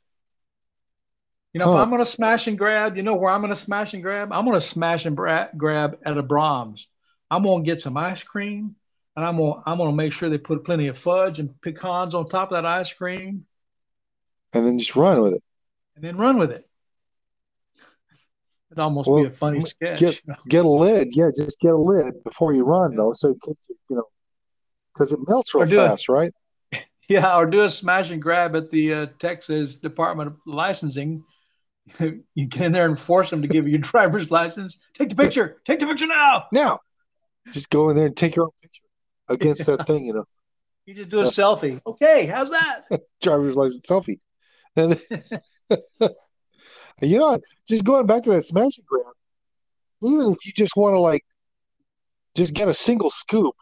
You 1.54 1.60
know, 1.60 1.72
huh. 1.72 1.74
if 1.74 1.80
I'm 1.80 1.90
going 1.90 2.02
to 2.02 2.10
smash 2.10 2.48
and 2.48 2.58
grab, 2.58 2.98
you 2.98 3.04
know 3.04 3.16
where 3.16 3.34
I'm 3.34 3.42
going 3.42 3.52
to 3.52 3.56
smash 3.56 3.94
and 3.94 4.04
grab? 4.04 4.32
I'm 4.32 4.46
going 4.46 4.60
to 4.60 4.66
smash 4.66 5.06
and 5.06 5.16
bra- 5.16 5.48
grab 5.58 5.98
at 6.06 6.18
a 6.18 6.24
Braum's. 6.24 6.88
I'm 7.32 7.44
going 7.44 7.64
to 7.64 7.66
get 7.66 7.82
some 7.82 7.98
ice 7.98 8.24
cream. 8.24 8.76
and 9.16 9.26
I'm 9.26 9.38
gonna 9.38 9.64
I'm 9.66 9.80
gonna 9.80 9.94
make 9.94 10.14
sure 10.14 10.30
they 10.30 10.38
put 10.38 10.64
plenty 10.64 10.88
of 10.88 10.98
fudge 10.98 11.40
and 11.40 11.60
pecans 11.62 12.14
on 12.14 12.30
top 12.30 12.52
of 12.52 12.56
that 12.56 12.66
ice 12.66 12.94
cream, 12.94 13.46
and 14.54 14.66
then 14.66 14.78
just 14.78 14.96
run 14.96 15.22
with 15.22 15.34
it, 15.34 15.44
and 15.96 16.06
then 16.06 16.18
run 16.18 16.38
with 16.38 16.52
it. 16.52 16.67
It'd 18.70 18.80
almost 18.80 19.10
well, 19.10 19.22
be 19.22 19.28
a 19.28 19.32
funny 19.32 19.62
sketch. 19.62 20.00
Get, 20.00 20.22
get 20.50 20.66
a 20.66 20.70
lid, 20.70 21.10
yeah, 21.16 21.30
just 21.36 21.60
get 21.60 21.74
a 21.74 21.78
lid 21.78 22.24
before 22.24 22.54
you 22.54 22.64
run 22.64 22.92
yeah. 22.92 22.98
though, 22.98 23.14
so 23.14 23.36
you 23.48 23.96
know, 23.96 24.04
because 24.94 25.14
it 25.14 25.20
melts 25.28 25.54
real 25.54 25.68
fast, 25.68 26.10
right? 26.10 26.32
Yeah, 27.10 27.38
or 27.38 27.46
do 27.46 27.64
a 27.64 27.70
smash 27.70 28.12
and 28.12 28.22
grab 28.22 28.54
at 28.58 28.70
the 28.70 28.94
uh, 28.94 29.06
Texas 29.18 29.76
Department 29.76 30.28
of 30.28 30.36
Licensing. 30.46 31.24
you 32.02 32.24
get 32.36 32.64
in 32.64 32.74
there 32.74 32.86
and 32.86 33.00
force 33.00 33.30
them 33.30 33.42
to 33.42 33.48
give 33.48 33.64
you 33.64 33.72
your 33.72 33.80
driver's 33.80 34.30
license. 34.30 34.78
Take 34.94 35.08
the 35.08 35.16
picture. 35.16 35.62
Take 35.64 35.80
the 35.80 35.86
picture 35.86 36.08
now. 36.08 36.48
Now, 36.52 36.82
just 37.54 37.70
go 37.70 37.90
in 37.90 37.96
there 37.96 38.08
and 38.08 38.18
take 38.18 38.36
your 38.36 38.44
own 38.44 38.52
picture 38.62 38.84
against 39.30 39.66
that 39.68 39.88
thing. 39.88 40.04
You 40.04 40.16
know, 40.16 40.26
you 40.86 40.96
just 40.96 41.08
do 41.08 41.22
a 41.22 41.24
selfie. 41.24 41.80
Okay, 41.88 42.26
how's 42.26 42.50
that? 42.50 42.82
driver's 43.22 43.56
license 43.56 43.86
selfie. 43.86 44.20
You 47.02 47.20
know, 47.20 47.40
just 47.68 47.84
going 47.84 48.06
back 48.06 48.24
to 48.24 48.32
that 48.32 48.44
smash 48.44 48.78
and 48.78 48.86
grab. 48.86 49.14
Even 50.04 50.32
if 50.32 50.46
you 50.46 50.52
just 50.54 50.76
want 50.76 50.94
to 50.94 51.00
like, 51.00 51.24
just 52.36 52.54
get 52.54 52.68
a 52.68 52.74
single 52.74 53.10
scoop 53.10 53.56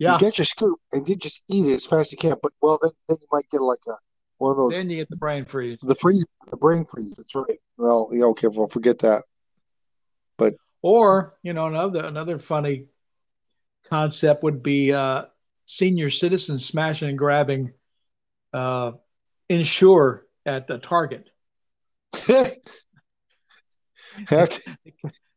yeah. 0.00 0.14
You 0.14 0.18
get 0.18 0.38
your 0.38 0.46
scoop 0.46 0.80
and 0.92 1.06
you 1.06 1.14
just 1.14 1.44
eat 1.50 1.70
it 1.70 1.74
as 1.74 1.86
fast 1.86 2.08
as 2.08 2.12
you 2.12 2.18
can. 2.18 2.34
But 2.42 2.52
well, 2.62 2.78
then, 2.80 2.90
then 3.06 3.18
you 3.20 3.26
might 3.30 3.44
get 3.50 3.60
like 3.60 3.80
a 3.86 3.92
one 4.38 4.52
of 4.52 4.56
those. 4.56 4.72
Then 4.72 4.88
you 4.88 4.96
get 4.96 5.10
the 5.10 5.16
brain 5.16 5.44
freeze. 5.44 5.76
The 5.82 5.94
freeze, 5.94 6.24
the 6.50 6.56
brain 6.56 6.86
freeze. 6.86 7.16
That's 7.16 7.34
right. 7.34 7.58
Well, 7.76 8.08
yeah, 8.10 8.24
okay, 8.24 8.48
well, 8.48 8.66
forget 8.66 8.98
that. 9.00 9.24
But 10.38 10.54
or 10.80 11.34
you 11.42 11.52
know 11.52 11.66
another 11.66 12.02
another 12.02 12.38
funny 12.38 12.86
concept 13.90 14.42
would 14.42 14.62
be 14.62 14.90
uh, 14.90 15.24
senior 15.64 16.08
citizens 16.08 16.64
smashing 16.64 17.10
and 17.10 17.18
grabbing 17.18 17.74
uh, 18.54 18.92
Ensure 19.50 20.26
at 20.46 20.66
the 20.66 20.78
Target. 20.78 21.28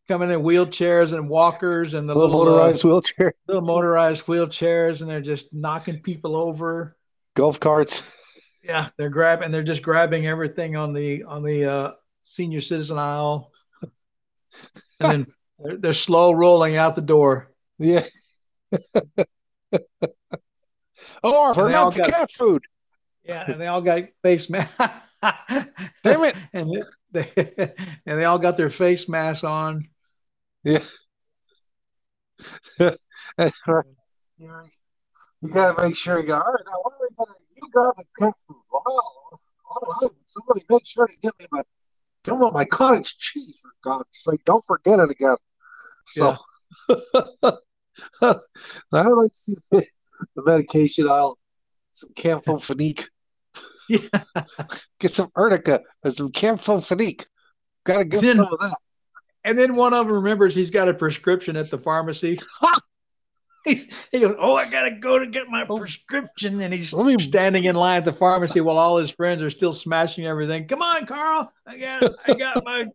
coming 0.08 0.30
in 0.32 0.42
wheelchairs 0.42 1.14
and 1.14 1.30
walkers 1.30 1.94
and 1.94 2.10
the 2.10 2.16
little, 2.16 2.30
little 2.30 2.54
motorized 2.56 2.86
uh, 2.86 2.90
wheelchair, 2.90 3.34
little 3.48 3.62
motorized 3.62 4.26
wheelchairs, 4.26 5.02
and 5.02 5.10
they're 5.10 5.22
just 5.22 5.54
knocking 5.54 6.00
people 6.02 6.36
over. 6.36 6.98
Golf 7.36 7.60
carts. 7.60 8.20
Yeah, 8.64 8.88
they're 8.98 9.10
grabbing. 9.10 9.52
They're 9.52 9.64
just 9.64 9.82
grabbing 9.82 10.26
everything 10.28 10.76
on 10.76 10.94
the 10.94 11.24
on 11.24 11.44
the 11.44 11.66
uh, 11.66 11.92
senior 12.22 12.62
citizen 12.62 12.98
aisle, 12.98 13.52
and 13.82 15.12
then 15.12 15.28
they're, 15.60 15.78
they're 15.78 15.94
slow 15.94 16.32
rolling 16.32 16.78
out 16.78 16.96
the 16.96 17.02
door. 17.02 17.52
Yeah. 17.78 18.06
oh, 21.24 21.54
for 21.54 21.70
got, 21.70 21.94
cat 21.96 22.32
food. 22.32 22.64
Yeah, 23.24 23.44
and 23.50 23.60
they 23.60 23.68
all 23.68 23.82
got 23.82 24.04
face 24.22 24.50
masks. 24.50 24.76
Damn 26.04 26.24
it! 26.24 26.36
and 26.54 26.86
they, 27.12 27.24
and 28.06 28.20
they 28.20 28.26
all 28.26 28.40
got 28.40 28.58
their 28.58 28.70
face 28.70 29.08
masks 29.08 29.44
on. 29.44 29.88
Yeah. 30.64 30.80
you 32.80 32.92
gotta 35.52 35.82
make 35.82 35.96
sure 35.96 36.20
you 36.20 36.28
go, 36.28 36.36
all 36.36 36.54
right, 36.54 36.64
now 36.66 36.80
what 36.82 36.94
are 36.94 37.00
we 37.02 37.08
gonna 37.18 37.34
you 37.56 37.70
got 37.74 37.96
the 37.96 38.04
cat 38.20 38.34
food. 38.48 38.58
Wow. 38.72 38.82
All 38.86 39.98
right, 40.02 40.12
somebody 40.26 40.66
make 40.70 40.86
sure 40.86 41.08
to 41.08 41.14
get 41.22 41.34
me 41.40 41.46
my 41.52 41.64
come 42.24 42.42
on 42.42 42.54
my 42.54 42.66
cottage 42.66 43.18
cheese 43.18 43.62
for 43.62 43.72
God's 43.82 44.08
sake. 44.12 44.44
Don't 44.46 44.64
forget 44.64 45.00
it 45.00 45.12
again. 45.12 45.36
So 46.08 46.38
yeah. 46.90 46.98
I 48.92 49.08
like 49.08 49.32
to 49.32 49.38
see 49.38 49.56
the, 49.72 49.86
the 50.36 50.44
medication 50.46 51.08
aisle, 51.08 51.38
some 51.92 52.10
campho-phenique. 52.16 53.08
Yeah. 53.90 54.00
Get 55.00 55.12
some 55.12 55.30
Urtica 55.32 55.82
and 56.04 56.14
some 56.14 56.32
campho-phenique. 56.32 57.26
Gotta 57.86 58.06
get 58.06 58.22
then, 58.22 58.38
some 58.38 58.48
of 58.52 58.60
that. 58.60 58.76
And 59.44 59.58
then 59.58 59.76
one 59.76 59.94
of 59.94 60.08
them 60.08 60.16
remembers 60.16 60.56
he's 60.56 60.72
got 60.72 60.88
a 60.88 60.94
prescription 60.94 61.58
at 61.58 61.70
the 61.70 61.78
pharmacy. 61.78 62.40
He's, 63.66 64.08
he 64.12 64.20
goes, 64.20 64.36
Oh, 64.40 64.56
I 64.56 64.70
got 64.70 64.84
to 64.84 64.92
go 64.92 65.18
to 65.18 65.26
get 65.26 65.48
my 65.48 65.66
oh. 65.70 65.78
prescription. 65.78 66.60
And 66.60 66.74
he's 66.74 66.94
me... 66.94 67.18
standing 67.18 67.64
in 67.64 67.76
line 67.76 68.00
at 68.00 68.06
the 68.06 68.12
pharmacy 68.12 68.60
while 68.60 68.78
all 68.78 68.98
his 68.98 69.10
friends 69.10 69.42
are 69.42 69.50
still 69.50 69.72
smashing 69.72 70.26
everything. 70.26 70.68
Come 70.68 70.82
on, 70.82 71.06
Carl. 71.06 71.50
I 71.66 71.78
got, 71.78 72.04
I 72.28 72.34
got 72.34 72.66
my 72.66 72.88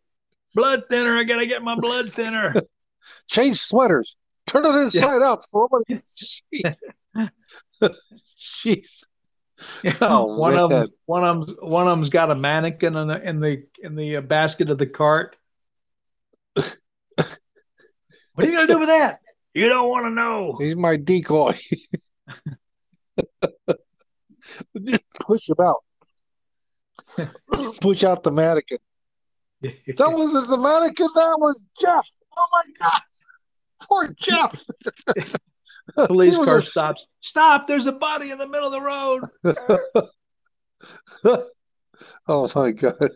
blood 0.55 0.83
thinner. 0.90 1.16
I 1.16 1.24
got 1.24 1.38
to 1.38 1.46
get 1.46 1.62
my 1.62 1.74
blood 1.74 2.12
thinner. 2.12 2.55
Change 3.29 3.59
sweaters. 3.59 4.14
Turn 4.46 4.66
it 4.66 4.68
inside 4.68 5.20
yeah. 5.20 5.29
out 5.29 5.42
so 5.42 5.68
nobody 5.70 6.03
see. 6.05 6.62
Jeez. 8.37 9.05
Yeah, 9.83 9.97
oh, 10.03 10.37
one 10.37 10.55
man. 10.55 10.62
of 10.62 10.71
them, 10.71 10.88
one 11.07 11.25
of 11.25 11.47
them, 11.47 11.57
one 11.61 11.88
of 11.88 11.97
them's 11.97 12.11
got 12.11 12.31
a 12.31 12.35
mannequin 12.35 12.97
in 12.97 13.09
the 13.09 13.29
in 13.29 13.40
the 13.40 13.64
in 13.83 13.97
the 13.97 14.16
uh, 14.16 14.21
basket 14.21 14.71
of 14.71 14.79
the 14.79 14.87
cart. 14.87 15.37
What 16.55 18.47
are 18.47 18.51
you 18.51 18.57
gonna 18.57 18.68
do 18.68 18.79
with 18.79 18.88
that? 18.88 19.21
You 19.55 19.68
don't 19.71 19.88
want 19.88 20.05
to 20.05 20.11
know. 20.11 20.57
He's 20.61 20.77
my 20.77 20.97
decoy. 20.97 21.59
Push 25.27 25.49
him 25.49 25.57
out. 25.61 25.83
Push 27.81 28.05
out 28.05 28.23
the 28.23 28.31
mannequin. 28.31 28.79
that 29.62 30.12
wasn't 30.12 30.47
the 30.49 30.59
mannequin. 30.59 31.09
That 31.12 31.38
was 31.40 31.66
Jeff. 31.81 32.07
Oh 32.37 32.47
my 32.53 32.62
god! 32.79 33.01
Poor 33.83 34.14
Jeff. 34.16 34.64
Police 35.94 36.37
car 36.37 36.59
a... 36.59 36.62
stops. 36.62 37.07
Stop! 37.20 37.66
There's 37.66 37.87
a 37.87 37.92
body 37.92 38.31
in 38.31 38.38
the 38.38 38.46
middle 38.46 38.66
of 38.66 38.72
the 38.72 38.81
road. 38.81 39.24
oh 42.29 42.51
my 42.55 42.72
god. 42.72 43.11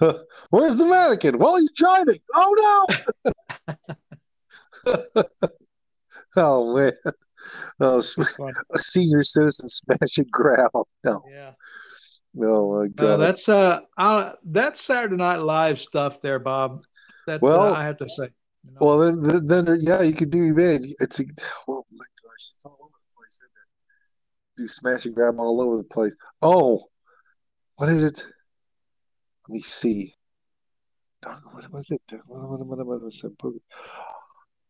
Where's 0.50 0.76
the 0.76 0.86
mannequin? 0.86 1.38
Well, 1.38 1.56
he's 1.56 1.72
driving. 1.72 2.18
Oh 2.34 2.86
no! 3.24 3.32
oh 6.36 6.74
man! 6.74 6.92
Oh, 7.80 7.98
a 7.98 8.78
senior 8.78 9.22
citizen 9.22 9.68
smash 9.68 10.18
and 10.18 10.30
grab. 10.30 10.70
No. 11.04 11.22
Yeah. 11.30 11.52
Oh 12.42 12.80
my 12.80 12.88
god. 12.88 13.18
that's 13.18 13.48
uh, 13.48 13.80
uh, 13.96 14.32
that's 14.44 14.80
Saturday 14.80 15.16
Night 15.16 15.40
Live 15.40 15.78
stuff 15.78 16.20
there, 16.20 16.38
Bob. 16.38 16.84
That 17.26 17.36
uh, 17.36 17.38
well, 17.42 17.74
uh, 17.74 17.74
I 17.74 17.84
have 17.84 17.98
to 17.98 18.08
say. 18.08 18.30
You 18.64 18.72
know? 18.72 18.78
Well, 18.80 18.98
then, 18.98 19.46
then, 19.46 19.68
uh, 19.68 19.76
yeah, 19.80 20.02
you 20.02 20.14
could 20.14 20.30
do 20.30 20.54
man. 20.54 20.80
It's 21.00 21.20
oh 21.68 21.84
my 21.92 22.06
gosh, 22.22 22.50
it's 22.50 22.64
all 22.64 22.78
over 22.80 22.90
the 22.96 23.16
place. 23.16 23.42
Isn't 23.42 23.50
it? 23.56 24.62
Do 24.62 24.68
smash 24.68 25.06
and 25.06 25.14
grab 25.14 25.38
all 25.38 25.60
over 25.60 25.76
the 25.76 25.84
place. 25.84 26.14
Oh, 26.40 26.84
what 27.76 27.88
is 27.88 28.04
it? 28.04 28.26
Let 29.48 29.54
me 29.54 29.60
see. 29.60 30.14
What 31.22 31.70
was 31.72 31.90
it? 31.90 32.00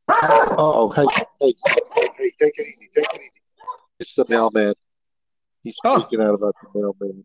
Oh, 0.09 0.91
hey, 0.91 1.05
hey, 1.41 1.55
hey, 1.95 2.33
take 2.41 2.59
it 2.59 2.67
easy, 2.67 2.89
take 2.95 3.05
it 3.15 3.21
easy. 3.21 3.43
It's 3.99 4.15
the 4.15 4.27
mailman. 4.29 4.75
He's 5.63 5.77
oh. 5.85 6.07
freaking 6.11 6.23
out 6.23 6.35
about 6.35 6.55
the 6.63 6.79
mailman. 6.79 7.25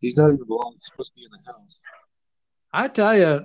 He's 0.00 0.16
not 0.16 0.28
even 0.28 0.46
long. 0.48 0.72
He's 0.74 0.84
supposed 0.90 1.12
to 1.14 1.20
be 1.20 1.24
in 1.24 1.30
the 1.30 1.52
house. 1.52 1.82
I 2.72 2.88
tell 2.88 3.16
you, 3.16 3.44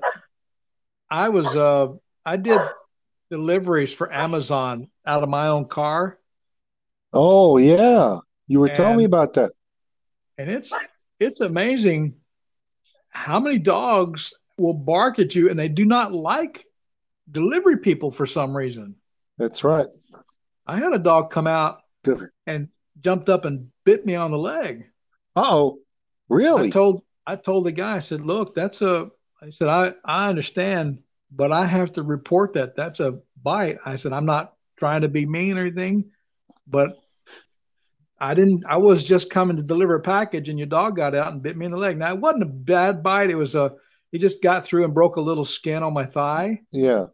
I 1.10 1.30
was 1.30 1.56
uh 1.56 1.88
I 2.26 2.38
did 2.38 2.62
deliveries 3.30 3.94
for 3.94 4.12
Amazon 4.12 4.90
out 5.06 5.24
of 5.24 5.30
my 5.30 5.48
own 5.48 5.66
car 5.66 6.20
Oh 7.14 7.58
yeah, 7.58 8.18
you 8.48 8.60
were 8.60 8.68
and, 8.68 8.76
telling 8.76 8.98
me 8.98 9.04
about 9.04 9.34
that. 9.34 9.52
And 10.38 10.50
it's 10.50 10.74
it's 11.20 11.42
amazing 11.42 12.16
how 13.10 13.40
many 13.40 13.60
dogs 13.60 14.34
will 14.58 14.74
bark 14.74 15.20
at 15.20 15.36
you 15.36 15.50
and 15.50 15.60
they 15.60 15.70
do 15.70 15.86
not 15.86 16.14
like 16.14 16.66
delivery 17.32 17.78
people 17.78 18.10
for 18.10 18.26
some 18.26 18.58
reason. 18.58 18.96
That's 19.38 19.64
right. 19.64 19.86
I 20.66 20.78
had 20.78 20.94
a 20.94 21.00
dog 21.00 21.30
come 21.30 21.48
out 21.48 21.82
and 22.48 22.70
jumped 23.00 23.30
up 23.30 23.46
and 23.46 23.68
bit 23.84 24.06
me 24.06 24.16
on 24.16 24.32
the 24.32 24.38
leg. 24.38 24.90
Oh, 25.36 25.80
really? 26.30 26.68
I 26.68 26.70
told 26.70 27.04
I 27.26 27.36
told 27.36 27.66
the 27.66 27.72
guy, 27.72 27.96
I 27.96 28.00
said, 28.00 28.22
look, 28.22 28.54
that's 28.56 28.82
a 28.82 29.10
I 29.42 29.50
said, 29.50 29.68
I, 29.68 29.94
I 30.06 30.30
understand, 30.30 31.00
but 31.32 31.52
I 31.52 31.66
have 31.66 31.92
to 31.94 32.04
report 32.04 32.54
that. 32.54 32.76
That's 32.76 33.02
a 33.02 33.20
bite. 33.42 33.78
I 33.86 33.98
said, 33.98 34.14
I'm 34.14 34.26
not 34.26 34.54
trying 34.78 35.02
to 35.02 35.10
be 35.10 35.26
mean 35.26 35.58
or 35.58 35.62
anything, 35.62 36.12
but 36.66 36.94
I 38.20 38.36
didn't. 38.36 38.64
I 38.66 38.78
was 38.78 39.04
just 39.04 39.30
coming 39.30 39.58
to 39.58 39.64
deliver 39.64 39.96
a 39.96 40.02
package, 40.02 40.48
and 40.48 40.58
your 40.58 40.68
dog 40.68 40.96
got 40.96 41.14
out 41.14 41.34
and 41.34 41.42
bit 41.42 41.58
me 41.58 41.66
in 41.66 41.72
the 41.72 41.78
leg. 41.78 41.98
Now 41.98 42.14
it 42.14 42.20
wasn't 42.20 42.44
a 42.44 42.48
bad 42.48 43.04
bite. 43.04 43.30
It 43.30 43.36
was 43.36 43.56
a. 43.56 43.74
He 44.14 44.18
just 44.18 44.42
got 44.42 44.64
through 44.64 44.86
and 44.86 44.94
broke 44.94 45.18
a 45.18 45.22
little 45.22 45.44
skin 45.44 45.84
on 45.84 45.94
my 45.94 46.06
thigh. 46.06 46.62
Yeah. 46.72 47.08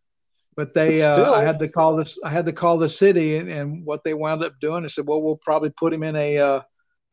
But 0.56 0.74
they, 0.74 1.00
but 1.00 1.30
uh, 1.30 1.32
I 1.32 1.44
had 1.44 1.58
to 1.60 1.70
call 1.70 1.96
this. 1.96 2.20
I 2.24 2.30
had 2.30 2.46
to 2.46 2.54
call 2.54 2.78
the 2.78 2.90
city, 2.90 3.38
and, 3.38 3.50
and 3.50 3.86
what 3.86 4.04
they 4.04 4.14
wound 4.14 4.44
up 4.44 4.60
doing, 4.62 4.84
they 4.84 4.90
said, 4.90 5.06
"Well, 5.08 5.22
we'll 5.22 5.38
probably 5.38 5.72
put 5.72 5.94
him 5.94 6.04
in 6.04 6.16
a 6.16 6.38
uh, 6.38 6.62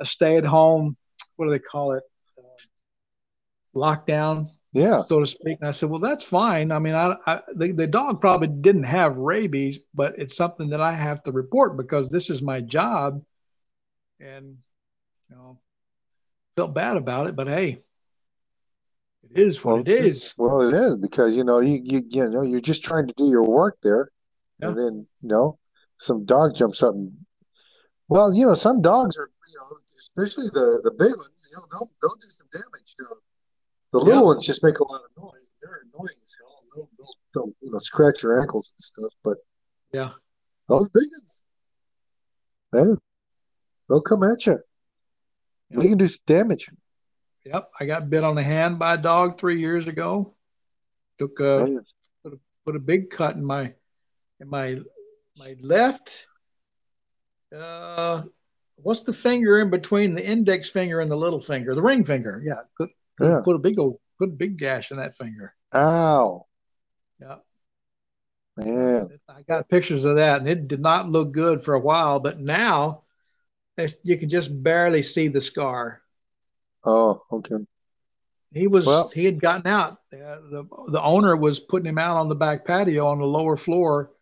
a 0.00 0.04
stay 0.04 0.36
at 0.36 0.44
home. 0.44 0.96
What 1.36 1.46
do 1.46 1.50
they 1.52 1.58
call 1.58 1.92
it? 1.92 2.02
Uh, 2.38 2.42
lockdown. 3.74 4.50
Yeah. 4.72 5.04
so 5.04 5.20
to 5.20 5.26
speak. 5.26 5.56
And 5.60 5.68
I 5.68 5.70
said, 5.70 5.88
well, 5.88 6.00
that's 6.00 6.24
fine. 6.24 6.70
I 6.70 6.78
mean, 6.78 6.94
I, 6.94 7.16
I 7.26 7.40
the, 7.54 7.72
the 7.72 7.86
dog 7.86 8.20
probably 8.20 8.48
didn't 8.48 8.84
have 8.84 9.16
rabies, 9.16 9.78
but 9.94 10.18
it's 10.18 10.36
something 10.36 10.68
that 10.70 10.82
I 10.82 10.92
have 10.92 11.22
to 11.22 11.32
report 11.32 11.78
because 11.78 12.10
this 12.10 12.28
is 12.28 12.42
my 12.42 12.60
job. 12.60 13.22
And, 14.20 14.58
you 15.30 15.36
know, 15.36 15.58
felt 16.56 16.74
bad 16.74 16.96
about 16.98 17.26
it, 17.26 17.36
but 17.36 17.48
hey, 17.48 17.78
it 19.30 19.38
is 19.38 19.64
what 19.64 19.72
Well, 19.74 19.82
it 19.82 19.88
is. 19.88 20.34
Well, 20.38 20.60
it 20.68 20.74
is 20.74 20.96
because 20.96 21.36
you 21.36 21.44
know 21.44 21.60
you 21.60 21.80
you 21.82 22.02
you 22.08 22.28
know 22.28 22.42
you're 22.42 22.60
just 22.60 22.84
trying 22.84 23.08
to 23.08 23.14
do 23.16 23.28
your 23.28 23.42
work 23.44 23.76
there, 23.82 24.08
Yeah. 24.60 24.68
and 24.68 24.78
then 24.78 25.06
you 25.20 25.28
know 25.28 25.58
some 25.98 26.24
dog 26.24 26.54
jumps 26.54 26.82
up 26.82 26.94
and 26.94 27.12
well, 28.08 28.32
you 28.34 28.46
know 28.46 28.54
some 28.54 28.80
dogs 28.82 29.16
are 29.18 29.30
you 29.48 29.58
know 29.58 29.76
especially 29.98 30.48
the 30.52 30.80
the 30.84 30.90
big 30.92 31.14
ones, 31.16 31.48
you 31.50 31.56
know 31.56 31.64
they'll 31.72 31.90
they'll 32.02 32.16
do 32.16 32.26
some 32.26 32.48
damage 32.52 32.94
to 32.96 33.02
them. 33.04 33.18
The 33.92 33.98
little 33.98 34.20
Yeah. 34.22 34.26
ones 34.26 34.44
just 34.46 34.62
make 34.64 34.78
a 34.80 34.84
lot 34.84 35.02
of 35.04 35.22
noise. 35.22 35.54
They're 35.62 35.80
annoying 35.84 36.18
as 36.20 36.36
hell. 36.40 36.58
They'll, 36.74 36.88
they'll, 36.98 37.14
they'll 37.46 37.52
you 37.62 37.72
know 37.72 37.78
scratch 37.78 38.22
your 38.22 38.40
ankles 38.40 38.74
and 38.76 38.80
stuff. 38.80 39.12
But 39.22 39.38
Yeah. 39.92 40.10
those 40.68 40.88
big 40.88 41.04
ones, 41.20 41.44
man, 42.72 42.98
they'll 43.88 44.00
come 44.02 44.22
at 44.24 44.44
you. 44.46 44.58
They 45.70 45.88
can 45.88 45.98
do 45.98 46.08
some 46.08 46.22
damage. 46.26 46.70
Yep. 47.44 47.70
I 47.80 47.86
got 47.86 48.10
bit 48.10 48.24
on 48.24 48.34
the 48.34 48.42
hand 48.42 48.78
by 48.78 48.94
a 48.94 48.98
dog 48.98 49.38
three 49.38 49.60
years 49.60 49.86
ago. 49.86 50.34
Took 51.18 51.38
a, 51.40 51.66
Man. 52.24 52.38
put 52.64 52.76
a 52.76 52.78
big 52.80 53.10
cut 53.10 53.36
in 53.36 53.44
my, 53.44 53.72
in 54.40 54.48
my, 54.48 54.78
my 55.36 55.56
left, 55.60 56.26
uh, 57.56 58.22
what's 58.76 59.02
the 59.02 59.12
finger 59.12 59.58
in 59.58 59.70
between 59.70 60.14
the 60.14 60.24
index 60.26 60.68
finger 60.68 61.00
and 61.00 61.10
the 61.10 61.16
little 61.16 61.40
finger? 61.40 61.74
The 61.74 61.82
ring 61.82 62.04
finger. 62.04 62.42
Yeah. 62.44 62.60
Put, 62.78 62.90
put, 63.18 63.26
Yeah. 63.28 63.40
put 63.44 63.56
a 63.56 63.58
big 63.58 63.78
old, 63.78 63.98
put 64.18 64.28
a 64.28 64.32
big 64.32 64.58
gash 64.58 64.90
in 64.90 64.98
that 64.98 65.16
finger. 65.16 65.54
Ow, 65.74 66.46
Yeah. 67.20 67.36
man. 68.56 69.08
I 69.28 69.42
got 69.42 69.68
pictures 69.68 70.04
of 70.04 70.16
that 70.16 70.38
and 70.40 70.48
it 70.48 70.68
did 70.68 70.80
not 70.80 71.08
look 71.08 71.32
good 71.32 71.62
for 71.64 71.74
a 71.74 71.80
while, 71.80 72.20
but 72.20 72.40
now 72.40 73.02
it's, 73.76 73.94
you 74.02 74.16
can 74.18 74.28
just 74.28 74.62
barely 74.62 75.02
see 75.02 75.28
the 75.28 75.40
scar. 75.40 76.00
Oh, 76.84 77.22
okay. 77.32 77.56
He 78.52 78.68
was 78.68 78.86
Well- 78.86 79.08
he 79.08 79.24
had 79.24 79.40
gotten 79.40 79.66
out. 79.66 79.98
Uh, 80.12 80.38
the 80.50 80.64
the 80.88 81.02
owner 81.02 81.36
was 81.36 81.60
putting 81.60 81.86
him 81.88 81.98
out 81.98 82.16
on 82.16 82.28
the 82.28 82.34
back 82.34 82.64
patio 82.64 83.06
on 83.08 83.18
the 83.18 83.26
lower 83.26 83.56
floor, 83.56 84.12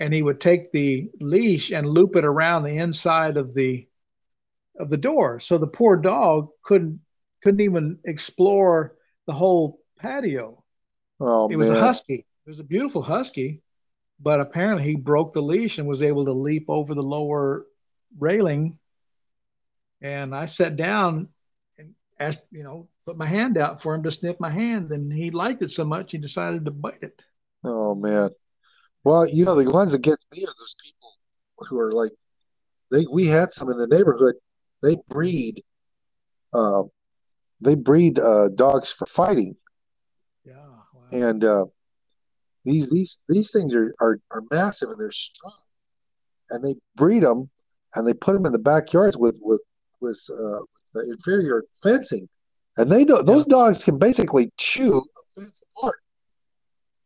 and 0.00 0.12
he 0.12 0.22
would 0.22 0.40
take 0.40 0.72
the 0.72 1.10
leash 1.20 1.70
and 1.70 1.86
loop 1.88 2.16
it 2.16 2.24
around 2.24 2.62
the 2.62 2.78
inside 2.78 3.36
of 3.36 3.54
the 3.54 3.86
of 4.78 4.90
the 4.90 4.96
door. 4.96 5.40
So 5.40 5.58
the 5.58 5.66
poor 5.66 5.96
dog 5.96 6.48
couldn't 6.62 7.00
couldn't 7.42 7.60
even 7.60 7.98
explore 8.04 8.96
the 9.26 9.32
whole 9.32 9.80
patio. 9.98 10.64
Oh 11.20 11.48
It 11.48 11.56
was 11.56 11.68
man. 11.68 11.78
a 11.78 11.80
husky. 11.80 12.26
It 12.46 12.48
was 12.50 12.60
a 12.60 12.64
beautiful 12.64 13.02
husky, 13.02 13.62
but 14.20 14.40
apparently 14.40 14.84
he 14.84 14.96
broke 14.96 15.32
the 15.34 15.42
leash 15.42 15.78
and 15.78 15.88
was 15.88 16.02
able 16.02 16.24
to 16.26 16.32
leap 16.32 16.66
over 16.68 16.94
the 16.94 17.02
lower 17.02 17.66
railing. 18.18 18.78
And 20.00 20.34
I 20.34 20.44
sat 20.46 20.76
down 20.76 21.28
and 21.78 21.94
asked, 22.18 22.42
you 22.50 22.62
know, 22.62 22.88
put 23.06 23.16
my 23.16 23.26
hand 23.26 23.56
out 23.56 23.80
for 23.82 23.94
him 23.94 24.02
to 24.02 24.10
sniff 24.10 24.38
my 24.40 24.50
hand, 24.50 24.90
and 24.92 25.12
he 25.12 25.30
liked 25.30 25.62
it 25.62 25.70
so 25.70 25.84
much 25.84 26.12
he 26.12 26.18
decided 26.18 26.64
to 26.64 26.70
bite 26.70 27.02
it. 27.02 27.24
Oh 27.64 27.94
man. 27.94 28.30
Well, 29.04 29.28
you 29.28 29.44
know, 29.44 29.54
the 29.54 29.70
ones 29.70 29.92
that 29.92 30.00
gets 30.02 30.24
me 30.32 30.42
are 30.42 30.46
those 30.58 30.74
people 30.82 31.12
who 31.58 31.78
are 31.78 31.92
like 31.92 32.12
they 32.90 33.06
we 33.10 33.26
had 33.26 33.52
some 33.52 33.70
in 33.70 33.78
the 33.78 33.86
neighborhood. 33.86 34.34
They 34.82 34.96
breed 35.08 35.62
uh 36.52 36.82
they 37.60 37.74
breed 37.74 38.18
uh 38.18 38.48
dogs 38.48 38.90
for 38.90 39.06
fighting. 39.06 39.56
Yeah. 40.44 40.54
Wow. 40.92 41.02
And 41.12 41.44
uh 41.44 41.64
these 42.64 42.90
these 42.90 43.18
these 43.28 43.50
things 43.50 43.74
are 43.74 43.94
are, 44.00 44.18
are 44.30 44.42
massive 44.50 44.90
and 44.90 44.98
they're 44.98 45.10
strong. 45.10 45.52
And 46.50 46.64
they 46.64 46.76
breed 46.96 47.22
them 47.22 47.50
and 47.94 48.06
they 48.06 48.14
put 48.14 48.34
them 48.34 48.46
in 48.46 48.52
the 48.52 48.58
backyards 48.58 49.16
with 49.16 49.36
with 49.42 49.60
with 50.00 50.20
uh 50.30 50.60
with 50.60 50.92
the 50.94 51.10
inferior 51.10 51.64
fencing. 51.82 52.28
And 52.76 52.90
they 52.90 53.04
do 53.04 53.22
those 53.22 53.44
dogs 53.44 53.84
can 53.84 53.98
basically 53.98 54.50
chew 54.56 54.98
a 54.98 55.40
fence 55.40 55.62
apart. 55.76 55.96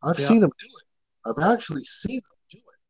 I've 0.03 0.19
Yeah. 0.19 0.29
seen 0.29 0.41
them 0.41 0.53
do 0.59 0.67
it. 0.67 0.88
I've 1.27 1.43
actually 1.43 1.85
seen 1.85 2.21
them 2.31 2.39
do 2.51 2.59
it 2.59 2.81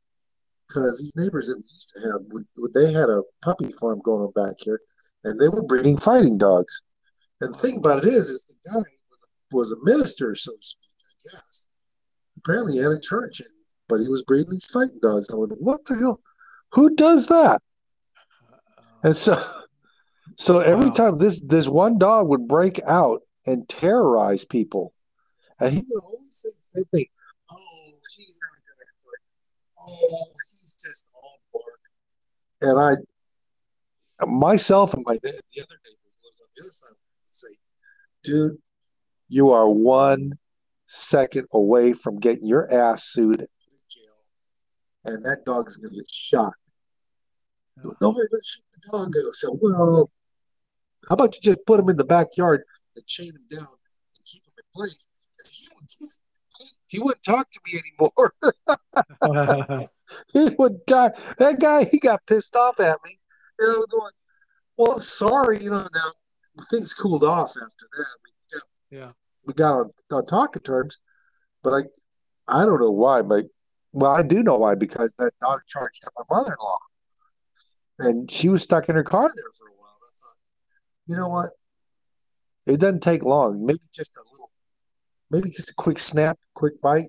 because 0.68 0.98
these 0.98 1.14
neighbors 1.16 1.48
that 1.48 1.56
we 1.56 1.62
used 1.62 1.92
to 1.94 2.12
have, 2.12 2.72
they 2.74 2.92
had 2.92 3.08
a 3.08 3.22
puppy 3.42 3.72
farm 3.72 4.00
going 4.04 4.22
on 4.22 4.32
back 4.32 4.56
here, 4.58 4.80
and 5.24 5.40
they 5.40 5.48
were 5.48 5.62
breeding 5.62 5.96
fighting 5.96 6.38
dogs. 6.38 6.82
And 7.40 7.54
the 7.54 7.58
thing 7.58 7.78
about 7.78 8.04
it 8.04 8.08
is, 8.08 8.28
is 8.28 8.44
the 8.44 8.70
guy 8.70 8.76
was 8.78 9.20
a, 9.22 9.56
was 9.56 9.72
a 9.72 9.76
minister, 9.84 10.34
so 10.34 10.52
to 10.52 10.58
speak, 10.60 10.90
I 11.04 11.14
guess. 11.24 11.68
Apparently, 12.38 12.74
he 12.74 12.78
had 12.78 12.92
a 12.92 13.00
church, 13.00 13.40
but 13.88 14.00
he 14.00 14.08
was 14.08 14.22
breeding 14.24 14.50
these 14.50 14.66
fighting 14.66 14.98
dogs. 15.02 15.30
I 15.32 15.36
went, 15.36 15.60
what 15.60 15.84
the 15.86 15.96
hell? 15.96 16.20
Who 16.72 16.94
does 16.94 17.28
that? 17.28 17.62
And 19.02 19.16
so, 19.16 19.42
so 20.36 20.58
every 20.60 20.90
time 20.90 21.18
this 21.18 21.40
this 21.40 21.68
one 21.68 21.98
dog 21.98 22.28
would 22.28 22.48
break 22.48 22.80
out 22.86 23.22
and 23.46 23.68
terrorize 23.68 24.44
people, 24.44 24.92
and 25.60 25.72
he 25.72 25.82
would 25.88 26.02
always 26.02 26.28
say 26.30 26.48
the 26.50 26.62
same 26.62 26.84
thing. 26.92 27.06
Oh, 27.50 27.92
he's 28.16 28.38
not 28.42 28.50
gonna 28.66 28.90
hurt. 29.04 29.22
Oh, 29.88 30.26
he's 30.34 30.76
just 30.84 31.06
all 31.14 31.40
bark. 31.52 31.80
And 32.60 32.78
I, 32.78 34.26
myself 34.26 34.94
and 34.94 35.04
my 35.06 35.14
the 35.14 35.28
other 35.28 35.34
neighbor 35.34 35.46
who 35.54 36.26
lives 36.26 36.42
on 36.42 36.48
the 36.54 36.62
other 36.62 36.70
side 36.70 36.96
would 37.24 37.34
say, 37.34 37.48
"Dude, 38.22 38.58
you 39.28 39.50
are 39.52 39.68
one 39.68 40.38
second 40.86 41.46
away 41.52 41.92
from 41.92 42.18
getting 42.18 42.46
your 42.46 42.72
ass 42.72 43.04
sued 43.04 43.40
and 43.40 43.48
jail, 43.88 44.26
and 45.04 45.24
that 45.24 45.44
dog 45.44 45.68
is 45.68 45.76
gonna 45.76 45.94
get 45.94 46.10
shot." 46.10 46.52
Nobody 48.00 48.26
but 48.30 48.44
shoot 48.44 48.64
the 48.72 48.90
dog. 48.90 49.14
I 49.16 49.20
said, 49.32 49.50
well, 49.60 50.10
how 51.08 51.14
about 51.14 51.34
you 51.34 51.40
just 51.42 51.64
put 51.66 51.80
him 51.80 51.88
in 51.88 51.96
the 51.96 52.04
backyard 52.04 52.62
and 52.96 53.06
chain 53.06 53.28
him 53.28 53.46
down 53.48 53.68
and 53.68 54.24
keep 54.24 54.44
him 54.44 54.52
in 54.56 54.64
place? 54.74 55.08
And 55.38 55.48
he, 55.48 55.68
would, 55.74 56.10
he 56.88 56.98
wouldn't 56.98 57.22
talk 57.22 57.48
to 57.50 57.60
me 57.66 57.80
anymore. 57.80 58.32
he 60.32 60.48
would 60.58 60.84
die. 60.86 61.12
That 61.36 61.60
guy, 61.60 61.84
he 61.84 61.98
got 61.98 62.26
pissed 62.26 62.56
off 62.56 62.80
at 62.80 62.98
me. 63.04 63.16
And 63.58 63.72
I 63.72 63.76
was 63.76 63.86
going, 63.90 64.12
well, 64.76 64.92
I'm 64.92 65.00
sorry. 65.00 65.62
You 65.62 65.70
know, 65.70 65.86
now 65.94 66.10
things 66.70 66.94
cooled 66.94 67.24
off 67.24 67.50
after 67.50 67.86
that. 67.92 68.06
We 68.24 68.30
got, 68.52 68.62
yeah. 68.90 69.12
we 69.44 69.54
got 69.54 69.72
on, 69.72 69.90
on 70.10 70.26
talking 70.26 70.62
terms, 70.62 70.98
but 71.62 71.74
I, 71.74 71.82
I 72.62 72.64
don't 72.64 72.80
know 72.80 72.90
why, 72.90 73.22
but 73.22 73.46
well, 73.92 74.12
I 74.12 74.22
do 74.22 74.42
know 74.42 74.58
why 74.58 74.74
because 74.74 75.12
that 75.14 75.32
dog 75.40 75.60
charged 75.66 76.04
at 76.06 76.12
my 76.18 76.36
mother-in-law, 76.36 76.78
and 78.00 78.30
she 78.30 78.48
was 78.48 78.62
stuck 78.62 78.88
in 78.88 78.94
her 78.94 79.04
car 79.04 79.28
there 79.34 79.52
for 79.58 79.68
a 79.68 79.76
while. 79.76 79.96
I 80.02 80.10
thought, 80.16 80.40
you 81.06 81.16
know 81.16 81.28
what? 81.28 81.50
It 82.66 82.80
doesn't 82.80 83.02
take 83.02 83.22
long. 83.22 83.64
Maybe 83.64 83.80
just 83.92 84.16
a 84.16 84.22
little, 84.30 84.50
maybe 85.30 85.50
just 85.50 85.70
a 85.70 85.74
quick 85.74 85.98
snap, 85.98 86.38
quick 86.54 86.80
bite. 86.80 87.08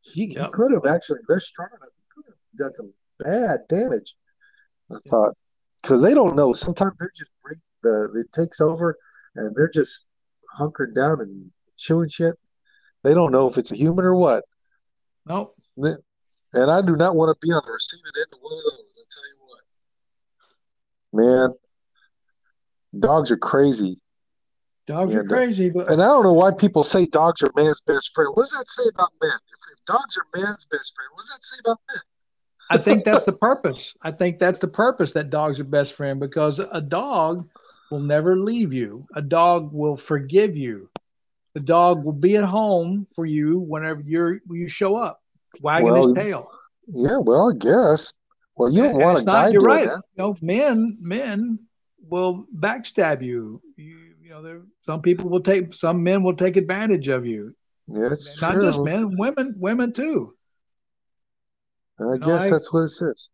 He, 0.00 0.32
Yep. 0.34 0.44
he 0.46 0.50
could 0.52 0.72
have 0.72 0.86
actually. 0.86 1.18
They're 1.28 1.40
strong 1.40 1.68
enough. 1.72 1.90
He 1.96 2.04
could 2.14 2.24
have 2.26 2.56
done 2.56 2.74
some 2.74 2.92
bad 3.18 3.60
damage. 3.68 4.14
I 4.90 4.96
thought 5.08 5.36
because 5.82 6.00
they 6.00 6.14
don't 6.14 6.36
know. 6.36 6.52
Sometimes 6.52 6.96
they're 6.98 7.12
just 7.16 7.32
break 7.42 7.58
the 7.82 8.24
it 8.24 8.32
takes 8.32 8.60
over, 8.60 8.96
and 9.36 9.54
they're 9.56 9.70
just 9.70 10.06
hunkered 10.56 10.94
down 10.94 11.20
and 11.20 11.50
chewing 11.76 12.08
shit. 12.08 12.36
They 13.04 13.14
don't 13.14 13.32
know 13.32 13.46
if 13.48 13.58
it's 13.58 13.70
a 13.70 13.76
human 13.76 14.04
or 14.04 14.14
what. 14.14 14.44
Nope. 15.26 15.54
And 15.76 16.70
I 16.70 16.80
do 16.80 16.96
not 16.96 17.14
want 17.14 17.36
to 17.38 17.46
be 17.46 17.52
on 17.52 17.62
the 17.64 17.72
receiving 17.72 18.10
end 18.16 18.26
of 18.32 18.38
one 18.40 18.56
of 18.56 18.64
those. 18.64 18.98
I 18.98 19.04
tell 19.10 19.28
you 19.28 21.20
what, 21.20 21.50
man, 21.52 21.54
dogs 22.98 23.30
are 23.30 23.36
crazy, 23.36 24.00
Dogs 24.88 25.12
Yeah, 25.12 25.20
are 25.20 25.24
crazy, 25.24 25.70
but 25.70 25.90
and 25.92 26.02
I 26.02 26.06
don't 26.06 26.24
know 26.24 26.32
why 26.32 26.50
people 26.52 26.82
say 26.82 27.06
dogs 27.06 27.42
are 27.42 27.52
man's 27.54 27.80
best 27.82 28.12
friend. 28.14 28.30
What 28.34 28.44
does 28.44 28.52
that 28.58 28.68
say 28.68 28.88
about 28.94 29.10
men? 29.22 29.38
If, 29.52 29.60
if 29.78 29.84
dogs 29.84 30.18
are 30.18 30.26
man's 30.34 30.66
best 30.66 30.94
friend, 30.96 31.10
what 31.12 31.22
does 31.22 31.28
that 31.28 31.44
say 31.44 31.60
about 31.64 31.78
men? 31.92 32.02
I 32.70 32.78
think 32.78 33.04
that's 33.04 33.24
the 33.24 33.32
purpose. 33.32 33.94
I 34.02 34.10
think 34.10 34.38
that's 34.38 34.58
the 34.58 34.68
purpose 34.68 35.12
that 35.12 35.30
dogs 35.30 35.60
are 35.60 35.64
best 35.64 35.92
friend 35.94 36.20
because 36.20 36.58
a 36.58 36.80
dog 36.80 37.48
will 37.90 38.00
never 38.00 38.38
leave 38.38 38.72
you. 38.72 39.06
A 39.14 39.22
dog 39.22 39.72
will 39.72 39.96
forgive 39.96 40.56
you. 40.56 40.90
The 41.54 41.60
dog 41.60 42.04
will 42.04 42.12
be 42.12 42.36
at 42.36 42.44
home 42.44 43.06
for 43.14 43.26
you 43.26 43.58
whenever 43.58 44.02
you're 44.02 44.40
you 44.50 44.68
show 44.68 44.96
up, 44.96 45.22
wagging 45.62 45.94
Well, 45.94 45.94
his 45.94 46.12
tail. 46.12 46.48
Yeah, 46.86 47.18
well, 47.18 47.50
I 47.50 47.56
guess. 47.58 48.14
Well, 48.56 48.70
you 48.70 48.82
don't 48.82 48.98
And 48.98 49.02
want 49.02 49.18
it's 49.18 49.24
a 49.24 49.26
guy 49.26 49.48
not. 49.48 49.52
You're 49.52 49.62
doing 49.62 49.66
right. 49.66 49.84
that. 49.84 50.02
You 50.16 50.22
know, 50.24 50.36
men 50.42 50.96
men 51.00 51.58
will 52.08 52.46
backstab 52.56 53.22
you. 53.22 53.62
You 53.76 53.84
you 53.98 54.07
know, 54.42 54.48
there 54.48 54.62
some 54.82 55.02
people 55.02 55.28
will 55.28 55.40
take 55.40 55.72
some 55.72 56.02
men 56.02 56.22
will 56.22 56.36
take 56.36 56.56
advantage 56.56 57.08
of 57.08 57.26
you. 57.26 57.54
Yes, 57.86 58.40
Not 58.40 58.52
true. 58.52 58.64
just 58.64 58.82
men, 58.82 59.16
women 59.16 59.54
I 59.56 59.58
women 59.58 59.92
too. 59.92 60.34
know, 61.98 62.16
guess 62.18 62.42
I- 62.42 62.50
that's 62.50 62.72
what 62.72 62.84
it 62.84 62.90
says. 62.90 63.28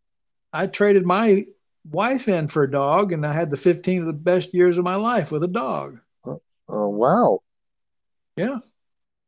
I 0.52 0.68
traded 0.68 1.04
my 1.04 1.46
wife 1.90 2.28
in 2.28 2.46
for 2.46 2.62
a 2.62 2.70
dog, 2.70 3.12
and 3.12 3.26
I 3.26 3.32
had 3.32 3.50
the 3.50 3.56
15 3.56 4.00
of 4.02 4.06
the 4.06 4.12
best 4.12 4.54
years 4.54 4.78
of 4.78 4.84
my 4.84 4.94
life 4.94 5.32
with 5.32 5.42
a 5.42 5.48
dog. 5.48 5.98
Oh, 6.24 6.40
oh 6.68 6.88
wow. 6.90 7.40
Yeah. 8.36 8.60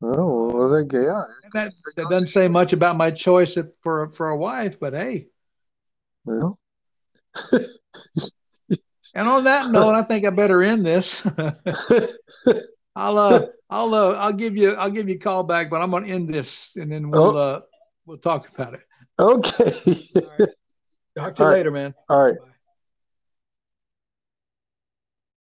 Oh, 0.02 0.52
well, 0.52 0.68
that, 0.68 0.92
yeah. 0.92 1.22
That, 1.52 1.72
that 1.96 2.08
doesn't 2.08 2.28
say 2.28 2.48
much 2.48 2.72
about 2.72 2.96
my 2.96 3.10
choice 3.10 3.58
for 3.82 4.10
for 4.10 4.28
a 4.28 4.36
wife, 4.36 4.78
but 4.78 4.92
hey. 4.92 5.28
Well. 6.24 6.58
and 9.16 9.28
on 9.28 9.44
that 9.44 9.70
note, 9.70 9.94
I 9.94 10.02
think 10.02 10.26
I 10.26 10.30
better 10.30 10.62
end 10.62 10.84
this. 10.84 11.26
I'll 12.96 13.18
uh 13.18 13.46
I'll 13.70 13.94
uh 13.94 14.14
I'll 14.14 14.32
give 14.32 14.56
you 14.56 14.74
I'll 14.74 14.90
give 14.90 15.08
you 15.08 15.16
a 15.16 15.18
call 15.18 15.42
back, 15.42 15.70
but 15.70 15.82
I'm 15.82 15.90
gonna 15.90 16.06
end 16.06 16.32
this 16.32 16.76
and 16.76 16.92
then 16.92 17.10
we'll 17.10 17.36
oh. 17.36 17.38
uh 17.38 17.60
we'll 18.04 18.18
talk 18.18 18.48
about 18.54 18.74
it. 18.74 18.80
Okay. 19.18 19.70
Talk 21.16 21.34
to 21.34 21.42
you 21.42 21.46
All 21.46 21.50
later, 21.50 21.70
man. 21.70 21.94
All 22.08 22.22
right. 22.22 22.38
Bye. 22.38 22.52